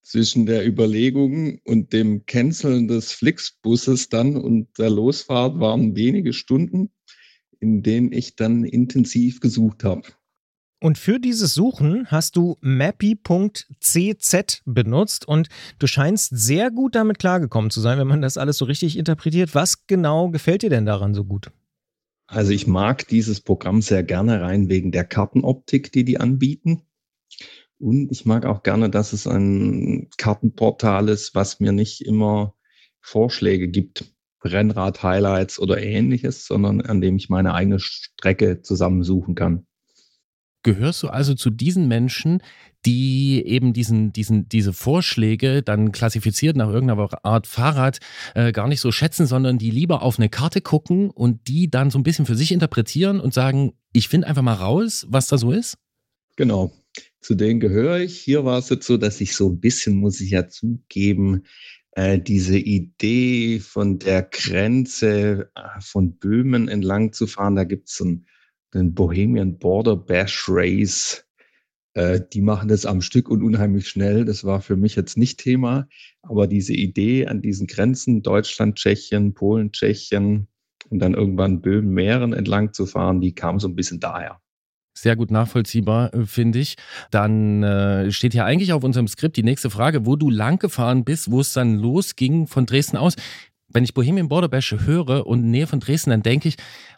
zwischen 0.02 0.48
der 0.48 0.66
Überlegung 0.66 1.60
und 1.66 1.94
dem 1.94 2.26
Canceln 2.26 2.88
des 2.88 3.12
Flixbusses 3.12 4.10
dann 4.10 4.36
und 4.38 4.80
der 4.80 4.90
Losfahrt 4.90 5.60
waren 5.60 5.96
wenige 5.96 6.34
Stunden, 6.34 6.90
in 7.60 7.84
denen 7.84 8.12
ich 8.12 8.36
dann 8.36 8.64
intensiv 8.64 9.42
gesucht 9.42 9.84
habe. 9.84 10.02
Und 10.82 10.98
für 10.98 11.20
dieses 11.20 11.54
Suchen 11.54 12.10
hast 12.10 12.38
du 12.38 12.58
mappy.cz 12.62 14.62
benutzt 14.66 15.28
und 15.28 15.50
du 15.78 15.88
scheinst 15.88 16.30
sehr 16.32 16.72
gut 16.72 16.96
damit 16.96 17.20
klargekommen 17.20 17.70
zu 17.70 17.82
sein, 17.82 18.00
wenn 18.00 18.08
man 18.08 18.22
das 18.22 18.38
alles 18.38 18.58
so 18.58 18.66
richtig 18.66 18.98
interpretiert. 18.98 19.56
Was 19.56 19.88
genau 19.88 20.30
gefällt 20.30 20.62
dir 20.62 20.70
denn 20.70 20.86
daran 20.86 21.14
so 21.14 21.26
gut? 21.26 21.52
Also 22.28 22.52
ich 22.52 22.66
mag 22.66 23.08
dieses 23.08 23.42
Programm 23.42 23.82
sehr 23.82 24.04
gerne 24.04 24.40
rein 24.40 24.70
wegen 24.70 24.92
der 24.92 25.04
Kartenoptik, 25.04 25.92
die 25.92 26.06
die 26.06 26.20
anbieten. 26.20 26.84
Und 27.80 28.12
ich 28.12 28.26
mag 28.26 28.46
auch 28.46 28.64
gerne, 28.64 28.90
dass 28.90 29.14
es 29.14 29.28
ein 29.28 30.10
Kartenportal 30.18 31.10
ist, 31.10 31.36
was 31.36 31.60
mir 31.60 31.72
nicht 31.72 32.02
immer 32.02 32.56
Vorschläge 33.02 33.68
gibt, 33.68 34.14
Rennrad-Highlights 34.44 35.60
oder 35.60 35.82
ähnliches, 35.82 36.46
sondern 36.46 36.82
an 36.82 37.02
dem 37.02 37.18
ich 37.18 37.30
meine 37.30 37.54
eigene 37.54 37.80
Strecke 37.80 38.62
zusammensuchen 38.62 39.36
kann. 39.36 39.66
Gehörst 40.64 41.04
du 41.04 41.08
also 41.08 41.36
zu 41.36 41.50
diesen 41.50 41.88
Menschen, 41.88 42.42
die 42.86 43.44
eben 43.46 43.74
diesen, 43.74 44.12
diesen, 44.12 44.50
diese 44.50 44.74
Vorschläge 44.74 45.62
dann 45.64 45.92
klassifiziert 45.92 46.56
nach 46.58 46.70
irgendeiner 46.70 47.10
Art 47.24 47.48
Fahrrad 47.48 48.00
äh, 48.36 48.52
gar 48.52 48.68
nicht 48.68 48.82
so 48.82 48.92
schätzen, 48.92 49.26
sondern 49.26 49.58
die 49.58 49.72
lieber 49.72 50.02
auf 50.02 50.20
eine 50.20 50.30
Karte 50.30 50.62
gucken 50.62 51.10
und 51.10 51.48
die 51.48 51.70
dann 51.70 51.92
so 51.92 52.00
ein 52.00 52.04
bisschen 52.04 52.26
für 52.26 52.36
sich 52.36 52.52
interpretieren 52.52 53.20
und 53.20 53.34
sagen, 53.34 53.74
ich 53.94 54.08
finde 54.10 54.28
einfach 54.28 54.42
mal 54.42 54.54
raus, 54.54 55.06
was 55.10 55.28
da 55.28 55.38
so 55.38 55.52
ist? 55.52 55.78
Genau, 56.36 56.74
zu 57.22 57.36
denen 57.36 57.60
gehöre 57.60 58.00
ich. 58.00 58.20
Hier 58.20 58.46
war 58.46 58.60
es 58.60 58.70
jetzt 58.70 58.86
so, 58.86 58.98
dass 58.98 59.20
ich 59.22 59.36
so 59.36 59.50
ein 59.50 59.60
bisschen, 59.60 59.96
muss 59.96 60.22
ich 60.22 60.32
ja 60.32 60.48
zugeben, 60.48 61.44
äh, 61.92 62.20
diese 62.20 62.58
Idee 62.58 63.60
von 63.60 64.00
der 64.00 64.24
Grenze 64.24 65.52
äh, 65.56 65.82
von 65.82 66.18
Böhmen 66.18 66.68
entlang 66.68 67.12
zu 67.14 67.28
fahren, 67.28 67.56
da 67.56 67.66
gibt 67.66 67.90
es 67.90 67.96
so 67.96 68.06
ein 68.06 68.26
den 68.74 68.94
Bohemian 68.94 69.58
Border 69.58 69.96
Bash 69.96 70.46
Race. 70.48 71.26
Äh, 71.94 72.22
die 72.34 72.42
machen 72.42 72.70
das 72.70 72.86
am 72.86 73.02
Stück 73.02 73.30
und 73.30 73.44
unheimlich 73.44 73.88
schnell. 73.88 74.26
Das 74.26 74.44
war 74.44 74.62
für 74.62 74.76
mich 74.76 74.96
jetzt 74.96 75.18
nicht 75.18 75.40
Thema. 75.40 75.88
Aber 76.22 76.48
diese 76.48 76.74
Idee 76.74 77.28
an 77.28 77.42
diesen 77.42 77.68
Grenzen 77.68 78.22
Deutschland, 78.22 78.76
Tschechien, 78.76 79.34
Polen, 79.34 79.72
Tschechien 79.72 80.48
und 80.90 81.00
dann 81.00 81.14
irgendwann 81.14 81.62
Böhmen, 81.62 81.94
Mähren 81.94 82.34
entlang 82.34 82.74
zu 82.74 82.86
fahren, 82.86 83.22
die 83.22 83.34
kam 83.34 83.60
so 83.60 83.68
ein 83.68 83.76
bisschen 83.76 84.00
daher 84.00 84.40
sehr 85.02 85.16
gut 85.16 85.32
nachvollziehbar, 85.32 86.14
äh, 86.14 86.26
finde 86.26 86.60
ich. 86.60 86.76
Dann 87.12 87.64
äh, 87.64 88.12
steht 88.12 88.34
hier 88.34 88.46
eigentlich 88.46 88.74
auf 88.74 88.84
unserem 88.84 89.08
Skript 89.08 89.38
die 89.38 89.44
nächste 89.44 89.70
Frage, 89.70 90.06
wo 90.06 90.16
du 90.16 90.30
lang 90.30 90.60
gefahren 90.60 91.04
bist, 91.04 91.32
wo 91.32 91.40
es 91.42 91.54
dann 91.54 91.76
losging 91.76 92.48
von 92.48 92.66
Dresden 92.66 92.98
aus. 92.98 93.16
Wenn 93.72 93.84
ich 93.84 93.94
Bohemian 93.94 94.30
Border 94.30 94.48
Bash 94.48 94.76
höre 94.86 95.28
und 95.28 95.50
Nähe 95.50 95.68
von 95.68 95.80
Dresden, 95.80 96.10
dann 96.10 96.24
denke 96.24 96.48
ich, 96.48 96.56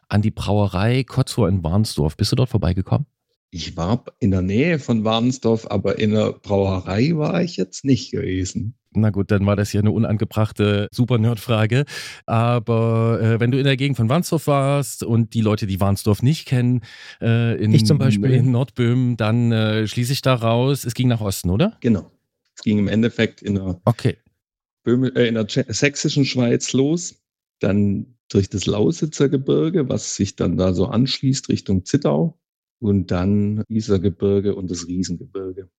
an 0.08 0.22
die 0.22 0.32
Brauerei 0.32 1.04
Kotzor 1.04 1.50
in 1.50 1.64
Warnsdorf. 1.64 2.16
Bist 2.16 2.32
du 2.32 2.36
dort 2.36 2.50
vorbeigekommen? 2.50 3.06
Ich 3.54 3.76
war 3.76 4.06
in 4.20 4.32
der 4.32 4.42
Nähe 4.42 4.80
von 4.80 5.04
Warnsdorf, 5.04 5.68
aber 5.70 6.00
in 6.00 6.12
der 6.12 6.32
Brauerei 6.32 7.12
war 7.16 7.44
ich 7.44 7.58
jetzt 7.58 7.84
nicht 7.84 8.12
gewesen. 8.12 8.76
Na 8.94 9.10
gut, 9.10 9.32
dann 9.32 9.46
war 9.46 9.58
das 9.58 9.72
hier 9.72 9.82
eine 9.82 9.92
unangebrachte 9.92 10.88
Super-Nerd-Frage. 10.92 11.86
Aber 12.26 13.20
äh, 13.22 13.40
wenn 13.42 13.52
du 13.52 13.58
in 13.58 13.66
der 13.66 13.76
Gegend 13.76 13.98
von 13.98 14.08
Warnsdorf 14.08 14.48
warst 14.48 15.04
und 15.04 15.34
die 15.34 15.42
Leute, 15.42 15.68
die 15.68 15.82
Warnsdorf 15.82 16.24
nicht 16.24 16.46
kennen, 16.46 16.82
äh, 17.22 17.62
in, 17.62 17.74
ich 17.74 17.86
zum 17.86 17.98
Beispiel. 17.98 18.32
in 18.32 18.52
Nordböhmen, 18.52 19.18
dann 19.18 19.52
äh, 19.52 19.88
schließe 19.88 20.14
ich 20.14 20.22
daraus, 20.22 20.86
es 20.86 20.94
ging 20.94 21.10
nach 21.10 21.22
Osten, 21.22 21.50
oder? 21.50 21.78
Genau. 21.82 22.10
Es 22.56 22.64
ging 22.64 22.80
im 22.80 22.88
Endeffekt 22.88 23.42
in 23.42 23.56
der, 23.56 23.82
okay. 23.86 24.18
Böhme, 24.84 25.16
äh, 25.16 25.28
in 25.28 25.36
der 25.36 25.48
sächsischen 25.48 26.26
Schweiz 26.26 26.74
los, 26.74 27.22
dann 27.60 28.18
durch 28.30 28.50
das 28.50 28.66
Lausitzer 28.66 29.30
Gebirge, 29.30 29.90
was 29.90 30.16
sich 30.16 30.36
dann 30.36 30.58
da 30.58 30.74
so 30.74 30.86
anschließt 30.86 31.50
Richtung 31.50 31.86
Zittau 31.86 32.40
und 32.80 33.12
dann 33.12 33.64
Isergebirge 33.68 34.56
und 34.56 34.72
das 34.72 34.88
Riesengebirge. 34.88 35.70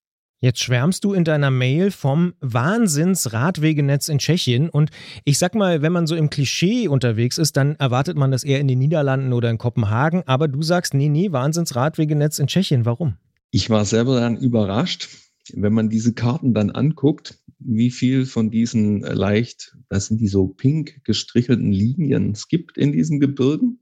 Jetzt 0.41 0.59
schwärmst 0.59 1.05
du 1.05 1.13
in 1.13 1.23
deiner 1.23 1.53
Mail 1.53 1.93
vom 1.93 2.35
Wahnsinns-Radwegenetz 2.41 4.09
in 4.09 4.19
Tschechien. 4.19 4.69
Und 4.71 4.91
ich 5.25 5.39
sag 5.39 5.55
mal, 5.55 5.83
wenn 5.83 5.93
man 5.93 6.09
so 6.09 6.17
im 6.17 6.31
Klischee 6.31 6.89
unterwegs 6.89 7.39
ist, 7.39 7.57
dann 7.57 7.77
erwartet 7.77 8.17
man 8.17 8.33
das 8.33 8.43
eher 8.43 8.59
in 8.59 8.67
den 8.67 8.81
Niederlanden 8.81 9.33
oder 9.33 9.51
in 9.51 9.59
Kopenhagen. 9.59 10.25
Aber 10.27 10.49
du 10.49 10.61
sagst, 10.63 10.95
nee, 10.95 11.09
nee, 11.09 11.31
Wahnsinns-Radwegenetz 11.31 12.41
in 12.41 12.49
Tschechien. 12.49 12.85
Warum? 12.85 13.19
Ich 13.53 13.71
war 13.71 13.85
selber 13.85 14.19
dann 14.19 14.37
überrascht, 14.37 15.11
wenn 15.53 15.75
man 15.75 15.89
diese 15.89 16.13
Karten 16.13 16.55
dann 16.55 16.71
anguckt, 16.71 17.39
wie 17.67 17.91
viel 17.91 18.27
von 18.27 18.51
diesen 18.51 19.05
äh, 19.05 19.15
leicht, 19.15 19.77
das 19.89 20.07
sind 20.07 20.21
die 20.21 20.29
so 20.29 20.49
pink 20.49 21.05
gestrichelten 21.05 21.73
Linien 21.73 22.33
es 22.33 22.49
gibt 22.49 22.79
in 22.79 22.93
diesen 22.93 23.21
Gebirgen, 23.21 23.81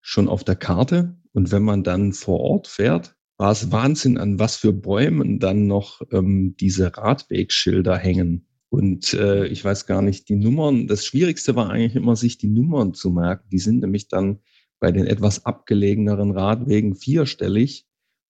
schon 0.00 0.28
auf 0.28 0.44
der 0.44 0.56
Karte. 0.56 1.16
Und 1.32 1.52
wenn 1.52 1.62
man 1.62 1.82
dann 1.82 2.12
vor 2.12 2.40
Ort 2.40 2.68
fährt, 2.68 3.16
war 3.36 3.52
es 3.52 3.70
Wahnsinn, 3.70 4.18
an 4.18 4.38
was 4.38 4.56
für 4.56 4.72
Bäumen 4.72 5.38
dann 5.38 5.66
noch 5.66 6.00
ähm, 6.10 6.56
diese 6.58 6.96
Radwegschilder 6.96 7.96
hängen. 7.96 8.46
Und 8.68 9.14
äh, 9.14 9.46
ich 9.46 9.64
weiß 9.64 9.86
gar 9.86 10.02
nicht, 10.02 10.28
die 10.28 10.36
Nummern, 10.36 10.86
das 10.86 11.04
Schwierigste 11.04 11.54
war 11.54 11.70
eigentlich 11.70 11.96
immer, 11.96 12.16
sich 12.16 12.38
die 12.38 12.48
Nummern 12.48 12.94
zu 12.94 13.10
merken. 13.10 13.48
Die 13.50 13.58
sind 13.58 13.80
nämlich 13.80 14.08
dann 14.08 14.40
bei 14.80 14.92
den 14.92 15.06
etwas 15.06 15.44
abgelegeneren 15.44 16.30
Radwegen 16.32 16.94
vierstellig. 16.94 17.86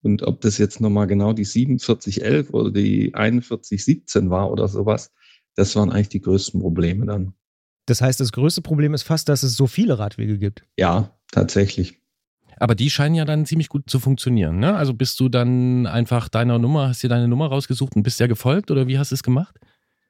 Und 0.06 0.22
ob 0.22 0.40
das 0.42 0.60
jetzt 0.60 0.82
nochmal 0.82 1.08
genau 1.08 1.34
die 1.34 1.46
4711 1.46 2.54
oder 2.54 2.72
die 2.72 3.12
4117 3.16 4.30
war 4.30 4.52
oder 4.52 4.68
sowas, 4.68 5.12
das 5.56 5.76
waren 5.76 5.92
eigentlich 5.92 6.10
die 6.10 6.22
größten 6.22 6.62
Probleme 6.62 7.08
dann. 7.08 7.34
Das 7.88 8.02
heißt, 8.02 8.20
das 8.20 8.32
größte 8.32 8.62
Problem 8.62 8.94
ist 8.94 9.02
fast, 9.02 9.30
dass 9.30 9.42
es 9.42 9.56
so 9.56 9.66
viele 9.66 9.98
Radwege 9.98 10.38
gibt. 10.38 10.64
Ja, 10.78 11.18
tatsächlich. 11.32 12.00
Aber 12.58 12.76
die 12.76 12.92
scheinen 12.92 13.16
ja 13.16 13.26
dann 13.26 13.48
ziemlich 13.48 13.68
gut 13.68 13.90
zu 13.90 14.00
funktionieren. 14.00 14.60
Ne? 14.60 14.76
Also 14.76 14.94
bist 14.94 15.20
du 15.20 15.28
dann 15.28 15.88
einfach 15.88 16.30
deiner 16.30 16.60
Nummer, 16.60 16.90
hast 16.90 17.02
dir 17.02 17.10
deine 17.10 17.28
Nummer 17.28 17.48
rausgesucht 17.48 17.96
und 17.96 18.04
bist 18.04 18.20
ja 18.20 18.28
gefolgt 18.28 18.70
oder 18.70 18.88
wie 18.88 19.00
hast 19.00 19.12
du 19.12 19.16
es 19.16 19.24
gemacht? 19.24 19.60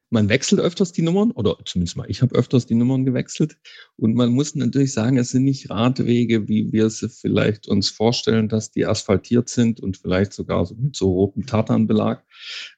Man 0.09 0.29
wechselt 0.29 0.61
öfters 0.61 0.91
die 0.91 1.01
Nummern 1.01 1.31
oder 1.31 1.57
zumindest 1.65 1.97
mal 1.97 2.09
ich 2.09 2.21
habe 2.21 2.35
öfters 2.35 2.65
die 2.65 2.75
Nummern 2.75 3.05
gewechselt 3.05 3.57
und 3.95 4.15
man 4.15 4.31
muss 4.31 4.55
natürlich 4.55 4.93
sagen, 4.93 5.17
es 5.17 5.31
sind 5.31 5.43
nicht 5.43 5.69
Radwege, 5.69 6.47
wie 6.47 6.71
wir 6.71 6.85
es 6.85 7.05
vielleicht 7.19 7.67
uns 7.67 7.89
vorstellen, 7.89 8.47
dass 8.47 8.71
die 8.71 8.85
asphaltiert 8.85 9.49
sind 9.49 9.79
und 9.79 9.97
vielleicht 9.97 10.33
sogar 10.33 10.69
mit 10.77 10.95
so 10.95 11.11
rotem 11.11 11.45
Tartanbelag, 11.45 12.23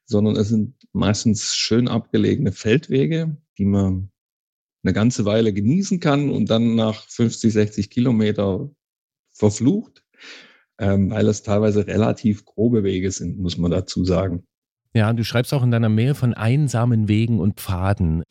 sondern 0.05 0.35
es 0.35 0.49
sind 0.49 0.75
meistens 0.93 1.55
schön 1.55 1.87
abgelegene 1.87 2.51
Feldwege, 2.51 3.37
die 3.57 3.65
man 3.65 4.09
eine 4.83 4.93
ganze 4.93 5.25
Weile 5.25 5.53
genießen 5.53 5.99
kann 5.99 6.29
und 6.29 6.49
dann 6.49 6.75
nach 6.75 7.07
50, 7.09 7.51
60 7.51 7.89
Kilometer 7.89 8.71
verflucht, 9.31 10.03
ähm, 10.79 11.11
weil 11.11 11.27
es 11.27 11.43
teilweise 11.43 11.87
relativ 11.87 12.45
grobe 12.45 12.83
Wege 12.83 13.11
sind, 13.11 13.37
muss 13.37 13.57
man 13.57 13.71
dazu 13.71 14.05
sagen. 14.05 14.45
Ja, 14.97 15.13
du 15.13 15.23
schreibst 15.23 15.53
auch 15.53 15.61
in 15.61 15.69
deiner 15.69 15.89
Mail 15.89 16.15
von 16.15 16.33
einsamen 16.33 17.07
Wegen 17.07 17.39
und 17.39 17.59
Pfaden. 17.59 18.23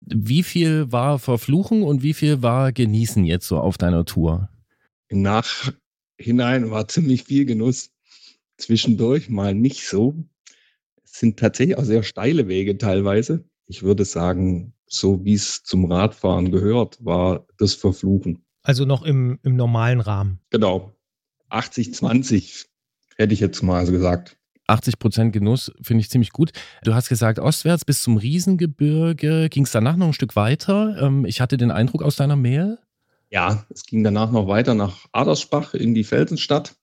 Wie 0.00 0.44
viel 0.44 0.92
war 0.92 1.18
Verfluchen 1.18 1.82
und 1.82 2.04
wie 2.04 2.14
viel 2.14 2.40
war 2.40 2.70
Genießen 2.70 3.24
jetzt 3.24 3.48
so 3.48 3.58
auf 3.58 3.78
deiner 3.78 4.04
Tour? 4.04 4.48
Im 5.08 5.22
Nachhinein 5.22 6.70
war 6.70 6.86
ziemlich 6.86 7.24
viel 7.24 7.46
Genuss. 7.46 7.90
Zwischendurch 8.58 9.28
mal 9.28 9.56
nicht 9.56 9.88
so. 9.88 10.14
Es 11.02 11.18
sind 11.18 11.36
tatsächlich 11.36 11.78
auch 11.78 11.84
sehr 11.84 12.04
steile 12.04 12.46
Wege 12.46 12.78
teilweise. 12.78 13.44
Ich 13.66 13.82
würde 13.82 14.04
sagen, 14.04 14.72
so 14.86 15.24
wie 15.24 15.34
es 15.34 15.64
zum 15.64 15.90
Radfahren 15.90 16.52
gehört, 16.52 17.04
war 17.04 17.44
das 17.58 17.74
Verfluchen. 17.74 18.44
Also 18.62 18.84
noch 18.84 19.02
im, 19.02 19.40
im 19.42 19.56
normalen 19.56 19.98
Rahmen. 19.98 20.38
Genau. 20.50 20.94
80, 21.48 21.92
20 21.92 22.66
hätte 23.16 23.34
ich 23.34 23.40
jetzt 23.40 23.64
mal 23.64 23.84
so 23.84 23.90
gesagt. 23.90 24.38
80 24.66 24.98
Prozent 24.98 25.32
Genuss 25.32 25.72
finde 25.82 26.00
ich 26.00 26.10
ziemlich 26.10 26.30
gut. 26.30 26.52
Du 26.82 26.94
hast 26.94 27.08
gesagt, 27.08 27.38
ostwärts 27.38 27.84
bis 27.84 28.02
zum 28.02 28.16
Riesengebirge. 28.16 29.48
Ging 29.50 29.64
es 29.64 29.72
danach 29.72 29.96
noch 29.96 30.08
ein 30.08 30.12
Stück 30.12 30.36
weiter? 30.36 30.96
Ähm, 31.00 31.24
ich 31.24 31.40
hatte 31.40 31.56
den 31.56 31.70
Eindruck 31.70 32.02
aus 32.02 32.16
deiner 32.16 32.36
Mail. 32.36 32.78
Ja, 33.30 33.66
es 33.68 33.84
ging 33.84 34.04
danach 34.04 34.30
noch 34.30 34.46
weiter 34.46 34.74
nach 34.74 35.06
Adersbach 35.12 35.74
in 35.74 35.94
die 35.94 36.04
Felsenstadt, 36.04 36.76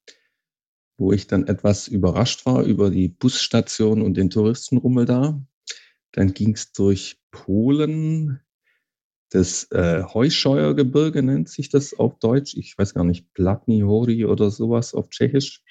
wo 0.98 1.12
ich 1.14 1.28
dann 1.28 1.48
etwas 1.48 1.88
überrascht 1.88 2.46
war 2.46 2.64
über 2.64 2.90
die 2.90 3.08
Busstation 3.08 4.02
und 4.02 4.16
den 4.16 4.30
Touristenrummel 4.30 5.06
da. 5.06 5.42
Dann 6.12 6.34
ging 6.34 6.54
es 6.54 6.74
durch 6.74 7.18
Polen, 7.32 8.42
das 9.32 9.72
äh, 9.72 10.04
Heuscheuergebirge 10.04 11.24
nennt 11.24 11.48
sich 11.48 11.70
das 11.70 11.98
auf 11.98 12.20
Deutsch. 12.20 12.54
Ich 12.58 12.78
weiß 12.78 12.94
gar 12.94 13.06
nicht, 13.06 13.34
Platni 13.34 13.80
Hori 13.80 14.26
oder 14.26 14.52
sowas 14.52 14.94
auf 14.94 15.10
Tschechisch 15.10 15.64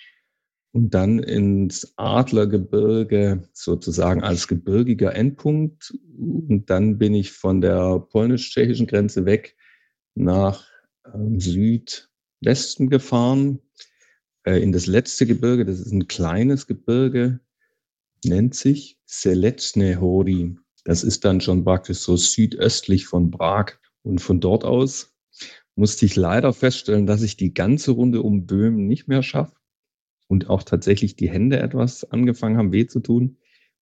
und 0.72 0.94
dann 0.94 1.18
ins 1.18 1.94
Adlergebirge 1.96 3.48
sozusagen 3.52 4.22
als 4.22 4.46
gebirgiger 4.46 5.14
Endpunkt. 5.14 5.92
Und 6.16 6.70
dann 6.70 6.98
bin 6.98 7.14
ich 7.14 7.32
von 7.32 7.60
der 7.60 7.98
polnisch-tschechischen 7.98 8.86
Grenze 8.86 9.24
weg 9.24 9.56
nach 10.14 10.64
ähm, 11.12 11.40
Südwesten 11.40 12.88
gefahren, 12.88 13.60
äh, 14.44 14.62
in 14.62 14.70
das 14.70 14.86
letzte 14.86 15.26
Gebirge. 15.26 15.64
Das 15.64 15.80
ist 15.80 15.92
ein 15.92 16.06
kleines 16.06 16.66
Gebirge, 16.66 17.40
nennt 18.24 18.54
sich 18.54 18.98
Selečné 19.08 19.96
Hory. 19.96 20.56
Das 20.84 21.02
ist 21.02 21.24
dann 21.24 21.40
schon 21.40 21.64
praktisch 21.64 21.98
so 21.98 22.16
südöstlich 22.16 23.06
von 23.06 23.30
Prag. 23.30 23.72
Und 24.02 24.20
von 24.20 24.40
dort 24.40 24.64
aus 24.64 25.14
musste 25.74 26.06
ich 26.06 26.16
leider 26.16 26.52
feststellen, 26.52 27.06
dass 27.06 27.22
ich 27.22 27.36
die 27.36 27.54
ganze 27.54 27.90
Runde 27.90 28.22
um 28.22 28.46
Böhmen 28.46 28.86
nicht 28.86 29.08
mehr 29.08 29.22
schaffe 29.22 29.59
und 30.30 30.48
auch 30.48 30.62
tatsächlich 30.62 31.16
die 31.16 31.28
Hände 31.28 31.58
etwas 31.58 32.04
angefangen 32.04 32.56
haben, 32.56 32.72
weh 32.72 32.86
zu 32.86 33.00
tun, 33.00 33.36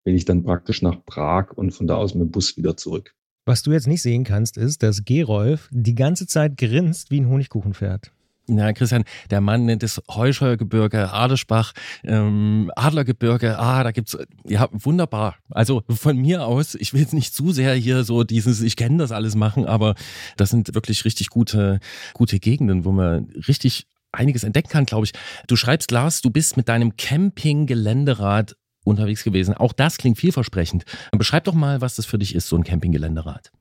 bin 0.04 0.14
ich 0.14 0.24
dann 0.24 0.44
praktisch 0.44 0.80
nach 0.80 1.04
Prag 1.04 1.52
und 1.52 1.72
von 1.72 1.86
da 1.86 1.96
aus 1.96 2.14
mit 2.14 2.22
dem 2.22 2.30
Bus 2.30 2.56
wieder 2.56 2.76
zurück. 2.76 3.14
Was 3.44 3.62
du 3.62 3.72
jetzt 3.72 3.86
nicht 3.86 4.00
sehen 4.00 4.24
kannst, 4.24 4.56
ist, 4.56 4.82
dass 4.82 5.04
Gerolf 5.04 5.68
die 5.70 5.94
ganze 5.94 6.26
Zeit 6.26 6.56
grinst 6.56 7.10
wie 7.10 7.20
ein 7.20 7.28
Honigkuchenpferd. 7.28 8.12
Na, 8.46 8.72
Christian, 8.72 9.04
der 9.30 9.42
Mann 9.42 9.66
nennt 9.66 9.82
es 9.82 10.00
Heuscheuergebirge, 10.08 11.12
Adersbach, 11.12 11.74
ähm, 12.02 12.72
Adlergebirge. 12.76 13.58
Ah, 13.58 13.84
da 13.84 13.90
gibt's 13.90 14.16
ja 14.46 14.70
wunderbar. 14.72 15.36
Also 15.50 15.82
von 15.90 16.16
mir 16.16 16.46
aus, 16.46 16.74
ich 16.74 16.94
will 16.94 17.02
jetzt 17.02 17.12
nicht 17.12 17.34
zu 17.34 17.52
sehr 17.52 17.74
hier 17.74 18.04
so 18.04 18.24
dieses, 18.24 18.62
ich 18.62 18.76
kenne 18.76 18.96
das 18.96 19.12
alles 19.12 19.34
machen, 19.34 19.66
aber 19.66 19.96
das 20.38 20.48
sind 20.48 20.74
wirklich 20.74 21.04
richtig 21.04 21.28
gute, 21.28 21.78
gute 22.14 22.40
Gegenden, 22.40 22.86
wo 22.86 22.92
man 22.92 23.28
richtig 23.48 23.86
einiges 24.12 24.44
entdecken 24.44 24.70
kann, 24.70 24.86
glaube 24.86 25.06
ich. 25.06 25.12
Du 25.46 25.56
schreibst, 25.56 25.90
Lars, 25.90 26.22
du 26.22 26.30
bist 26.30 26.56
mit 26.56 26.68
deinem 26.68 26.96
Camping-Geländerad 26.96 28.56
unterwegs 28.84 29.24
gewesen. 29.24 29.54
Auch 29.54 29.72
das 29.72 29.98
klingt 29.98 30.18
vielversprechend. 30.18 30.84
Beschreib 31.12 31.44
doch 31.44 31.54
mal, 31.54 31.80
was 31.80 31.96
das 31.96 32.06
für 32.06 32.18
dich 32.18 32.34
ist, 32.34 32.48
so 32.48 32.56
ein 32.56 32.64
Camping-Geländerad. 32.64 33.52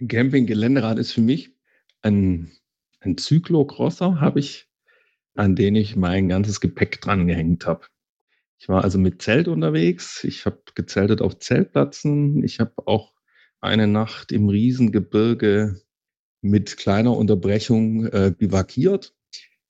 Ein 0.00 0.08
Camping-Geländerad 0.08 0.98
ist 0.98 1.12
für 1.12 1.20
mich 1.20 1.50
ein, 2.02 2.52
ein 3.00 3.16
Zyklocrosser, 3.16 4.20
habe 4.20 4.40
ich, 4.40 4.68
an 5.34 5.56
den 5.56 5.74
ich 5.74 5.96
mein 5.96 6.28
ganzes 6.28 6.60
Gepäck 6.60 7.00
dran 7.00 7.26
gehängt 7.26 7.66
habe. 7.66 7.86
Ich 8.58 8.68
war 8.68 8.84
also 8.84 8.98
mit 8.98 9.20
Zelt 9.20 9.48
unterwegs. 9.48 10.24
Ich 10.24 10.46
habe 10.46 10.60
gezeltet 10.74 11.20
auf 11.20 11.38
Zeltplätzen. 11.38 12.42
Ich 12.42 12.60
habe 12.60 12.72
auch 12.86 13.12
eine 13.60 13.86
Nacht 13.86 14.32
im 14.32 14.48
Riesengebirge 14.48 15.80
mit 16.40 16.76
kleiner 16.76 17.16
Unterbrechung 17.16 18.06
äh, 18.06 18.32
bivakiert. 18.36 19.14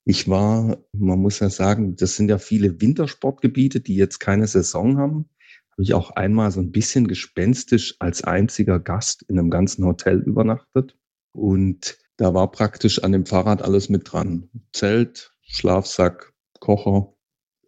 Ich 0.09 0.29
war, 0.29 0.77
man 0.93 1.19
muss 1.19 1.39
ja 1.39 1.49
sagen, 1.49 1.97
das 1.97 2.15
sind 2.15 2.29
ja 2.29 2.37
viele 2.37 2.79
Wintersportgebiete, 2.79 3.81
die 3.81 3.97
jetzt 3.97 4.19
keine 4.19 4.47
Saison 4.47 4.97
haben. 4.97 5.29
Habe 5.71 5.83
ich 5.83 5.93
auch 5.93 6.11
einmal 6.11 6.49
so 6.49 6.61
ein 6.61 6.71
bisschen 6.71 7.09
gespenstisch 7.09 7.97
als 7.99 8.23
einziger 8.23 8.79
Gast 8.79 9.25
in 9.27 9.37
einem 9.37 9.49
ganzen 9.49 9.83
Hotel 9.83 10.19
übernachtet. 10.19 10.97
Und 11.33 11.97
da 12.15 12.33
war 12.33 12.49
praktisch 12.51 13.03
an 13.03 13.11
dem 13.11 13.25
Fahrrad 13.25 13.61
alles 13.61 13.89
mit 13.89 14.09
dran. 14.09 14.49
Zelt, 14.71 15.33
Schlafsack, 15.41 16.31
Kocher 16.61 17.13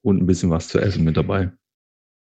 und 0.02 0.24
ein 0.24 0.26
bisschen 0.26 0.50
was 0.50 0.70
zu 0.70 0.80
essen 0.80 1.04
mit 1.04 1.18
dabei. 1.18 1.52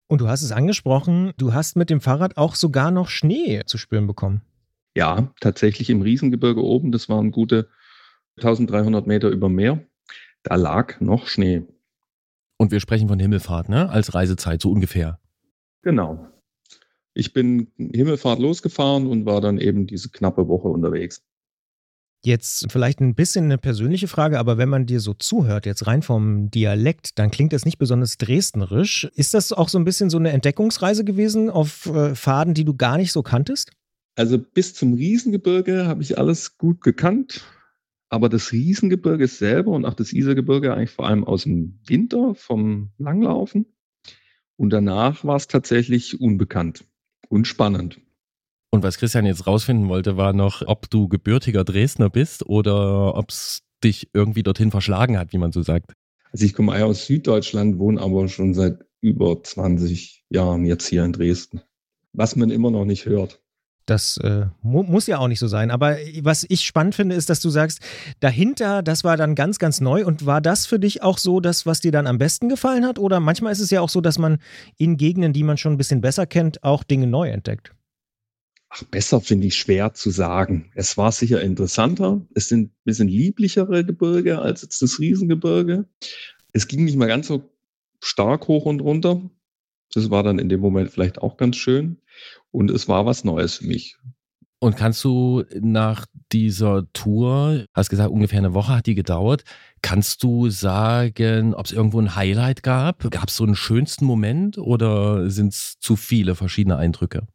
Und 0.07 0.21
du 0.21 0.27
hast 0.27 0.41
es 0.41 0.51
angesprochen, 0.51 1.33
du 1.37 1.53
hast 1.53 1.75
mit 1.75 1.91
dem 1.91 2.01
Fahrrad 2.01 2.37
auch 2.37 2.55
sogar 2.55 2.89
noch 2.89 3.09
Schnee 3.09 3.61
zu 3.67 3.77
spüren 3.77 4.07
bekommen. 4.07 4.41
Ja, 4.95 5.31
tatsächlich 5.41 5.91
im 5.91 6.01
Riesengebirge 6.01 6.63
oben. 6.63 6.91
Das 6.91 7.07
waren 7.07 7.29
gute 7.29 7.69
1300 8.37 9.05
Meter 9.05 9.29
über 9.29 9.47
Meer 9.47 9.85
da 10.43 10.55
lag 10.55 10.99
noch 11.01 11.27
Schnee. 11.27 11.63
Und 12.57 12.71
wir 12.71 12.79
sprechen 12.79 13.07
von 13.07 13.19
Himmelfahrt, 13.19 13.69
ne? 13.69 13.89
Als 13.89 14.13
Reisezeit, 14.13 14.61
so 14.61 14.71
ungefähr. 14.71 15.19
Genau. 15.83 16.27
Ich 17.13 17.33
bin 17.33 17.71
Himmelfahrt 17.77 18.39
losgefahren 18.39 19.07
und 19.07 19.25
war 19.25 19.41
dann 19.41 19.57
eben 19.57 19.87
diese 19.87 20.09
knappe 20.09 20.47
Woche 20.47 20.67
unterwegs. 20.67 21.23
Jetzt 22.23 22.71
vielleicht 22.71 22.99
ein 22.99 23.15
bisschen 23.15 23.45
eine 23.45 23.57
persönliche 23.57 24.07
Frage, 24.07 24.39
aber 24.39 24.57
wenn 24.57 24.69
man 24.69 24.85
dir 24.85 24.99
so 24.99 25.13
zuhört, 25.13 25.65
jetzt 25.65 25.85
rein 25.85 26.01
vom 26.01 26.49
Dialekt, 26.49 27.19
dann 27.19 27.31
klingt 27.31 27.53
das 27.53 27.63
nicht 27.63 27.77
besonders 27.77 28.17
dresdnerisch. 28.17 29.07
Ist 29.15 29.33
das 29.33 29.53
auch 29.53 29.69
so 29.69 29.77
ein 29.77 29.85
bisschen 29.85 30.09
so 30.09 30.17
eine 30.17 30.31
Entdeckungsreise 30.31 31.03
gewesen 31.03 31.49
auf 31.49 31.85
äh, 31.85 32.15
Faden, 32.15 32.53
die 32.53 32.65
du 32.65 32.75
gar 32.75 32.97
nicht 32.97 33.11
so 33.11 33.21
kanntest? 33.21 33.71
Also 34.15 34.39
bis 34.39 34.73
zum 34.73 34.95
Riesengebirge 34.95 35.85
habe 35.85 36.01
ich 36.01 36.17
alles 36.17 36.57
gut 36.57 36.81
gekannt. 36.81 37.45
Aber 38.09 38.29
das 38.29 38.51
Riesengebirge 38.51 39.27
selber 39.27 39.71
und 39.71 39.85
auch 39.85 39.93
das 39.93 40.13
Isergebirge 40.13 40.73
eigentlich 40.73 40.91
vor 40.91 41.07
allem 41.07 41.23
aus 41.23 41.43
dem 41.43 41.79
Winter 41.85 42.35
vom 42.35 42.91
Langlaufen. 42.97 43.65
Und 44.55 44.71
danach 44.71 45.23
war 45.23 45.35
es 45.35 45.47
tatsächlich 45.47 46.19
unbekannt 46.19 46.85
und 47.29 47.47
spannend. 47.47 47.99
Und 48.71 48.83
was 48.83 48.97
Christian 48.97 49.25
jetzt 49.25 49.47
rausfinden 49.47 49.87
wollte, 49.89 50.17
war 50.17 50.33
noch, 50.33 50.61
ob 50.65 50.89
du 50.89 51.07
gebürtiger 51.07 51.63
Dresdner 51.63 52.09
bist 52.09 52.45
oder 52.45 53.15
ob 53.15 53.29
es 53.29 53.63
dich 53.83 54.09
irgendwie 54.13 54.43
dorthin 54.43 54.71
verschlagen 54.71 55.17
hat, 55.17 55.33
wie 55.33 55.37
man 55.37 55.51
so 55.51 55.61
sagt. 55.61 55.93
Also 56.31 56.45
ich 56.45 56.53
komme 56.53 56.83
aus 56.83 57.05
Süddeutschland, 57.05 57.79
wohne 57.79 58.01
aber 58.01 58.27
schon 58.27 58.53
seit 58.53 58.85
über 59.01 59.41
20 59.41 60.25
Jahren 60.29 60.65
jetzt 60.65 60.87
hier 60.87 61.03
in 61.03 61.13
Dresden. 61.13 61.61
Was 62.13 62.35
man 62.35 62.49
immer 62.49 62.71
noch 62.71 62.85
nicht 62.85 63.05
hört. 63.05 63.41
Das 63.87 64.17
äh, 64.17 64.47
mu 64.61 64.83
muss 64.83 65.07
ja 65.07 65.17
auch 65.17 65.29
nicht 65.29 65.39
so 65.39 65.47
sein. 65.47 65.71
Aber 65.71 65.97
was 66.21 66.45
ich 66.47 66.65
spannend 66.65 66.93
finde, 66.93 67.15
ist, 67.15 67.29
dass 67.29 67.39
du 67.39 67.49
sagst, 67.49 67.79
dahinter, 68.19 68.83
das 68.83 69.05
war 69.05 69.15
dann 69.15 69.33
ganz, 69.33 69.59
ganz 69.59 69.79
neu. 69.79 70.05
Und 70.05 70.25
war 70.25 70.41
das 70.41 70.65
für 70.65 70.77
dich 70.77 71.01
auch 71.03 71.17
so 71.17 71.39
das, 71.39 71.65
was 71.65 71.79
dir 71.79 71.93
dann 71.93 72.05
am 72.05 72.17
besten 72.17 72.49
gefallen 72.49 72.85
hat? 72.85 72.99
Oder 72.99 73.21
manchmal 73.21 73.53
ist 73.53 73.61
es 73.61 73.71
ja 73.71 73.79
auch 73.79 73.89
so, 73.89 74.01
dass 74.01 74.19
man 74.19 74.39
in 74.77 74.97
Gegenden, 74.97 75.31
die 75.31 75.43
man 75.43 75.57
schon 75.57 75.73
ein 75.73 75.77
bisschen 75.77 76.01
besser 76.01 76.25
kennt, 76.25 76.63
auch 76.63 76.83
Dinge 76.83 77.07
neu 77.07 77.29
entdeckt. 77.29 77.71
Ach, 78.69 78.83
besser 78.83 79.21
finde 79.21 79.47
ich 79.47 79.55
schwer 79.55 79.93
zu 79.93 80.09
sagen. 80.09 80.69
Es 80.75 80.97
war 80.97 81.13
sicher 81.13 81.41
interessanter. 81.41 82.21
Es 82.35 82.49
sind 82.49 82.71
ein 82.71 82.83
bisschen 82.83 83.07
lieblichere 83.07 83.85
Gebirge 83.85 84.39
als 84.39 84.63
jetzt 84.63 84.81
das 84.81 84.99
Riesengebirge. 84.99 85.85
Es 86.51 86.67
ging 86.67 86.83
nicht 86.83 86.97
mal 86.97 87.07
ganz 87.07 87.27
so 87.27 87.49
stark 88.01 88.49
hoch 88.49 88.65
und 88.65 88.81
runter. 88.81 89.21
Das 89.93 90.09
war 90.09 90.23
dann 90.23 90.39
in 90.39 90.49
dem 90.49 90.59
Moment 90.59 90.91
vielleicht 90.91 91.19
auch 91.19 91.37
ganz 91.37 91.55
schön. 91.55 91.97
Und 92.51 92.71
es 92.71 92.87
war 92.87 93.05
was 93.05 93.23
Neues 93.23 93.55
für 93.55 93.67
mich. 93.67 93.97
Und 94.59 94.75
kannst 94.75 95.03
du 95.03 95.43
nach 95.59 96.07
dieser 96.31 96.91
Tour, 96.91 97.65
hast 97.75 97.89
gesagt, 97.89 98.09
ungefähr 98.09 98.39
eine 98.39 98.55
Woche 98.55 98.75
hat 98.75 98.87
die 98.87 98.95
gedauert, 98.95 99.43
kannst 99.83 100.23
du 100.23 100.49
sagen, 100.49 101.53
ob 101.53 101.67
es 101.67 101.71
irgendwo 101.71 101.99
ein 101.99 102.15
Highlight 102.15 102.63
gab? 102.63 103.09
Gab 103.11 103.29
es 103.29 103.35
so 103.35 103.43
einen 103.43 103.55
schönsten 103.55 104.05
Moment 104.05 104.57
oder 104.57 105.29
sind 105.29 105.53
es 105.53 105.77
zu 105.79 105.95
viele 105.95 106.33
verschiedene 106.33 106.77
Eindrücke? 106.77 107.27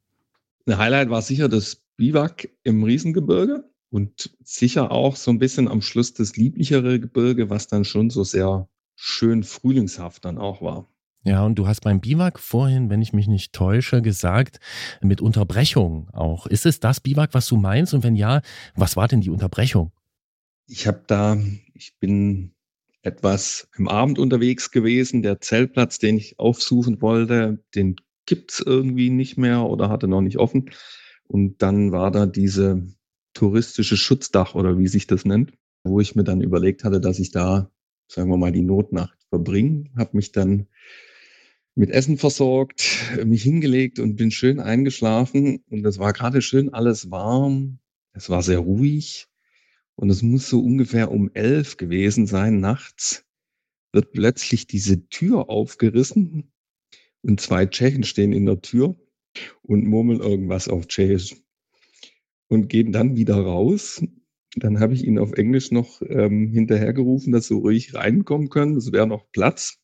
Ein 0.67 0.79
Highlight 0.79 1.11
war 1.11 1.23
sicher 1.23 1.49
das 1.49 1.83
Biwak 1.97 2.49
im 2.65 2.83
Riesengebirge 2.83 3.71
und 3.91 4.37
sicher 4.43 4.91
auch 4.91 5.15
so 5.15 5.31
ein 5.31 5.39
bisschen 5.39 5.69
am 5.69 5.81
Schluss 5.81 6.15
das 6.15 6.37
lieblichere 6.37 6.99
Gebirge, 6.99 7.51
was 7.51 7.69
dann 7.69 7.85
schon 7.85 8.11
so 8.11 8.25
sehr 8.25 8.69
schön 8.97 9.45
frühlingshaft 9.45 10.25
dann 10.25 10.39
auch 10.39 10.61
war. 10.61 10.89
Ja, 11.25 11.45
und 11.45 11.57
du 11.57 11.69
hast 11.69 11.83
beim 11.83 12.01
Biwak 12.01 12.41
vorhin, 12.41 12.91
wenn 12.91 13.01
ich 13.01 13.13
mich 13.13 13.29
nicht 13.29 13.53
täusche, 13.53 14.03
gesagt, 14.03 14.59
mit 15.01 15.21
Unterbrechung 15.21 16.09
auch. 16.13 16.47
Ist 16.47 16.67
es 16.67 16.81
das 16.81 17.01
Biwak, 17.01 17.33
was 17.33 17.47
du 17.47 17.57
meinst? 17.57 17.95
Und 17.95 18.03
wenn 18.03 18.17
ja, 18.17 18.43
was 18.75 18.97
war 18.97 19.07
denn 19.07 19.21
die 19.21 19.31
Unterbrechung? 19.31 19.93
Ich 20.67 20.87
habe 20.89 21.03
da, 21.07 21.39
ich 21.75 21.97
bin 22.01 22.55
etwas 23.03 23.69
im 23.77 23.89
Abend 23.89 24.19
unterwegs 24.19 24.73
gewesen. 24.73 25.23
Der 25.23 25.41
Zeltplatz, 25.41 25.99
den 25.99 26.17
ich 26.17 26.39
aufsuchen 26.41 27.01
wollte, 27.01 27.63
den 27.75 27.97
gibt's 28.27 28.61
irgendwie 28.65 29.11
nicht 29.11 29.37
mehr 29.37 29.65
oder 29.65 29.91
hatte 29.91 30.09
noch 30.09 30.23
nicht 30.23 30.39
offen. 30.39 30.71
Und 31.29 31.63
dann 31.63 31.93
war 31.93 32.11
da 32.11 32.27
diese 32.27 32.87
touristische 33.35 33.97
Schutzdach 33.97 34.55
oder 34.55 34.79
wie 34.79 34.89
sich 34.89 35.07
das 35.07 35.25
nennt, 35.25 35.53
wo 35.85 36.01
ich 36.01 36.17
mir 36.17 36.25
dann 36.25 36.41
überlegt 36.41 36.85
hatte, 36.85 37.01
dass 37.01 37.19
ich 37.19 37.31
da, 37.31 37.71
sagen 38.09 38.29
wir 38.29 38.37
mal, 38.37 38.53
die 38.53 38.63
Notnacht 38.63 39.19
verbringe. 39.29 39.85
Habe 39.97 40.17
mich 40.17 40.33
dann 40.33 40.67
mit 41.75 41.91
Essen 41.91 42.19
versorgt, 42.19 42.85
mich 43.25 43.43
hingelegt 43.43 43.99
und 43.99 44.17
bin 44.17 44.31
schön 44.31 44.61
eingeschlafen. 44.61 45.65
Und 45.71 45.87
es 45.87 45.99
war 45.99 46.13
gerade 46.13 46.43
schön 46.43 46.73
alles 46.73 47.11
warm. 47.11 47.79
Es 48.13 48.29
war 48.29 48.43
sehr 48.43 48.59
ruhig. 48.59 49.27
Und 49.95 50.11
es 50.11 50.23
muss 50.23 50.49
so 50.49 50.61
ungefähr 50.61 51.11
um 51.11 51.31
elf 51.35 51.77
gewesen 51.77 52.27
sein 52.27 52.61
nachts. 52.61 53.25
Wird 53.93 54.13
plötzlich 54.13 54.67
diese 54.67 55.09
Tür 55.09 55.51
aufgerissen 55.51 56.53
und 57.23 57.41
zwei 57.41 57.67
Tschechen 57.67 58.05
stehen 58.05 58.33
in 58.33 58.47
der 58.47 58.61
Tür 58.61 58.97
und 59.63 59.87
murmeln 59.87 60.21
irgendwas 60.21 60.69
auf 60.69 60.87
Tschechisch 60.87 61.37
und 62.49 62.69
gehen 62.69 62.93
dann 62.93 63.17
wieder 63.17 63.37
raus. 63.37 64.03
Dann 64.57 64.81
habe 64.81 64.93
ich 64.95 65.05
ihnen 65.05 65.19
auf 65.19 65.33
Englisch 65.33 65.71
noch 65.71 66.03
ähm, 66.07 66.49
hinterhergerufen, 66.49 67.33
dass 67.33 67.49
sie 67.49 67.55
ruhig 67.55 67.95
reinkommen 67.95 68.51
können. 68.51 68.77
Es 68.77 68.93
wäre 68.93 69.07
noch 69.07 69.31
Platz. 69.33 69.79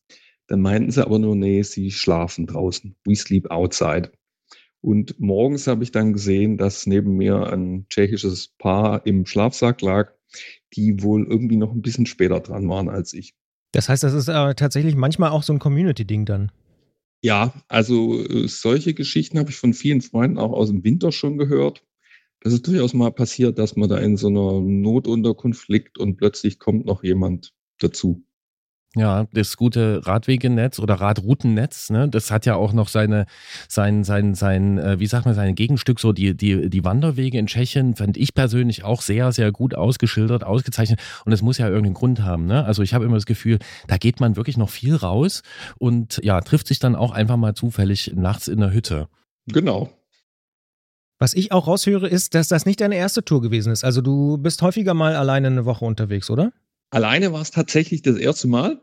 Dann 0.49 0.61
meinten 0.61 0.89
sie 0.89 1.05
aber 1.05 1.19
nur, 1.19 1.35
nee, 1.35 1.61
sie 1.61 1.91
schlafen 1.91 2.47
draußen. 2.47 2.95
We 3.05 3.15
sleep 3.15 3.51
outside. 3.51 4.11
Und 4.81 5.19
morgens 5.19 5.67
habe 5.67 5.83
ich 5.83 5.91
dann 5.91 6.11
gesehen, 6.11 6.57
dass 6.57 6.87
neben 6.87 7.15
mir 7.17 7.53
ein 7.53 7.85
tschechisches 7.89 8.47
Paar 8.57 9.05
im 9.05 9.27
Schlafsack 9.27 9.81
lag, 9.81 10.11
die 10.73 11.03
wohl 11.03 11.27
irgendwie 11.27 11.57
noch 11.57 11.71
ein 11.71 11.83
bisschen 11.83 12.07
später 12.07 12.39
dran 12.39 12.67
waren 12.67 12.89
als 12.89 13.13
ich. 13.13 13.35
Das 13.73 13.89
heißt, 13.89 14.01
das 14.01 14.13
ist 14.13 14.27
äh, 14.27 14.55
tatsächlich 14.55 14.95
manchmal 14.95 15.29
auch 15.29 15.43
so 15.43 15.53
ein 15.53 15.59
Community-Ding 15.59 16.25
dann. 16.25 16.51
Ja, 17.21 17.53
also 17.67 18.19
äh, 18.19 18.47
solche 18.47 18.95
Geschichten 18.95 19.37
habe 19.37 19.51
ich 19.51 19.57
von 19.57 19.75
vielen 19.75 20.01
Freunden 20.01 20.39
auch 20.39 20.53
aus 20.53 20.69
dem 20.69 20.83
Winter 20.83 21.11
schon 21.11 21.37
gehört. 21.37 21.85
Das 22.39 22.53
ist 22.53 22.65
durchaus 22.65 22.95
mal 22.95 23.11
passiert, 23.11 23.59
dass 23.59 23.75
man 23.75 23.89
da 23.89 23.99
in 23.99 24.17
so 24.17 24.29
einer 24.29 24.61
Notunterkunft 24.61 25.69
liegt 25.69 25.99
und 25.99 26.17
plötzlich 26.17 26.57
kommt 26.57 26.87
noch 26.87 27.03
jemand 27.03 27.53
dazu. 27.77 28.23
Ja, 28.95 29.27
das 29.33 29.55
gute 29.55 30.01
Radwegenetz 30.07 30.79
oder 30.79 30.95
Radroutennetz, 30.95 31.91
ne, 31.91 32.09
das 32.09 32.31
hat 32.31 32.47
ja 32.47 32.55
auch 32.55 32.73
noch 32.73 32.87
seine, 32.87 33.27
sein, 33.67 34.03
sein, 34.03 34.33
sein, 34.33 34.79
äh, 34.79 34.99
wie 34.99 35.05
sagt 35.05 35.27
man, 35.27 35.35
sein 35.35 35.53
Gegenstück, 35.53 35.99
so 35.99 36.11
die, 36.11 36.35
die, 36.35 36.71
die 36.71 36.83
Wanderwege 36.83 37.37
in 37.37 37.45
Tschechien, 37.45 37.95
fand 37.95 38.17
ich 38.17 38.33
persönlich 38.33 38.83
auch 38.83 39.03
sehr, 39.03 39.31
sehr 39.31 39.51
gut 39.51 39.75
ausgeschildert, 39.75 40.43
ausgezeichnet. 40.43 40.99
Und 41.23 41.33
es 41.33 41.43
muss 41.43 41.59
ja 41.59 41.67
irgendeinen 41.67 41.93
Grund 41.93 42.21
haben, 42.23 42.47
ne? 42.47 42.65
Also 42.65 42.81
ich 42.81 42.95
habe 42.95 43.05
immer 43.05 43.13
das 43.13 43.27
Gefühl, 43.27 43.59
da 43.87 43.97
geht 43.97 44.19
man 44.19 44.35
wirklich 44.35 44.57
noch 44.57 44.71
viel 44.71 44.95
raus 44.95 45.43
und 45.77 46.19
ja, 46.23 46.41
trifft 46.41 46.65
sich 46.65 46.79
dann 46.79 46.95
auch 46.95 47.11
einfach 47.11 47.37
mal 47.37 47.53
zufällig 47.53 48.13
nachts 48.15 48.47
in 48.47 48.59
der 48.59 48.73
Hütte. 48.73 49.07
Genau. 49.45 49.91
Was 51.19 51.35
ich 51.35 51.51
auch 51.51 51.67
raushöre, 51.67 52.07
ist, 52.07 52.33
dass 52.33 52.47
das 52.47 52.65
nicht 52.65 52.81
deine 52.81 52.95
erste 52.95 53.23
Tour 53.23 53.41
gewesen 53.41 53.71
ist. 53.71 53.83
Also 53.83 54.01
du 54.01 54.37
bist 54.37 54.63
häufiger 54.63 54.95
mal 54.95 55.15
alleine 55.15 55.47
eine 55.47 55.65
Woche 55.65 55.85
unterwegs, 55.85 56.29
oder? 56.31 56.53
Alleine 56.89 57.31
war 57.31 57.41
es 57.41 57.51
tatsächlich 57.51 58.01
das 58.01 58.17
erste 58.17 58.47
Mal. 58.47 58.81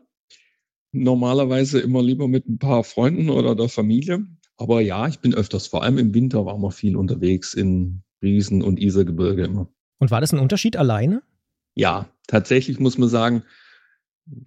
Normalerweise 0.91 1.79
immer 1.79 2.01
lieber 2.01 2.27
mit 2.27 2.47
ein 2.47 2.59
paar 2.59 2.83
Freunden 2.83 3.29
oder 3.29 3.55
der 3.55 3.69
Familie. 3.69 4.25
Aber 4.57 4.81
ja, 4.81 5.07
ich 5.07 5.19
bin 5.19 5.33
öfters, 5.33 5.67
vor 5.67 5.83
allem 5.83 5.97
im 5.97 6.13
Winter 6.13 6.45
waren 6.45 6.61
wir 6.61 6.71
viel 6.71 6.95
unterwegs 6.95 7.53
in 7.53 8.03
Riesen- 8.23 8.63
und 8.63 8.79
Isergebirge 8.79 9.43
immer. 9.43 9.69
Und 9.99 10.11
war 10.11 10.21
das 10.21 10.33
ein 10.33 10.39
Unterschied 10.39 10.77
alleine? 10.77 11.21
Ja, 11.75 12.09
tatsächlich 12.27 12.79
muss 12.79 12.97
man 12.97 13.09
sagen, 13.09 13.43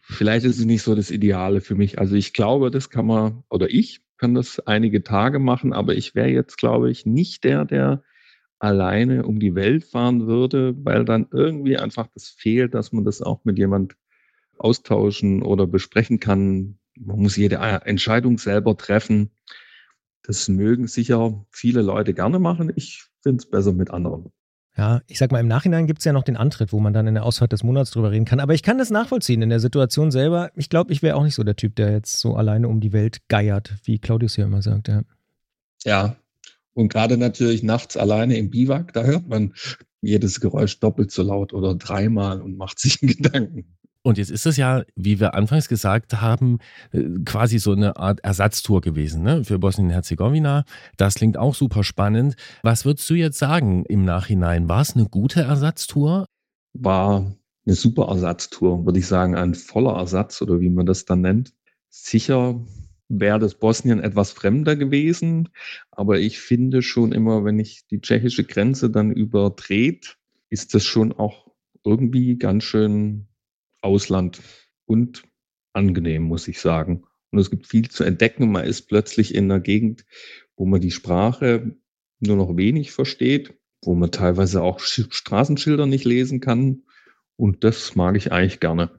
vielleicht 0.01 0.47
ist 0.47 0.59
es 0.59 0.65
nicht 0.65 0.83
so 0.83 0.95
das 0.95 1.11
Ideale 1.11 1.61
für 1.61 1.75
mich. 1.75 1.99
Also 1.99 2.17
ich 2.17 2.33
glaube, 2.33 2.71
das 2.71 2.91
kann 2.91 3.07
man, 3.07 3.45
oder 3.51 3.71
ich 3.71 4.01
kann 4.17 4.35
das 4.35 4.61
einige 4.61 5.03
Tage 5.03 5.39
machen, 5.39 5.73
aber 5.73 5.95
ich 5.95 6.15
wäre 6.15 6.29
jetzt, 6.29 6.57
glaube 6.57 6.91
ich, 6.91 7.07
nicht 7.07 7.45
der, 7.45 7.65
der 7.65 8.03
alleine 8.61 9.25
um 9.25 9.41
die 9.41 9.55
Welt 9.55 9.85
fahren 9.85 10.27
würde, 10.27 10.75
weil 10.85 11.05
dann 11.05 11.27
irgendwie 11.33 11.79
einfach 11.79 12.07
das 12.15 12.29
fehlt, 12.29 12.75
dass 12.75 12.93
man 12.93 13.05
das 13.05 13.23
auch 13.23 13.45
mit 13.45 13.59
jemand 13.59 13.97
austauschen 14.59 15.43
oder 15.43 15.67
besprechen 15.67 16.21
kann. 16.21 16.79
Man 16.99 17.21
muss 17.21 17.37
jede 17.37 17.57
Entscheidung 17.57 18.39
selber 18.39 18.77
treffen. 18.77 19.31
Das 20.23 20.49
mögen 20.49 20.87
sicher 20.87 21.45
viele 21.51 21.81
Leute 21.81 22.13
gerne 22.13 22.39
machen. 22.39 22.71
Ich 22.77 23.07
finde 23.23 23.39
es 23.39 23.51
besser 23.51 23.73
mit 23.73 23.91
anderen. 23.91 24.31
Ja, 24.77 25.01
ich 25.09 25.19
sag 25.19 25.33
mal, 25.33 25.41
im 25.41 25.49
Nachhinein 25.49 25.87
gibt 25.87 26.01
es 26.01 26.05
ja 26.05 26.13
noch 26.13 26.23
den 26.23 26.37
Antritt, 26.37 26.73
wo 26.73 26.79
man 26.79 26.93
dann 26.93 27.07
in 27.07 27.15
der 27.15 27.25
Ausfahrt 27.25 27.53
des 27.53 27.65
Monats 27.65 27.91
drüber 27.91 28.11
reden 28.11 28.27
kann. 28.27 28.41
Aber 28.41 28.55
ich 28.55 28.63
kann 28.63 28.79
das 28.79 28.91
nachvollziehen 28.91 29.43
in 29.43 29.49
der 29.49 29.61
Situation 29.61 30.11
selber. 30.11 30.51
Ich 30.55 30.69
glaube, 30.69 30.93
ich 30.93 31.03
wäre 31.03 31.17
auch 31.17 31.25
nicht 31.25 31.35
so 31.35 31.43
der 31.43 31.57
Typ, 31.57 31.75
der 31.77 31.91
jetzt 31.93 32.21
so 32.21 32.37
alleine 32.37 32.69
um 32.69 32.81
die 32.81 32.93
Welt 32.93 33.27
geiert, 33.29 33.75
wie 33.85 33.99
Claudius 33.99 34.37
hier 34.37 34.45
immer 34.45 34.63
sagt. 34.63 34.89
Ja, 34.89 35.03
ja 35.85 36.17
und 36.75 36.89
gerade 36.89 37.17
natürlich 37.17 37.63
nachts 37.63 37.97
alleine 37.97 38.37
im 38.37 38.51
Biwak, 38.51 38.93
da 38.93 39.05
hört 39.05 39.29
man 39.29 39.55
jedes 40.01 40.41
Geräusch 40.41 40.79
doppelt 40.81 41.11
so 41.11 41.23
laut 41.23 41.53
oder 41.53 41.75
dreimal 41.75 42.41
und 42.41 42.57
macht 42.57 42.79
sich 42.79 42.99
Gedanken. 43.01 43.77
Und 44.03 44.17
jetzt 44.17 44.31
ist 44.31 44.47
es 44.47 44.57
ja, 44.57 44.83
wie 44.97 45.21
wir 45.21 45.35
anfangs 45.35 45.69
gesagt 45.69 46.23
haben, 46.23 46.59
äh, 46.93 47.03
quasi 47.27 47.59
so 47.59 47.73
eine 47.73 47.97
Art 47.97 48.21
Ersatztour 48.21 48.81
gewesen 48.81 49.23
ne? 49.23 49.45
für 49.45 49.59
Bosnien-Herzegowina. 49.59 50.65
Das 50.97 51.17
klingt 51.17 51.37
auch 51.37 51.55
super 51.55 51.85
spannend. 51.85 52.35
Was 52.63 52.87
würdest 52.87 53.09
du 53.11 53.15
jetzt 53.15 53.39
sagen 53.39 53.85
im 53.87 54.05
Nachhinein? 54.07 54.71
War 54.71 54.81
es 54.81 54.97
eine 54.97 55.07
gute 55.07 55.43
Ersatztour? 55.43 56.25
War 56.73 57.37
eine 57.67 57.75
super 57.75 58.09
Ersatztour, 58.09 58.87
würde 58.87 58.99
ich 58.99 59.07
sagen, 59.07 59.35
ein 59.35 59.55
voller 59.55 59.93
Ersatz 59.97 60.41
oder 60.41 60.61
wie 60.61 60.71
man 60.71 60.87
das 60.87 61.05
dann 61.05 61.21
nennt. 61.21 61.53
Sicher 61.91 62.59
wäre 63.11 63.39
das 63.41 63.57
Bosnien 63.57 64.01
etwas 64.01 64.31
fremder 64.31 64.77
gewesen. 64.77 65.51
Aber 65.91 66.19
ich 66.19 66.39
finde 66.39 66.81
schon 66.81 67.13
immer, 67.13 67.45
wenn 67.45 67.59
ich 67.59 67.87
die 67.91 68.01
tschechische 68.01 68.45
Grenze 68.45 68.89
dann 68.89 69.11
überdreht, 69.11 70.17
ist 70.49 70.75
das 70.75 70.85
schon 70.85 71.13
auch 71.13 71.51
irgendwie 71.85 72.37
ganz 72.39 72.65
schön 72.65 73.27
Ausland 73.83 74.41
und 74.87 75.25
angenehm, 75.73 76.23
muss 76.23 76.49
ich 76.49 76.61
sagen. 76.61 77.05
Und 77.31 77.39
es 77.39 77.51
gibt 77.51 77.67
viel 77.67 77.89
zu 77.89 78.05
entdecken. 78.05 78.51
Man 78.51 78.65
ist 78.65 78.83
plötzlich 78.83 79.35
in 79.35 79.45
einer 79.45 79.61
Gegend, 79.61 80.05
wo 80.57 80.67
man 80.67 80.81
die 80.81 80.91
Sprache 80.91 81.77
nur 82.21 82.37
noch 82.37 82.57
wenig 82.57 82.93
versteht, 82.93 83.55
wo 83.83 83.95
man 83.95 84.11
teilweise 84.11 84.63
auch 84.63 84.81
Straßenschilder 84.81 85.87
nicht 85.87 86.05
lesen 86.05 86.41
kann. 86.41 86.83
Und 87.37 87.65
das 87.65 87.97
mag 87.97 88.17
ich 88.17 88.33
eigentlich 88.33 88.61
gerne. 88.61 88.91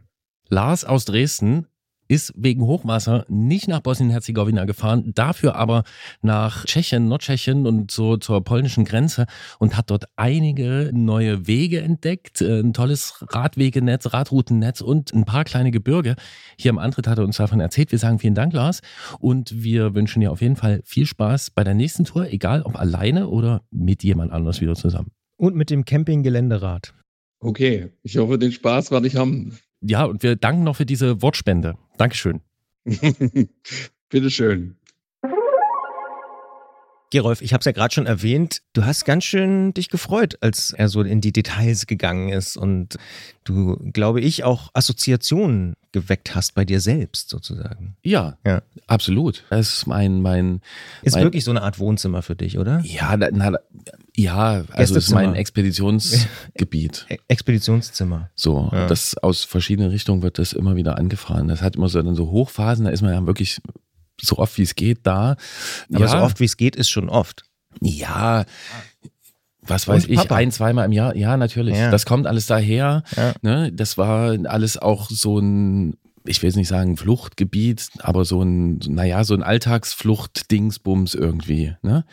Lars 0.50 0.84
aus 0.84 1.06
Dresden 1.06 1.68
ist 2.12 2.34
wegen 2.36 2.64
Hochwasser 2.64 3.26
nicht 3.30 3.70
nach 3.70 3.80
Bosnien-Herzegowina 3.80 4.66
gefahren, 4.66 5.14
dafür 5.16 5.56
aber 5.56 5.84
nach 6.22 6.66
Tschechien, 6.66 7.08
Nordtschechien 7.08 7.66
und 7.66 7.90
so 7.90 8.18
zur 8.18 8.44
polnischen 8.44 8.84
Grenze 8.84 9.28
und 9.60 9.78
hat 9.78 9.90
dort 9.90 10.08
einige 10.18 10.92
neue 10.94 11.48
Wege 11.48 11.80
entdeckt, 11.80 12.42
äh, 12.42 12.60
ein 12.60 12.74
tolles 12.74 13.24
Radwegenetz, 13.30 14.12
Radroutennetz 14.12 14.82
und 14.82 15.14
ein 15.14 15.24
paar 15.24 15.46
kleine 15.46 15.72
Gebirge. 15.72 16.16
Hier 16.58 16.72
am 16.72 16.80
Antritt 16.80 17.08
hat 17.08 17.18
er 17.18 17.24
uns 17.24 17.38
davon 17.38 17.62
erzählt. 17.62 17.94
Wir 17.94 18.00
sagen 18.00 18.20
vielen 18.20 18.36
Dank, 18.36 18.52
Lars, 18.52 18.82
und 19.20 19.64
wir 19.64 19.96
wünschen 19.96 20.20
dir 20.20 20.34
auf 20.34 20.42
jeden 20.42 20.58
Fall 20.58 20.82
viel 20.84 21.06
Spaß 21.06 21.52
bei 21.52 21.64
der 21.64 21.76
nächsten 21.76 22.04
Tour, 22.04 22.28
egal 22.28 22.64
ob 22.64 22.78
alleine 22.78 23.30
oder 23.30 23.62
mit 23.72 24.04
jemand 24.04 24.34
anders 24.34 24.60
wieder 24.60 24.76
zusammen. 24.76 25.12
Und 25.38 25.56
mit 25.56 25.70
dem 25.70 25.86
Camping-Geländerad. 25.86 26.94
Okay, 27.40 27.94
ich 28.04 28.18
hoffe, 28.18 28.38
den 28.38 28.52
Spaß 28.52 28.92
werde 28.92 29.08
ich 29.08 29.16
haben 29.16 29.58
ja, 29.82 30.06
und 30.06 30.24
wir 30.24 30.36
danken 30.36 30.64
noch 30.64 30.76
für 30.76 30.86
diese 30.86 31.22
Wortspende. 31.22 31.76
Dankeschön. 31.98 32.42
Bitteschön. 34.10 34.78
Gerolf, 37.12 37.42
ich 37.42 37.52
habe 37.52 37.60
es 37.60 37.66
ja 37.66 37.74
gerade 37.74 37.94
schon 37.94 38.06
erwähnt, 38.06 38.62
du 38.72 38.86
hast 38.86 39.04
ganz 39.04 39.26
schön 39.26 39.74
dich 39.74 39.90
gefreut, 39.90 40.38
als 40.40 40.72
er 40.72 40.88
so 40.88 41.02
in 41.02 41.20
die 41.20 41.34
Details 41.34 41.86
gegangen 41.86 42.30
ist 42.30 42.56
und 42.56 42.98
du, 43.44 43.76
glaube 43.92 44.22
ich, 44.22 44.46
auch 44.46 44.70
Assoziationen 44.74 45.76
geweckt 45.92 46.36
hast 46.36 46.56
bei 46.56 46.66
dir 46.66 46.80
selbst 46.80 47.30
sozusagen. 47.30 47.96
Ja, 48.04 48.38
ja. 48.46 48.62
absolut. 48.88 49.44
Das 49.50 49.74
ist 49.78 49.88
mein, 49.88 50.22
mein. 50.22 50.62
Ist 51.02 51.14
mein, 51.14 51.24
wirklich 51.24 51.44
so 51.44 51.52
eine 51.52 51.62
Art 51.62 51.80
Wohnzimmer 51.80 52.22
für 52.22 52.36
dich, 52.36 52.58
oder? 52.58 52.82
Ja, 52.84 53.18
na, 53.18 53.58
ja, 54.16 54.64
also 54.72 54.94
das 54.94 55.06
ist 55.06 55.14
mein 55.14 55.36
Expeditionsgebiet. 55.36 57.08
Expeditionszimmer. 57.28 58.30
So, 58.36 58.70
ja. 58.72 58.88
das 58.88 59.18
aus 59.18 59.44
verschiedenen 59.44 59.92
Richtungen 59.92 60.22
wird 60.22 60.38
das 60.38 60.54
immer 60.54 60.76
wieder 60.76 60.98
angefahren. 60.98 61.48
Das 61.48 61.62
hat 61.62 61.76
immer 61.76 61.90
so 61.90 62.02
dann 62.02 62.16
so 62.16 62.30
Hochphasen, 62.30 62.86
da 62.86 62.92
ist 62.92 63.02
man 63.02 63.14
ja 63.14 63.26
wirklich 63.26 63.62
so 64.22 64.38
oft 64.38 64.58
wie 64.58 64.64
es 64.64 64.76
geht 64.76 65.00
da. 65.04 65.36
Aber 65.94 66.06
ja. 66.06 66.08
so 66.08 66.18
oft 66.18 66.40
wie 66.40 66.46
es 66.46 66.58
geht 66.58 66.76
ist 66.76 66.90
schon 66.90 67.10
oft. 67.10 67.44
Ja, 67.82 68.46
was 69.62 69.88
weiß 69.88 70.06
ich, 70.08 70.18
Papa. 70.18 70.36
ein, 70.36 70.52
zweimal 70.52 70.86
im 70.86 70.92
Jahr. 70.92 71.16
Ja, 71.16 71.38
natürlich. 71.38 71.78
Ja. 71.78 71.92
Das 71.92 72.06
kommt 72.06 72.28
alles 72.28 72.48
daher. 72.48 73.04
Ja. 73.16 73.34
Ne? 73.42 73.72
Das 73.72 73.98
war 73.98 74.36
alles 74.46 74.78
auch 74.78 75.10
so 75.10 75.40
ein 75.40 75.98
ich 76.26 76.42
will 76.42 76.50
jetzt 76.50 76.58
nicht 76.58 76.68
sagen 76.68 76.98
Fluchtgebiet, 76.98 77.90
aber 78.00 78.26
so 78.26 78.42
ein, 78.42 78.80
naja, 78.88 79.24
so 79.24 79.34
ein 79.34 79.44
Alltagsflucht-Dingsbums 79.44 81.16
irgendwie. 81.16 81.76
Ne? 81.82 82.06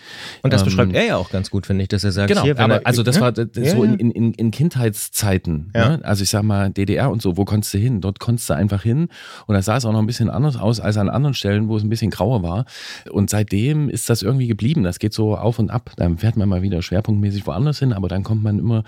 Und 0.42 0.52
das 0.52 0.62
ähm, 0.62 0.64
beschreibt 0.66 0.94
er 0.94 1.04
ja 1.04 1.16
auch 1.16 1.30
ganz 1.30 1.50
gut, 1.50 1.66
finde 1.66 1.82
ich, 1.82 1.88
dass 1.88 2.04
er 2.04 2.12
sagt, 2.12 2.28
genau, 2.28 2.42
hier, 2.42 2.58
aber 2.58 2.76
er, 2.76 2.86
also 2.86 3.02
das 3.02 3.16
ne? 3.16 3.20
war 3.20 3.32
das 3.32 3.48
ja, 3.54 3.76
so 3.76 3.84
in, 3.84 3.98
in, 3.98 4.32
in 4.32 4.50
Kindheitszeiten. 4.50 5.70
Ja. 5.74 5.96
Ne? 5.96 6.04
Also 6.04 6.22
ich 6.22 6.30
sag 6.30 6.42
mal, 6.42 6.70
DDR 6.70 7.10
und 7.10 7.20
so, 7.20 7.36
wo 7.36 7.44
konntest 7.44 7.74
du 7.74 7.78
hin? 7.78 8.00
Dort 8.00 8.18
konntest 8.18 8.48
du 8.48 8.54
einfach 8.54 8.82
hin 8.82 9.08
und 9.46 9.54
da 9.54 9.62
sah 9.62 9.76
es 9.76 9.84
auch 9.84 9.92
noch 9.92 10.00
ein 10.00 10.06
bisschen 10.06 10.30
anders 10.30 10.56
aus 10.56 10.80
als 10.80 10.96
an 10.96 11.08
anderen 11.10 11.34
Stellen, 11.34 11.68
wo 11.68 11.76
es 11.76 11.82
ein 11.82 11.90
bisschen 11.90 12.10
grauer 12.10 12.42
war. 12.42 12.64
Und 13.10 13.30
seitdem 13.30 13.88
ist 13.88 14.08
das 14.08 14.22
irgendwie 14.22 14.46
geblieben. 14.46 14.82
Das 14.82 14.98
geht 14.98 15.12
so 15.12 15.36
auf 15.36 15.58
und 15.58 15.70
ab. 15.70 15.90
Dann 15.96 16.18
fährt 16.18 16.36
man 16.36 16.48
mal 16.48 16.62
wieder 16.62 16.80
schwerpunktmäßig 16.82 17.46
woanders 17.46 17.78
hin, 17.78 17.92
aber 17.92 18.08
dann 18.08 18.24
kommt 18.24 18.42
man 18.42 18.58
immer 18.58 18.84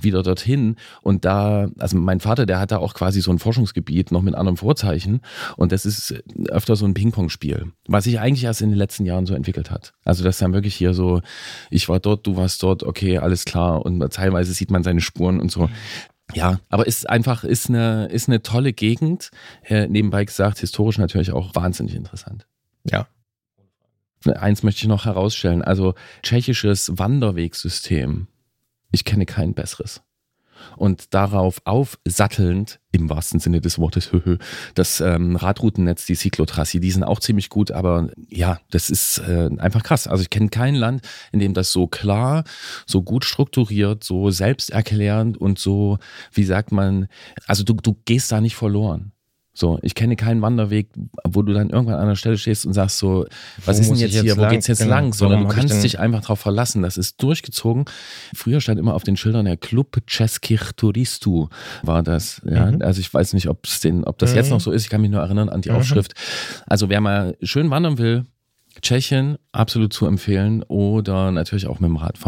wieder 0.00 0.22
dorthin. 0.22 0.76
Und 1.02 1.24
da, 1.24 1.68
also 1.78 1.96
mein 1.96 2.20
Vater, 2.20 2.46
der 2.46 2.58
hat 2.58 2.72
da 2.72 2.78
auch 2.78 2.94
quasi 2.94 3.20
so 3.20 3.30
ein 3.30 3.38
Forschungsgebiet 3.38 4.10
noch 4.10 4.22
mit 4.22 4.34
anderem 4.34 4.56
Vorzeichen. 4.64 5.20
Und 5.56 5.72
das 5.72 5.86
ist 5.86 6.14
öfter 6.48 6.74
so 6.74 6.84
ein 6.84 6.94
Ping-Pong-Spiel, 6.94 7.72
was 7.86 8.04
sich 8.04 8.18
eigentlich 8.18 8.44
erst 8.44 8.62
in 8.62 8.70
den 8.70 8.78
letzten 8.78 9.06
Jahren 9.06 9.26
so 9.26 9.34
entwickelt 9.34 9.70
hat. 9.70 9.92
Also 10.04 10.24
das 10.24 10.36
ist 10.36 10.42
dann 10.42 10.52
wirklich 10.52 10.74
hier 10.74 10.94
so, 10.94 11.20
ich 11.70 11.88
war 11.88 12.00
dort, 12.00 12.26
du 12.26 12.36
warst 12.36 12.62
dort, 12.62 12.82
okay, 12.82 13.18
alles 13.18 13.44
klar. 13.44 13.84
Und 13.84 14.00
teilweise 14.12 14.52
sieht 14.52 14.70
man 14.70 14.82
seine 14.82 15.00
Spuren 15.00 15.40
und 15.40 15.52
so. 15.52 15.70
Ja, 16.32 16.58
aber 16.70 16.86
ist 16.86 17.08
einfach, 17.08 17.44
ist 17.44 17.68
eine, 17.68 18.06
ist 18.06 18.28
eine 18.28 18.42
tolle 18.42 18.72
Gegend. 18.72 19.30
Äh, 19.62 19.86
nebenbei 19.86 20.24
gesagt, 20.24 20.58
historisch 20.58 20.98
natürlich 20.98 21.32
auch 21.32 21.54
wahnsinnig 21.54 21.94
interessant. 21.94 22.46
Ja, 22.90 23.06
Eins 24.32 24.62
möchte 24.62 24.82
ich 24.82 24.88
noch 24.88 25.04
herausstellen. 25.04 25.62
Also 25.62 25.94
tschechisches 26.22 26.96
Wanderwegsystem. 26.98 28.28
Ich 28.90 29.04
kenne 29.04 29.26
kein 29.26 29.54
besseres. 29.54 30.02
Und 30.76 31.14
darauf 31.14 31.60
aufsattelnd, 31.64 32.80
im 32.92 33.10
wahrsten 33.10 33.40
Sinne 33.40 33.60
des 33.60 33.78
Wortes, 33.78 34.10
das 34.74 35.00
ähm, 35.00 35.36
Radroutennetz, 35.36 36.06
die 36.06 36.14
Cyclotrassi, 36.14 36.80
die 36.80 36.90
sind 36.90 37.04
auch 37.04 37.20
ziemlich 37.20 37.48
gut, 37.48 37.70
aber 37.70 38.08
ja, 38.28 38.60
das 38.70 38.90
ist 38.90 39.18
äh, 39.18 39.50
einfach 39.58 39.82
krass. 39.82 40.06
Also 40.06 40.22
ich 40.22 40.30
kenne 40.30 40.48
kein 40.48 40.74
Land, 40.74 41.02
in 41.32 41.40
dem 41.40 41.54
das 41.54 41.72
so 41.72 41.86
klar, 41.86 42.44
so 42.86 43.02
gut 43.02 43.24
strukturiert, 43.24 44.04
so 44.04 44.30
selbsterklärend 44.30 45.36
und 45.36 45.58
so, 45.58 45.98
wie 46.32 46.44
sagt 46.44 46.72
man, 46.72 47.08
also 47.46 47.64
du, 47.64 47.74
du 47.74 47.96
gehst 48.04 48.30
da 48.32 48.40
nicht 48.40 48.56
verloren. 48.56 49.13
So, 49.56 49.78
ich 49.82 49.94
kenne 49.94 50.16
keinen 50.16 50.42
Wanderweg, 50.42 50.88
wo 51.28 51.42
du 51.42 51.52
dann 51.52 51.70
irgendwann 51.70 51.94
an 51.94 52.00
einer 52.02 52.16
Stelle 52.16 52.36
stehst 52.36 52.66
und 52.66 52.72
sagst 52.72 52.98
so, 52.98 53.24
was 53.64 53.76
Wo 53.78 53.80
ist 53.82 53.88
denn 53.90 53.96
jetzt 53.98 54.14
jetzt 54.14 54.22
hier, 54.24 54.36
wo 54.36 54.40
lang? 54.42 54.50
geht's 54.50 54.66
jetzt 54.66 54.80
Genau. 54.80 54.90
lang? 54.90 55.12
Sondern 55.12 55.44
Warum 55.44 55.50
du 55.54 55.60
kannst 55.60 55.84
dich 55.84 56.00
einfach 56.00 56.22
darauf 56.22 56.40
verlassen. 56.40 56.82
Das 56.82 56.96
ist 56.96 57.22
durchgezogen. 57.22 57.84
Früher 58.34 58.60
stand 58.60 58.80
immer 58.80 58.94
auf 58.94 59.04
den 59.04 59.16
Schildern 59.16 59.44
der 59.44 59.56
Club 59.56 59.98
Českých 60.08 60.72
Turistů 60.76 61.48
war 61.84 62.02
das. 62.02 62.42
Ja, 62.44 62.72
Mhm. 62.72 62.82
also 62.82 62.98
ich 63.00 63.14
weiß 63.14 63.32
nicht, 63.34 63.48
ob's 63.48 63.78
den, 63.80 64.02
ob 64.04 64.18
das 64.18 64.34
jetzt 64.34 64.46
Mhm. 64.46 64.54
noch 64.54 64.60
so 64.60 64.72
ist. 64.72 64.82
Ich 64.82 64.90
kann 64.90 65.00
mich 65.00 65.10
nur 65.10 65.20
erinnern 65.20 65.48
an 65.48 65.60
die 65.60 65.70
Mhm. 65.70 65.76
Aufschrift. 65.76 66.14
Also 66.66 66.88
wer 66.88 67.00
mal 67.00 67.36
schön 67.42 67.70
wandern 67.70 67.98
will, 67.98 68.24
Tschechien 68.82 69.38
absolut 69.52 69.92
zu 69.92 70.06
empfehlen 70.06 70.64
oder 70.64 71.30
natürlich 71.30 71.68
auch 71.68 71.78
mit 71.78 71.88
dem 71.90 71.96
Rad 71.96 72.18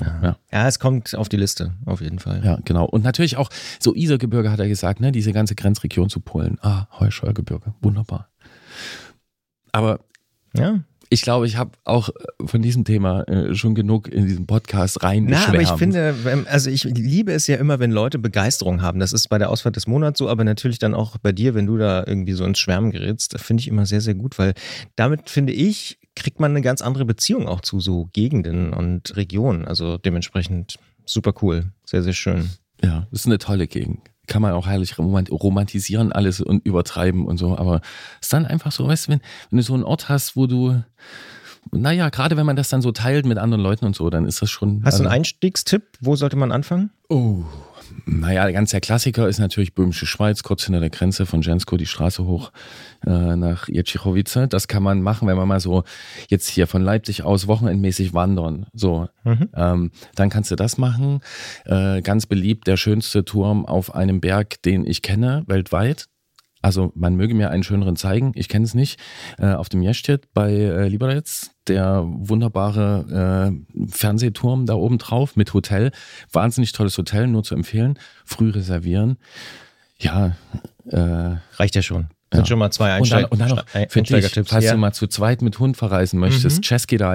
ja. 0.00 0.36
Ja, 0.52 0.68
es 0.68 0.78
kommt 0.78 1.14
auf 1.14 1.28
die 1.28 1.36
Liste, 1.36 1.74
auf 1.86 2.00
jeden 2.00 2.18
Fall. 2.18 2.42
Ja, 2.44 2.58
genau. 2.64 2.84
Und 2.84 3.02
natürlich 3.04 3.36
auch 3.36 3.50
so 3.80 3.94
Isergebirge 3.94 4.50
hat 4.50 4.60
er 4.60 4.68
gesagt, 4.68 5.00
ne, 5.00 5.12
diese 5.12 5.32
ganze 5.32 5.54
Grenzregion 5.54 6.08
zu 6.08 6.20
Polen. 6.20 6.58
Ah, 6.62 6.86
Heuscheuergebirge, 6.98 7.74
wunderbar. 7.80 8.28
Aber 9.72 10.00
Ja. 10.56 10.80
ich 11.10 11.22
glaube, 11.22 11.46
ich 11.46 11.56
habe 11.56 11.72
auch 11.84 12.08
äh, 12.08 12.12
von 12.46 12.62
diesem 12.62 12.84
Thema 12.84 13.22
äh, 13.28 13.54
schon 13.54 13.74
genug 13.74 14.08
in 14.08 14.26
diesem 14.26 14.46
Podcast 14.46 15.02
rein 15.02 15.26
Na, 15.28 15.46
aber 15.48 15.60
ich 15.60 15.70
finde, 15.72 16.14
also 16.48 16.70
ich 16.70 16.84
liebe 16.84 17.32
es 17.32 17.46
ja 17.46 17.56
immer, 17.56 17.78
wenn 17.78 17.90
Leute 17.92 18.18
Begeisterung 18.18 18.82
haben. 18.82 18.98
Das 18.98 19.12
ist 19.12 19.28
bei 19.28 19.38
der 19.38 19.50
Ausfahrt 19.50 19.76
des 19.76 19.86
Monats 19.86 20.18
so, 20.18 20.28
aber 20.28 20.44
natürlich 20.44 20.78
dann 20.78 20.94
auch 20.94 21.18
bei 21.18 21.32
dir, 21.32 21.54
wenn 21.54 21.66
du 21.66 21.76
da 21.76 22.04
irgendwie 22.06 22.32
so 22.32 22.44
ins 22.44 22.58
Schwärmen 22.58 22.90
gerätst, 22.90 23.34
das 23.34 23.42
finde 23.42 23.60
ich 23.60 23.68
immer 23.68 23.86
sehr, 23.86 24.00
sehr 24.00 24.14
gut, 24.14 24.38
weil 24.38 24.54
damit 24.96 25.28
finde 25.30 25.52
ich, 25.52 25.98
kriegt 26.16 26.40
man 26.40 26.50
eine 26.50 26.62
ganz 26.62 26.82
andere 26.82 27.04
Beziehung 27.04 27.46
auch 27.46 27.60
zu 27.60 27.78
so 27.78 28.08
Gegenden 28.12 28.72
und 28.72 29.16
Regionen. 29.16 29.66
Also 29.66 29.98
dementsprechend 29.98 30.78
super 31.04 31.32
cool. 31.42 31.66
Sehr, 31.84 32.02
sehr 32.02 32.14
schön. 32.14 32.50
Ja, 32.82 33.06
das 33.10 33.20
ist 33.20 33.26
eine 33.26 33.38
tolle 33.38 33.68
Gegend. 33.68 34.00
Kann 34.26 34.42
man 34.42 34.52
auch 34.52 34.66
herrlich 34.66 34.98
romant- 34.98 35.30
romantisieren 35.30 36.10
alles 36.10 36.40
und 36.40 36.66
übertreiben 36.66 37.26
und 37.26 37.36
so. 37.38 37.56
Aber 37.56 37.76
es 38.20 38.26
ist 38.26 38.32
dann 38.32 38.44
einfach 38.44 38.72
so, 38.72 38.88
weißt 38.88 39.06
du, 39.06 39.12
wenn, 39.12 39.20
wenn 39.50 39.58
du 39.58 39.62
so 39.62 39.74
einen 39.74 39.84
Ort 39.84 40.08
hast, 40.08 40.34
wo 40.34 40.46
du, 40.46 40.82
naja, 41.70 42.08
gerade 42.08 42.36
wenn 42.36 42.46
man 42.46 42.56
das 42.56 42.68
dann 42.68 42.82
so 42.82 42.90
teilt 42.92 43.24
mit 43.24 43.38
anderen 43.38 43.62
Leuten 43.62 43.84
und 43.84 43.94
so, 43.94 44.10
dann 44.10 44.26
ist 44.26 44.42
das 44.42 44.50
schon. 44.50 44.82
Hast 44.84 44.98
du 44.98 45.02
einen 45.02 45.06
also- 45.08 45.16
Einstiegstipp? 45.16 45.84
Wo 46.00 46.16
sollte 46.16 46.36
man 46.36 46.50
anfangen? 46.50 46.90
Oh. 47.08 47.44
Naja, 48.04 48.50
ganz 48.50 48.70
der 48.70 48.80
Klassiker 48.80 49.28
ist 49.28 49.38
natürlich 49.38 49.74
Böhmische 49.74 50.06
Schweiz, 50.06 50.42
kurz 50.42 50.64
hinter 50.64 50.80
der 50.80 50.90
Grenze 50.90 51.26
von 51.26 51.42
Jensko 51.42 51.76
die 51.76 51.86
Straße 51.86 52.24
hoch 52.24 52.52
äh, 53.06 53.36
nach 53.36 53.68
Jetschichowice. 53.68 54.48
Das 54.48 54.68
kann 54.68 54.82
man 54.82 55.02
machen, 55.02 55.26
wenn 55.28 55.36
man 55.36 55.48
mal 55.48 55.60
so 55.60 55.84
jetzt 56.28 56.48
hier 56.48 56.66
von 56.66 56.82
Leipzig 56.82 57.22
aus 57.22 57.46
wochenendmäßig 57.46 58.14
wandern. 58.14 58.66
So, 58.72 59.08
Mhm. 59.24 59.48
ähm, 59.54 59.90
dann 60.14 60.30
kannst 60.30 60.50
du 60.50 60.56
das 60.56 60.78
machen. 60.78 61.20
Äh, 61.64 62.02
ganz 62.02 62.26
beliebt, 62.26 62.66
der 62.66 62.76
schönste 62.76 63.24
Turm 63.24 63.66
auf 63.66 63.94
einem 63.94 64.20
Berg, 64.20 64.62
den 64.62 64.86
ich 64.86 65.02
kenne, 65.02 65.44
weltweit. 65.46 66.06
Also 66.66 66.90
man 66.96 67.14
möge 67.14 67.32
mir 67.32 67.50
einen 67.50 67.62
schöneren 67.62 67.94
zeigen, 67.94 68.32
ich 68.34 68.48
kenne 68.48 68.64
es 68.64 68.74
nicht. 68.74 68.98
Äh, 69.38 69.52
auf 69.52 69.68
dem 69.68 69.82
Jestet 69.82 70.24
bei 70.34 70.50
äh, 70.52 70.88
Liberec, 70.88 71.24
der 71.68 72.02
wunderbare 72.04 73.52
äh, 73.76 73.86
Fernsehturm 73.88 74.66
da 74.66 74.74
oben 74.74 74.98
drauf 74.98 75.36
mit 75.36 75.54
Hotel. 75.54 75.92
Wahnsinnig 76.32 76.72
tolles 76.72 76.98
Hotel, 76.98 77.28
nur 77.28 77.44
zu 77.44 77.54
empfehlen. 77.54 78.00
Früh 78.24 78.50
reservieren. 78.50 79.16
Ja, 80.00 80.36
äh, 80.90 81.36
Reicht 81.54 81.76
ja 81.76 81.82
schon. 81.82 82.08
Sind 82.32 82.40
Ja. 82.40 82.46
schon 82.46 82.58
mal 82.58 82.72
zwei 82.72 82.98
und 82.98 83.12
dann, 83.12 83.18
Einsteig 83.18 83.30
und 83.32 83.38
dann 83.38 83.48
noch 83.50 83.64
dich, 83.64 83.96
Einsteigertipps. 84.10 84.50
falls 84.50 84.64
Ja. 84.64 84.72
du 84.72 84.78
mal 84.78 84.92
zu 84.92 85.06
zweit 85.06 85.42
mit 85.42 85.60
Hund 85.60 85.76
verreisen 85.76 86.18
möchtest, 86.18 86.58
Mhm. 86.58 86.62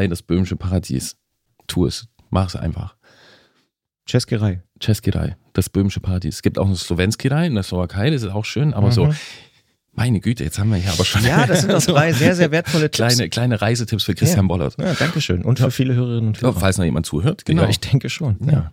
Das 0.07 0.21
böhmische 0.21 0.55
Paradies. 0.55 1.17
Tu 1.67 1.85
es. 1.87 2.07
Mach 2.29 2.47
es 2.47 2.55
einfach. 2.55 2.95
Českirei. 4.05 4.63
Cheskirei, 4.83 5.35
das 5.53 5.69
böhmische 5.69 5.99
Paradies. 5.99 6.35
Es 6.35 6.41
gibt 6.41 6.57
auch 6.59 6.65
eine 6.65 6.75
Slowenskirei 6.75 7.47
in 7.47 7.53
der 7.55 7.63
Slowakei, 7.63 8.09
das 8.09 8.23
ist 8.23 8.29
auch 8.31 8.45
schön, 8.45 8.73
aber 8.73 8.91
so, 8.91 9.05
Mhm. 9.07 9.15
meine 9.93 10.19
Güte, 10.19 10.43
jetzt 10.43 10.57
haben 10.59 10.69
wir 10.71 10.77
hier 10.77 10.91
aber 10.91 11.05
schon 11.05 11.23
Ja, 11.23 11.45
das 11.45 11.61
sind 11.61 11.71
doch 11.73 11.81
so 11.81 11.93
drei 11.93 12.13
sehr, 12.13 12.35
sehr 12.35 12.51
wertvolle 12.51 12.89
Tipps. 12.89 12.95
kleine, 13.15 13.29
kleine 13.29 13.61
Reisetipps 13.61 14.03
für 14.03 14.15
Christian 14.15 14.45
Ja. 14.45 14.47
Bollert. 14.47 14.75
Ja, 14.79 14.93
danke 14.93 15.21
schön. 15.21 15.43
Und 15.43 15.59
für 15.59 15.71
viele 15.71 15.93
Hörerinnen 15.95 16.27
und 16.29 16.37
Ja, 16.37 16.43
Hörer. 16.49 16.59
falls 16.59 16.77
noch 16.77 16.85
jemand 16.85 17.05
zuhört, 17.05 17.45
genau. 17.45 17.63
Ja, 17.63 17.69
ich 17.69 17.79
denke 17.79 18.09
schon. 18.09 18.37
Ja. 18.49 18.71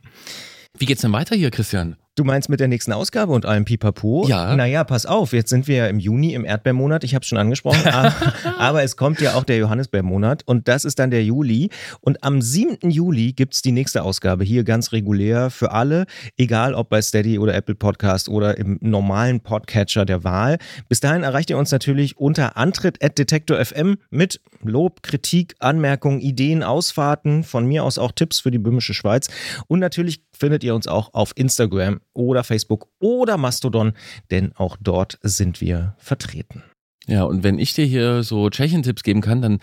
Wie 0.78 0.86
geht's 0.86 1.00
denn 1.02 1.12
weiter 1.12 1.34
hier, 1.36 1.50
Christian? 1.50 1.96
Du 2.18 2.24
meinst 2.24 2.48
mit 2.48 2.58
der 2.58 2.66
nächsten 2.66 2.92
Ausgabe 2.92 3.32
und 3.32 3.46
allem 3.46 3.64
Pipapo? 3.64 4.26
Ja. 4.26 4.56
Naja, 4.56 4.82
pass 4.82 5.06
auf, 5.06 5.32
jetzt 5.32 5.50
sind 5.50 5.68
wir 5.68 5.76
ja 5.76 5.86
im 5.86 6.00
Juni 6.00 6.34
im 6.34 6.44
Erdbeermonat, 6.44 7.04
ich 7.04 7.14
habe 7.14 7.22
es 7.22 7.28
schon 7.28 7.38
angesprochen, 7.38 7.86
aber, 7.86 8.12
aber 8.58 8.82
es 8.82 8.96
kommt 8.96 9.20
ja 9.20 9.34
auch 9.34 9.44
der 9.44 9.58
Johannisbeermonat 9.58 10.42
und 10.44 10.66
das 10.66 10.84
ist 10.84 10.98
dann 10.98 11.12
der 11.12 11.22
Juli. 11.22 11.70
Und 12.00 12.24
am 12.24 12.42
7. 12.42 12.90
Juli 12.90 13.34
gibt's 13.34 13.62
die 13.62 13.70
nächste 13.70 14.02
Ausgabe 14.02 14.42
hier 14.42 14.64
ganz 14.64 14.90
regulär 14.90 15.48
für 15.50 15.70
alle, 15.70 16.06
egal 16.36 16.74
ob 16.74 16.88
bei 16.88 17.00
Steady 17.02 17.38
oder 17.38 17.54
Apple 17.54 17.76
Podcast 17.76 18.28
oder 18.28 18.58
im 18.58 18.78
normalen 18.80 19.38
Podcatcher 19.38 20.04
der 20.04 20.24
Wahl. 20.24 20.58
Bis 20.88 20.98
dahin 20.98 21.22
erreicht 21.22 21.50
ihr 21.50 21.58
uns 21.58 21.70
natürlich 21.70 22.16
unter 22.16 22.56
antritt.detektor.fm 22.56 23.96
mit 24.10 24.40
Lob, 24.64 25.04
Kritik, 25.04 25.54
Anmerkungen, 25.60 26.18
Ideen, 26.18 26.64
Ausfahrten, 26.64 27.44
von 27.44 27.64
mir 27.64 27.84
aus 27.84 27.96
auch 27.96 28.10
Tipps 28.10 28.40
für 28.40 28.50
die 28.50 28.58
böhmische 28.58 28.92
Schweiz. 28.92 29.28
Und 29.68 29.78
natürlich 29.78 30.22
findet 30.38 30.64
ihr 30.64 30.74
uns 30.74 30.86
auch 30.86 31.14
auf 31.14 31.32
Instagram 31.36 32.00
oder 32.14 32.44
Facebook 32.44 32.88
oder 33.00 33.36
Mastodon, 33.36 33.92
denn 34.30 34.52
auch 34.56 34.76
dort 34.80 35.18
sind 35.22 35.60
wir 35.60 35.94
vertreten. 35.98 36.62
Ja, 37.06 37.22
und 37.24 37.42
wenn 37.42 37.58
ich 37.58 37.72
dir 37.72 37.86
hier 37.86 38.22
so 38.22 38.50
Tschechien-Tipps 38.50 39.02
geben 39.02 39.22
kann, 39.22 39.40
dann 39.40 39.60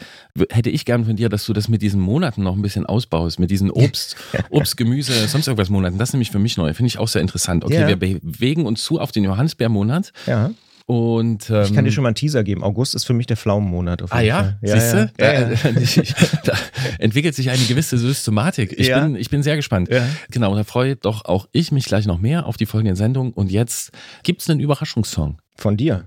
hätte 0.50 0.72
ich 0.72 0.84
gern 0.84 1.06
von 1.06 1.16
dir, 1.16 1.30
dass 1.30 1.46
du 1.46 1.54
das 1.54 1.68
mit 1.68 1.84
diesen 1.84 2.02
Monaten 2.02 2.42
noch 2.42 2.56
ein 2.56 2.64
bisschen 2.64 2.88
ausbaust, 2.88 3.38
mit 3.40 3.52
diesen 3.52 3.70
Obst, 3.70 4.16
Obst, 4.50 4.78
Gemüse, 4.78 5.14
sonst 5.28 5.46
irgendwas 5.48 5.70
Monaten. 5.70 6.00
Das 6.00 6.10
ist 6.10 6.14
nämlich 6.14 6.32
für 6.32 6.40
mich 6.40 6.58
neu, 6.58 6.74
finde 6.74 6.88
ich 6.88 6.98
auch 6.98 7.08
sehr 7.08 7.22
interessant. 7.22 7.64
Okay, 7.64 7.82
Ja. 7.82 7.88
wir 7.88 7.98
bewegen 7.98 8.66
uns 8.66 8.84
zu 8.84 9.00
auf 9.00 9.12
den 9.12 9.24
Johannisbeermonat 9.24 10.12
Ja. 10.26 10.52
Und 10.86 11.50
ähm, 11.50 11.64
Ich 11.64 11.74
kann 11.74 11.84
dir 11.86 11.92
schon 11.92 12.04
mal 12.04 12.10
einen 12.10 12.16
Teaser 12.16 12.44
geben. 12.44 12.64
August 12.64 12.94
ist 12.94 13.06
für 13.06 13.14
mich 13.14 13.26
der 13.26 13.38
Pflaumenmonat. 13.38 14.04
Auf 14.04 14.12
Ah 14.14 14.20
jeden 14.22 14.28
ja, 14.28 14.44
Fall. 14.44 14.58
siehst 14.62 14.94
du? 14.94 15.12
Ja, 15.20 15.34
ja. 15.34 15.50
Da, 15.50 16.42
da 16.52 16.54
entwickelt 17.00 17.34
sich 17.36 17.50
eine 17.50 17.64
gewisse 17.64 17.98
Systematik. 17.98 18.74
Ich, 18.78 18.88
Ja. 18.88 19.00
bin, 19.02 19.16
ich 19.16 19.30
bin 19.32 19.42
sehr 19.42 19.56
gespannt. 19.56 19.90
Ja. 19.90 20.06
Genau, 20.30 20.56
da 20.56 20.64
freue 20.64 20.96
doch 20.96 21.26
auch 21.26 21.48
ich 21.52 21.72
mich 21.72 21.86
gleich 21.86 22.06
noch 22.06 22.20
mehr 22.20 22.46
auf 22.46 22.58
die 22.58 22.66
folgenden 22.68 22.96
Sendungen. 22.96 23.34
Und 23.34 23.52
jetzt 23.52 23.92
gibt's 24.24 24.50
einen 24.50 24.60
Überraschungssong. 24.60 25.42
Von 25.58 25.76
dir. 25.78 26.06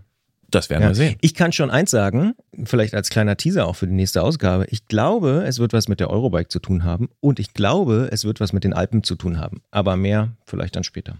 Das 0.50 0.70
werden 0.70 0.82
Ja. 0.82 0.88
wir 0.90 0.94
sehen. 0.94 1.16
Ich 1.20 1.34
kann 1.34 1.52
schon 1.52 1.70
eins 1.70 1.90
sagen, 1.90 2.34
vielleicht 2.64 2.94
als 2.94 3.10
kleiner 3.10 3.36
Teaser 3.36 3.66
auch 3.66 3.74
für 3.76 3.86
die 3.86 3.92
nächste 3.92 4.22
Ausgabe. 4.22 4.64
Ich 4.70 4.86
glaube, 4.86 5.44
es 5.46 5.58
wird 5.58 5.72
was 5.74 5.88
mit 5.88 6.00
der 6.00 6.08
Eurobike 6.08 6.48
zu 6.48 6.58
tun 6.60 6.84
haben 6.84 7.08
und 7.20 7.38
ich 7.38 7.52
glaube, 7.52 8.08
es 8.12 8.24
wird 8.24 8.40
was 8.40 8.52
mit 8.54 8.64
den 8.64 8.72
Alpen 8.72 9.02
zu 9.02 9.14
tun 9.16 9.38
haben. 9.38 9.60
Aber 9.72 9.96
mehr 9.96 10.36
vielleicht 10.46 10.76
dann 10.76 10.84
später. 10.84 11.18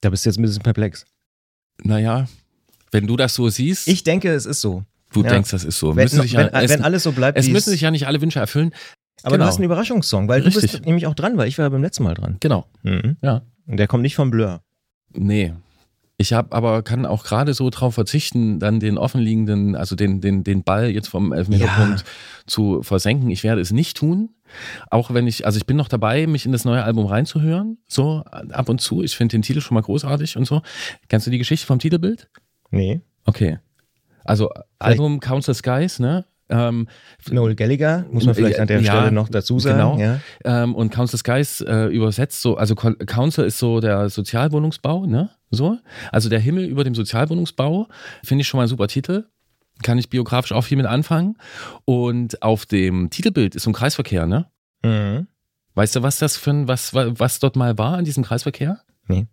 Da 0.00 0.08
bist 0.10 0.24
du 0.24 0.30
jetzt 0.30 0.38
ein 0.38 0.42
bisschen 0.42 0.62
perplex. 0.62 1.04
Naja, 1.82 2.26
wenn 2.92 3.06
du 3.06 3.16
das 3.16 3.34
so 3.34 3.48
siehst, 3.48 3.88
Ich 3.88 4.04
denke, 4.04 4.30
es 4.32 4.46
ist 4.46 4.60
so. 4.60 4.84
du 5.12 5.24
ja. 5.24 5.30
denkst, 5.30 5.50
das 5.50 5.64
ist 5.64 5.78
so. 5.78 5.96
Wenn, 5.96 6.04
Müssen 6.04 6.22
sich 6.22 6.32
ja, 6.32 6.52
wenn, 6.52 6.64
es, 6.64 6.70
wenn 6.70 6.82
alles 6.82 7.02
so 7.02 7.12
bleibt, 7.12 7.36
es 7.36 7.48
müssen 7.48 7.70
sich 7.70 7.80
ja 7.80 7.90
nicht 7.90 8.06
alle 8.06 8.20
Wünsche 8.20 8.38
erfüllen. 8.38 8.72
Aber 9.22 9.32
genau. 9.32 9.44
du 9.44 9.48
hast 9.48 9.56
einen 9.56 9.64
Überraschungssong, 9.64 10.28
weil 10.28 10.40
du 10.40 10.46
Richtig. 10.46 10.72
bist 10.72 10.86
nämlich 10.86 11.06
auch 11.06 11.14
dran, 11.14 11.36
weil 11.36 11.48
ich 11.48 11.58
war 11.58 11.64
ja 11.64 11.68
beim 11.68 11.82
letzten 11.82 12.04
Mal 12.04 12.14
dran. 12.14 12.36
Genau. 12.40 12.66
Mhm. 12.82 13.16
Ja. 13.22 13.42
Und 13.66 13.76
der 13.76 13.86
kommt 13.86 14.02
nicht 14.02 14.14
vom 14.14 14.30
Blur. 14.30 14.62
Nee. 15.12 15.52
Ich 16.18 16.32
habe 16.32 16.54
aber 16.54 16.82
kann 16.82 17.06
auch 17.06 17.24
gerade 17.24 17.54
so 17.54 17.68
drauf 17.70 17.94
verzichten, 17.94 18.58
dann 18.60 18.78
den 18.78 18.98
offenliegenden, 18.98 19.74
also 19.74 19.96
den, 19.96 20.20
den, 20.20 20.44
den 20.44 20.62
Ball 20.62 20.90
jetzt 20.90 21.08
vom 21.08 21.32
Elfmeterpunkt 21.32 22.04
zu 22.46 22.82
versenken. 22.82 23.30
Ich 23.30 23.42
werde 23.42 23.60
es 23.60 23.72
nicht 23.72 23.96
tun. 23.96 24.30
Auch 24.90 25.12
wenn 25.14 25.26
ich, 25.26 25.46
also 25.46 25.56
ich 25.56 25.66
bin 25.66 25.76
noch 25.76 25.88
dabei, 25.88 26.26
mich 26.26 26.44
in 26.46 26.52
das 26.52 26.64
neue 26.64 26.84
Album 26.84 27.06
reinzuhören. 27.06 27.78
So 27.88 28.24
ab 28.26 28.68
und 28.68 28.80
zu. 28.80 29.02
Ich 29.02 29.16
finde 29.16 29.36
den 29.36 29.42
Titel 29.42 29.60
schon 29.60 29.74
mal 29.74 29.80
großartig 29.80 30.36
und 30.36 30.44
so. 30.44 30.62
Kennst 31.08 31.26
du 31.26 31.30
die 31.30 31.38
Geschichte 31.38 31.66
vom 31.66 31.78
Titelbild? 31.78 32.28
Nee. 32.72 33.00
Okay. 33.24 33.58
Also 34.24 34.50
Album 34.80 35.20
Count 35.20 35.44
the 35.44 35.54
Skies, 35.54 36.00
ne? 36.00 36.24
Ähm, 36.48 36.86
Noel 37.30 37.54
Gallagher, 37.54 38.04
muss 38.10 38.26
man 38.26 38.34
vielleicht 38.34 38.58
an 38.58 38.66
der 38.66 38.80
Ja, 38.80 38.92
Stelle 38.92 39.12
noch 39.12 39.28
dazu 39.28 39.58
sagen. 39.58 39.96
genau. 39.96 39.98
Ja. 39.98 40.20
Ähm, 40.44 40.74
und 40.74 40.90
Council 40.90 41.18
Skies 41.18 41.60
äh, 41.62 41.86
übersetzt 41.86 42.42
so, 42.42 42.56
also 42.56 42.74
Council 42.74 43.44
ist 43.46 43.58
so 43.58 43.80
der 43.80 44.10
Sozialwohnungsbau, 44.10 45.06
ne? 45.06 45.30
So. 45.50 45.78
Also 46.10 46.28
der 46.28 46.40
Himmel 46.40 46.64
über 46.66 46.84
dem 46.84 46.94
Sozialwohnungsbau, 46.94 47.88
finde 48.22 48.42
ich 48.42 48.48
schon 48.48 48.58
mal 48.58 48.64
ein 48.64 48.68
super 48.68 48.88
Titel. 48.88 49.24
Kann 49.82 49.96
ich 49.98 50.10
biografisch 50.10 50.52
auch 50.52 50.62
viel 50.62 50.76
mit 50.76 50.86
anfangen. 50.86 51.36
Und 51.86 52.42
auf 52.42 52.66
dem 52.66 53.08
Titelbild 53.10 53.54
ist 53.54 53.62
so 53.62 53.70
ein 53.70 53.74
Kreisverkehr, 53.74 54.26
ne? 54.26 54.46
Mhm. 54.84 55.28
Weißt 55.74 55.96
du, 55.96 56.02
was 56.02 56.18
das 56.18 56.36
für 56.36 56.50
ein, 56.50 56.68
was, 56.68 56.92
was 56.94 57.38
dort 57.38 57.56
mal 57.56 57.78
war 57.78 57.96
an 57.96 58.04
diesem 58.04 58.24
Kreisverkehr? 58.24 58.80
Nee. 59.08 59.26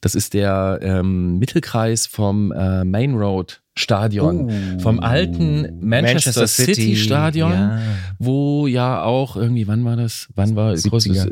Das 0.00 0.14
ist 0.14 0.34
der 0.34 0.78
ähm, 0.82 1.38
Mittelkreis 1.38 2.06
vom 2.06 2.52
äh, 2.52 2.84
Main 2.84 3.14
Road 3.14 3.62
Stadion, 3.78 4.50
Oh. 4.76 4.78
vom 4.80 5.00
alten 5.00 5.78
Manchester, 5.80 6.46
City, 6.46 6.96
Stadion, 6.96 7.52
Ja. 7.52 7.80
wo 8.18 8.66
ja 8.66 9.02
auch 9.02 9.36
irgendwie, 9.36 9.66
wann 9.66 9.84
war 9.84 9.96
das? 9.96 10.28
Wann 10.34 10.56
war 10.56 10.72
70er. 10.74 10.88
großes? 10.90 11.28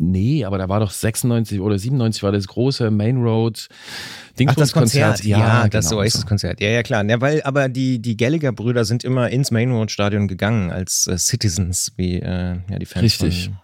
Nee, 0.00 0.44
aber 0.44 0.58
da 0.58 0.68
war 0.68 0.78
doch 0.78 0.92
96 0.92 1.58
oder 1.60 1.76
97 1.76 2.22
war 2.22 2.30
das 2.30 2.46
große 2.46 2.90
Main 2.92 3.16
Road 3.16 3.66
Ach, 4.46 4.54
das 4.54 4.72
Konzert, 4.72 5.24
Dingsbums-Konzert. 5.24 5.24
ja, 5.24 5.68
das 5.68 5.88
genau. 5.88 6.00
Oasis-Konzert. 6.02 6.60
Ja, 6.60 6.68
ja, 6.68 6.82
klar. 6.84 7.04
Ja, 7.04 7.20
weil, 7.20 7.42
aber 7.42 7.68
die, 7.68 8.00
die 8.00 8.16
Gallagher-Brüder 8.16 8.84
sind 8.84 9.02
immer 9.02 9.28
ins 9.30 9.50
Main 9.50 9.72
Road-Stadion 9.72 10.28
gegangen 10.28 10.70
als 10.70 11.08
äh, 11.08 11.18
Citizens, 11.18 11.92
wie 11.96 12.20
äh, 12.20 12.58
ja, 12.70 12.78
die 12.78 12.86
Fans 12.86 13.02
Richtig. 13.02 13.46
von 13.46 13.56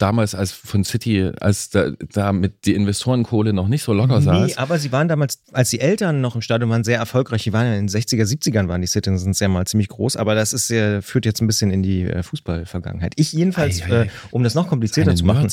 Damals 0.00 0.34
als 0.34 0.50
von 0.50 0.82
City, 0.82 1.30
als 1.40 1.70
da, 1.70 1.90
da 2.12 2.32
mit 2.32 2.64
die 2.64 2.74
Investorenkohle 2.74 3.52
noch 3.52 3.68
nicht 3.68 3.82
so 3.82 3.92
locker 3.92 4.20
saß. 4.22 4.46
Nee, 4.48 4.54
aber 4.56 4.78
sie 4.78 4.90
waren 4.92 5.08
damals, 5.08 5.42
als 5.52 5.70
die 5.70 5.78
Eltern 5.80 6.20
noch 6.22 6.34
im 6.34 6.40
Stadion 6.40 6.70
waren, 6.70 6.84
sehr 6.84 6.98
erfolgreich. 6.98 7.42
Die 7.42 7.52
waren 7.52 7.66
ja 7.66 7.74
in 7.74 7.86
den 7.86 7.88
60er, 7.88 8.24
70ern 8.24 8.66
waren 8.68 8.80
die 8.80 8.86
Citizens 8.86 9.38
ja 9.40 9.48
mal 9.48 9.66
ziemlich 9.66 9.88
groß, 9.88 10.16
aber 10.16 10.34
das 10.34 10.52
ist 10.54 10.70
ja, 10.70 11.02
führt 11.02 11.26
jetzt 11.26 11.42
ein 11.42 11.46
bisschen 11.46 11.70
in 11.70 11.82
die 11.82 12.04
äh, 12.04 12.22
Fußballvergangenheit. 12.22 13.12
Ich 13.16 13.32
jedenfals, 13.34 13.82
Ei, 13.82 13.90
ei, 13.92 14.02
äh, 14.04 14.08
um 14.30 14.42
das 14.42 14.54
noch 14.54 14.68
komplizierter 14.68 15.14
zu 15.14 15.24
machen, 15.26 15.48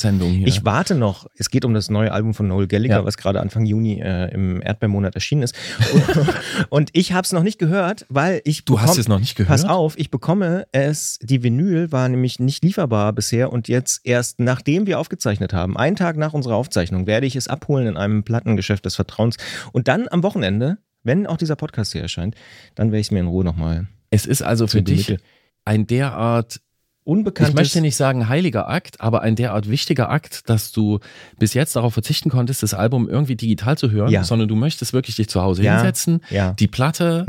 ich 0.46 0.64
warte 0.64 0.94
noch, 0.94 1.26
es 1.36 1.50
geht 1.50 1.66
um 1.66 1.74
das 1.74 1.90
neue 1.90 2.10
Album 2.10 2.32
von 2.32 2.48
Noel 2.48 2.66
Gallagher, 2.68 2.96
Ja. 3.00 3.04
was 3.04 3.18
gerade 3.18 3.40
Anfang 3.40 3.66
Juni 3.66 4.00
äh, 4.00 4.32
im 4.32 4.62
Erdbeermonat 4.62 5.14
erschienen 5.14 5.42
ist. 5.42 5.54
Und, 5.92 6.04
und 6.70 6.90
ich 6.94 7.12
habe 7.12 7.24
es 7.26 7.32
noch 7.32 7.42
nicht 7.42 7.58
gehört, 7.58 8.06
weil 8.08 8.40
ich 8.44 8.64
Du 8.64 8.80
hast 8.80 8.92
bekomm- 8.96 9.00
es 9.00 9.08
noch 9.08 9.20
nicht 9.20 9.36
gehört? 9.36 9.50
Pass 9.50 9.64
auf, 9.68 9.98
ich 9.98 10.10
bekomme 10.10 10.66
es, 10.72 11.18
die 11.20 11.42
Vinyl 11.42 11.92
war 11.92 12.08
nämlich 12.08 12.38
nicht 12.40 12.64
lieferbar 12.64 13.12
bisher 13.12 13.52
und 13.52 13.68
jetzt 13.68 14.00
erst 14.04 14.37
nachdem 14.38 14.86
wir 14.86 14.98
aufgezeichnet 14.98 15.52
haben, 15.52 15.76
einen 15.76 15.96
Tag 15.96 16.16
nach 16.16 16.32
unserer 16.32 16.54
Aufzeichnung, 16.56 17.06
werde 17.06 17.26
ich 17.26 17.36
es 17.36 17.48
abholen 17.48 17.86
in 17.86 17.96
einem 17.96 18.22
Plattengeschäft 18.24 18.84
des 18.84 18.94
Vertrauens 18.94 19.36
und 19.72 19.88
dann 19.88 20.06
am 20.10 20.22
Wochenende, 20.22 20.78
wenn 21.02 21.26
auch 21.26 21.36
dieser 21.36 21.56
Podcast 21.56 21.92
hier 21.92 22.02
erscheint, 22.02 22.34
dann 22.74 22.88
werde 22.88 23.00
ich 23.00 23.08
es 23.08 23.10
mir 23.10 23.20
in 23.20 23.26
Ruhe 23.26 23.44
nochmal 23.44 23.86
Es 24.10 24.24
ist 24.26 24.42
also 24.42 24.66
für 24.66 24.82
dich 24.82 25.06
Gemüte. 25.06 25.24
ein 25.64 25.86
derart, 25.86 26.60
unbekanntes... 27.04 27.50
ich 27.50 27.54
möchte 27.56 27.80
nicht 27.80 27.96
sagen 27.96 28.28
heiliger 28.28 28.68
Akt, 28.68 29.00
aber 29.00 29.22
ein 29.22 29.34
derart 29.36 29.68
wichtiger 29.68 30.08
Akt, 30.10 30.48
dass 30.48 30.70
du 30.72 31.00
bis 31.38 31.54
jetzt 31.54 31.74
darauf 31.76 31.92
verzichten 31.94 32.30
konntest, 32.30 32.62
das 32.62 32.74
Album 32.74 33.08
irgendwie 33.08 33.36
digital 33.36 33.76
zu 33.78 33.90
hören, 33.90 34.10
Ja. 34.10 34.22
sondern 34.24 34.48
du 34.48 34.54
möchtest 34.56 34.92
wirklich 34.92 35.16
dich 35.16 35.28
zu 35.28 35.42
Hause 35.42 35.62
Ja. 35.64 35.74
hinsetzen, 35.76 36.20
Ja, 36.30 36.52
die 36.52 36.68
Platte 36.68 37.24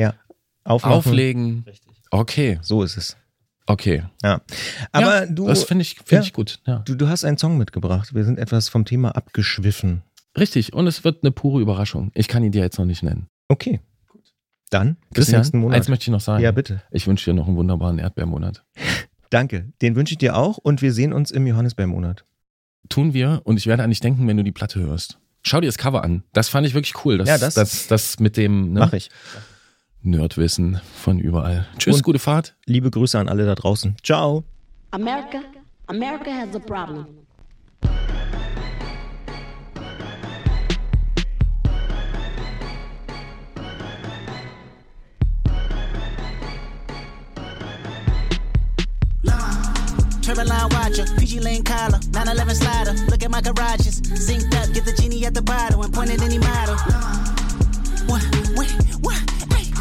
auflegen. 0.63 1.65
Okay, 2.11 2.59
So 2.61 2.83
ist 2.83 2.97
es. 2.97 3.17
Okay. 3.69 4.03
Ja. 4.23 4.41
Aber 4.91 5.21
ja, 5.21 5.25
du, 5.25 5.47
Das 5.47 5.63
finde 5.63 5.83
ich, 5.83 5.95
find 5.95 6.11
Ja. 6.11 6.21
ich 6.21 6.33
gut. 6.33 6.59
Ja. 6.65 6.79
du, 6.79 6.95
du 6.95 7.07
hast 7.07 7.23
einen 7.23 7.37
Song 7.37 7.57
mitgebracht. 7.57 8.13
Wir 8.13 8.23
sind 8.25 8.37
etwas 8.39 8.67
vom 8.69 8.83
Thema 8.85 9.15
abgeschwiffen. 9.15 10.01
Richtig, 10.37 10.73
und 10.73 10.85
es 10.87 11.03
wird 11.03 11.23
eine 11.23 11.31
pure 11.31 11.61
Überraschung. 11.61 12.11
Ich 12.13 12.27
kann 12.27 12.43
ihn 12.43 12.51
dir 12.51 12.61
jetzt 12.61 12.77
noch 12.77 12.85
nicht 12.85 13.01
nennen. 13.03 13.27
Okay. 13.47 13.79
Dann 14.69 14.97
bis 15.09 15.15
Christian, 15.25 15.39
nächsten 15.41 15.59
Monat. 15.59 15.77
eins 15.77 15.87
möchte 15.87 16.03
ich 16.03 16.09
noch 16.09 16.21
sagen. 16.21 16.43
Ja, 16.43 16.51
bitte. 16.51 16.81
Ich 16.91 17.07
wünsche 17.07 17.25
dir 17.31 17.33
noch 17.33 17.47
einen 17.47 17.55
wunderbaren 17.57 17.97
Erdbeermonat. 17.97 18.63
Danke. 19.31 19.71
Den 19.81 19.95
wünsche 19.95 20.13
ich 20.13 20.17
dir 20.19 20.35
auch 20.35 20.57
und 20.57 20.81
wir 20.81 20.93
sehen 20.93 21.13
uns 21.13 21.31
im 21.31 21.47
Johannisbeermonat. 21.47 22.25
Tun 22.89 23.13
wir 23.13 23.41
und 23.45 23.57
ich 23.57 23.65
werde 23.67 23.83
an 23.83 23.89
dich 23.89 23.99
denken, 23.99 24.27
wenn 24.27 24.37
du 24.37 24.43
die 24.43 24.51
Platte 24.51 24.79
hörst. 24.79 25.17
Schau 25.41 25.61
dir 25.61 25.67
das 25.67 25.77
Cover 25.77 26.03
an. 26.03 26.23
Das 26.33 26.49
fand 26.49 26.67
ich 26.67 26.73
wirklich 26.73 27.05
cool. 27.05 27.17
Das, 27.17 27.27
Ja, 27.27 27.37
das- 27.37 27.53
das, 27.55 27.87
das, 27.87 28.19
mit 28.19 28.37
dem 28.37 28.73
ne? 28.73 28.79
Mach 28.81 28.93
ich. 28.93 29.09
Nerdwissen 30.01 30.79
von 30.95 31.19
überall. 31.19 31.67
Tschüss, 31.77 31.97
Und- 31.97 32.03
gute 32.03 32.19
Fahrt. 32.19 32.55
Liebe 32.65 32.89
Grüße 32.89 33.19
an 33.19 33.27
alle 33.27 33.45
da 33.45 33.55
draußen. 33.55 33.95
Ciao. 34.03 34.43
America, 34.91 35.41
America 35.87 36.31
has 36.31 36.55
a 36.55 36.59
problem. 36.59 37.05
Turban 50.21 50.47
line 50.47 50.69
watcher, 50.71 51.05
PG 51.17 51.39
Lane 51.41 51.63
collar, 51.63 51.99
911 52.13 52.55
slider. 52.55 52.93
Look 53.09 53.23
at 53.23 53.31
my 53.31 53.41
garages, 53.41 54.01
synced 54.01 54.53
up, 54.55 54.71
get 54.73 54.85
the 54.85 54.93
genie 54.93 55.25
at 55.25 55.33
the 55.33 55.41
bottle 55.41 55.81
and 55.83 55.93
point 55.93 56.11
at 56.11 56.21
any 56.21 56.37
model. 56.37 56.75
What, 58.05 58.21
what, 58.55 58.69
what? 59.01 59.38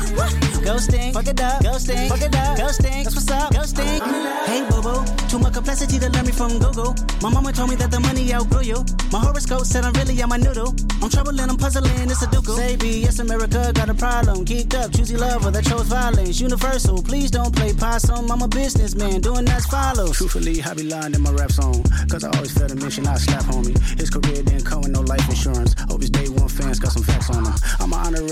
Ghosting, 0.08 1.12
fuck 1.12 1.26
it 1.26 1.40
up, 1.40 1.62
ghosting, 1.62 2.08
fuck 2.08 2.20
it 2.20 2.34
up, 2.34 2.58
ghosting. 2.58 3.04
That's 3.04 3.14
what's 3.14 3.30
up, 3.30 3.52
ghosting. 3.52 4.00
Hey, 4.46 4.66
boo, 4.68 5.04
too 5.28 5.38
much 5.38 5.54
complexity 5.54 5.98
to 5.98 6.10
learn 6.10 6.26
me 6.26 6.32
from 6.32 6.58
Google. 6.58 6.94
My 7.22 7.30
mama 7.30 7.52
told 7.52 7.70
me 7.70 7.76
that 7.76 7.90
the 7.90 8.00
money 8.00 8.32
outgrew 8.32 8.62
you. 8.62 8.84
My 9.12 9.18
horoscope 9.20 9.64
said 9.64 9.84
I'm 9.84 9.92
really 9.94 10.20
on 10.22 10.28
my 10.28 10.36
noodle. 10.36 10.74
I'm 11.02 11.10
troubling, 11.10 11.48
I'm 11.48 11.56
puzzling, 11.56 12.10
it's 12.10 12.22
a 12.22 12.30
duke. 12.30 12.46
Say 12.46 12.76
B, 12.76 13.00
yes, 13.00 13.18
America 13.18 13.72
got 13.74 13.88
a 13.88 13.94
problem. 13.94 14.44
Geeked 14.44 14.74
up, 14.74 14.92
choosy 14.92 15.16
lover 15.16 15.50
that 15.50 15.64
chose 15.64 15.86
violence. 15.86 16.40
Universal, 16.40 17.02
please 17.02 17.30
don't 17.30 17.54
play 17.54 17.72
possum. 17.72 18.30
I'm 18.30 18.42
a 18.42 18.48
businessman, 18.48 19.20
doing 19.20 19.48
as 19.48 19.66
follows. 19.66 20.16
Truthfully, 20.16 20.62
I 20.62 20.74
be 20.74 20.84
lying 20.84 21.14
in 21.14 21.22
my 21.22 21.32
rap 21.32 21.52
song. 21.52 21.82
Cause 22.08 22.24
I 22.24 22.30
always 22.36 22.52
felt 22.52 22.72
a 22.72 22.76
mission, 22.76 23.06
I 23.06 23.16
slap 23.16 23.44
homie. 23.44 23.76
His 23.98 24.10
career 24.10 24.42
didn't 24.42 24.64
come 24.64 24.77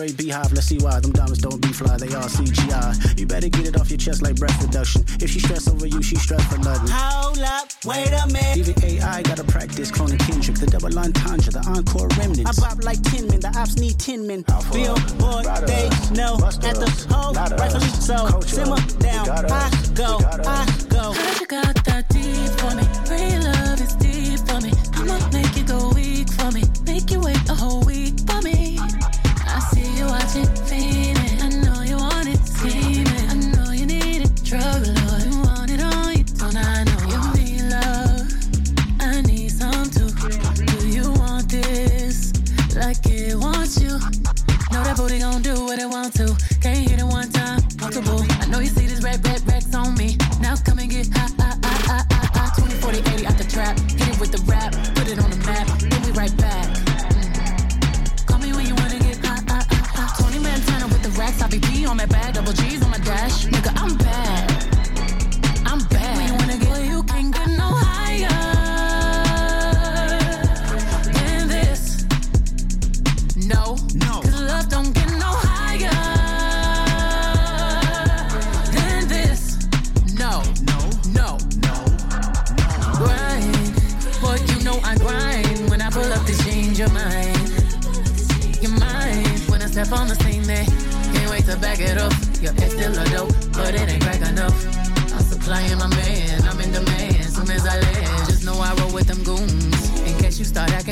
I'm 0.01 0.15
beehive, 0.15 0.53
let's 0.53 0.67
see 0.67 0.79
why. 0.79 1.01
Them 1.01 1.13
diamonds 1.13 1.41
don't 1.41 1.61
be 1.61 1.69
fly, 1.69 1.97
they 1.97 2.13
all 2.15 2.29
CGI. 2.29 3.19
You 3.19 3.27
better 3.27 3.49
get 3.49 3.67
it 3.67 3.81
off 3.81 3.91
your 3.91 3.99
chest 3.99 4.23
like 4.23 4.37
breath 4.37 4.61
reduction. 4.63 5.03
If 5.21 5.31
she 5.31 5.41
stress 5.41 5.69
over 5.69 5.87
you, 5.87 6.03
she 6.03 6.17
stress 6.17 6.45
for 6.47 6.59
nothing. 6.59 6.89
Hold 6.91 7.39
up, 7.41 7.69
wait 7.85 8.13
a 8.13 8.27
minute. 8.27 8.57
Even 8.59 8.75
AI 8.85 9.23
gotta 9.23 9.45
practice 9.45 9.91
cloning 9.91 10.19
Kendrick, 10.21 10.59
the 10.59 10.67
double 10.67 10.99
entendre, 10.99 11.51
the 11.51 11.65
encore 11.69 12.09
I 12.13 12.19
remnants. 12.19 12.61
pop 12.61 12.83
like 12.85 13.03
10 13.03 13.29
men, 13.29 13.41
the 13.41 13.53
ops 13.59 13.77
need 13.77 13.99
10 13.99 14.27
men. 14.27 14.45
Alpha, 14.49 14.73
Billboard, 14.73 15.47
riders, 15.47 15.71
they 15.71 16.15
know 16.15 16.37
busters, 16.39 16.65
at 16.67 16.77
the 16.77 17.15
hole, 17.15 17.33
ladders, 17.33 17.61
rightfully 17.61 17.89
so. 17.89 18.17
culture, 18.29 18.49
Simmer 18.49 18.77
down, 18.99 19.29
I 19.29 19.71
go, 19.95 20.17
we 20.19 20.25
got 20.25 20.41
us. 20.41 20.85
I 20.85 20.89
go. 20.89 21.13
Heard 21.13 21.41
you 21.41 21.47
got 21.47 21.85
that 21.85 22.09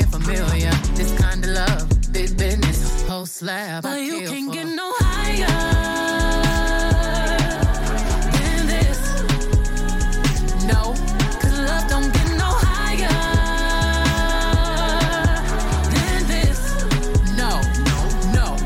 acting 0.05 0.21
familiar, 0.21 0.71
this 0.95 1.11
kind 1.19 1.43
of 1.43 1.51
love, 1.51 2.11
big 2.11 2.37
business, 2.37 3.07
whole 3.07 3.25
slab. 3.25 3.83
But 3.83 4.01
you 4.01 4.27
can't 4.27 4.51
get 4.51 4.67
no 4.67 4.91
higher 4.97 5.47
than 8.31 8.67
this. 8.67 8.99
No, 10.65 10.93
cause 11.41 11.59
love 11.59 11.89
don't 11.89 12.13
get 12.13 12.37
no 12.37 12.49
higher 12.67 13.07
than 15.93 16.27
this. 16.27 16.59
No, 17.37 17.61
no, 17.93 18.07
no. 18.35 18.57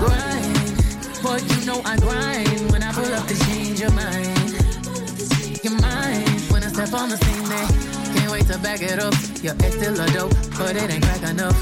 Grind, 0.00 1.22
boy, 1.22 1.38
you 1.54 1.66
know 1.66 1.80
I 1.84 1.96
grind. 1.98 2.72
When 2.72 2.82
I 2.82 2.92
pull 2.92 3.14
up 3.14 3.26
to 3.28 3.38
change 3.46 3.80
your 3.80 3.92
mind, 3.92 4.52
your 5.62 5.80
mind. 5.80 6.40
When 6.50 6.62
I 6.62 6.68
step 6.68 6.92
on 6.94 7.08
the 7.10 7.16
scene, 7.16 7.48
they 7.48 8.18
can't 8.18 8.32
wait 8.32 8.46
to 8.46 8.58
back 8.58 8.82
it 8.82 8.98
up. 8.98 9.27
Your 9.42 9.54
ex 9.62 9.76
still 9.76 10.00
a 10.00 10.06
dope, 10.10 10.34
but 10.58 10.74
it 10.74 10.90
ain't 10.90 11.04
crack 11.04 11.22
enough. 11.30 11.54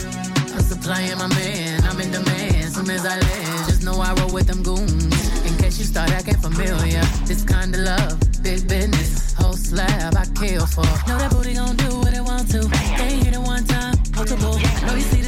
I'm 0.55 0.63
supplying 0.63 1.19
my 1.19 1.27
man, 1.27 1.85
I'm 1.85 2.01
in 2.01 2.11
demand. 2.11 2.73
Soon 2.73 2.89
as 2.89 3.05
I 3.05 3.19
land, 3.19 3.69
just 3.69 3.85
know 3.85 4.01
I 4.01 4.15
roll 4.15 4.33
with 4.33 4.47
them 4.47 4.63
goons. 4.63 5.45
In 5.45 5.59
case 5.59 5.79
you 5.79 5.85
start 5.85 6.11
acting 6.11 6.39
familiar, 6.39 7.03
this 7.27 7.45
kind 7.45 7.75
of 7.75 7.81
love, 7.83 8.19
big 8.43 8.67
business, 8.67 9.35
whole 9.35 9.53
slab 9.53 10.17
I 10.17 10.25
kill 10.41 10.65
for. 10.67 10.89
Know 11.07 11.19
that 11.19 11.31
booty 11.31 11.55
gon' 11.55 11.77
do 11.77 11.99
what 11.99 12.15
it 12.15 12.23
want 12.23 12.51
to. 12.53 12.61
They 12.61 13.17
here 13.21 13.35
it 13.35 13.41
one 13.41 13.65
time, 13.65 13.95
multiple. 14.15 14.59
Know 14.87 14.95
you 14.95 15.03
see 15.03 15.26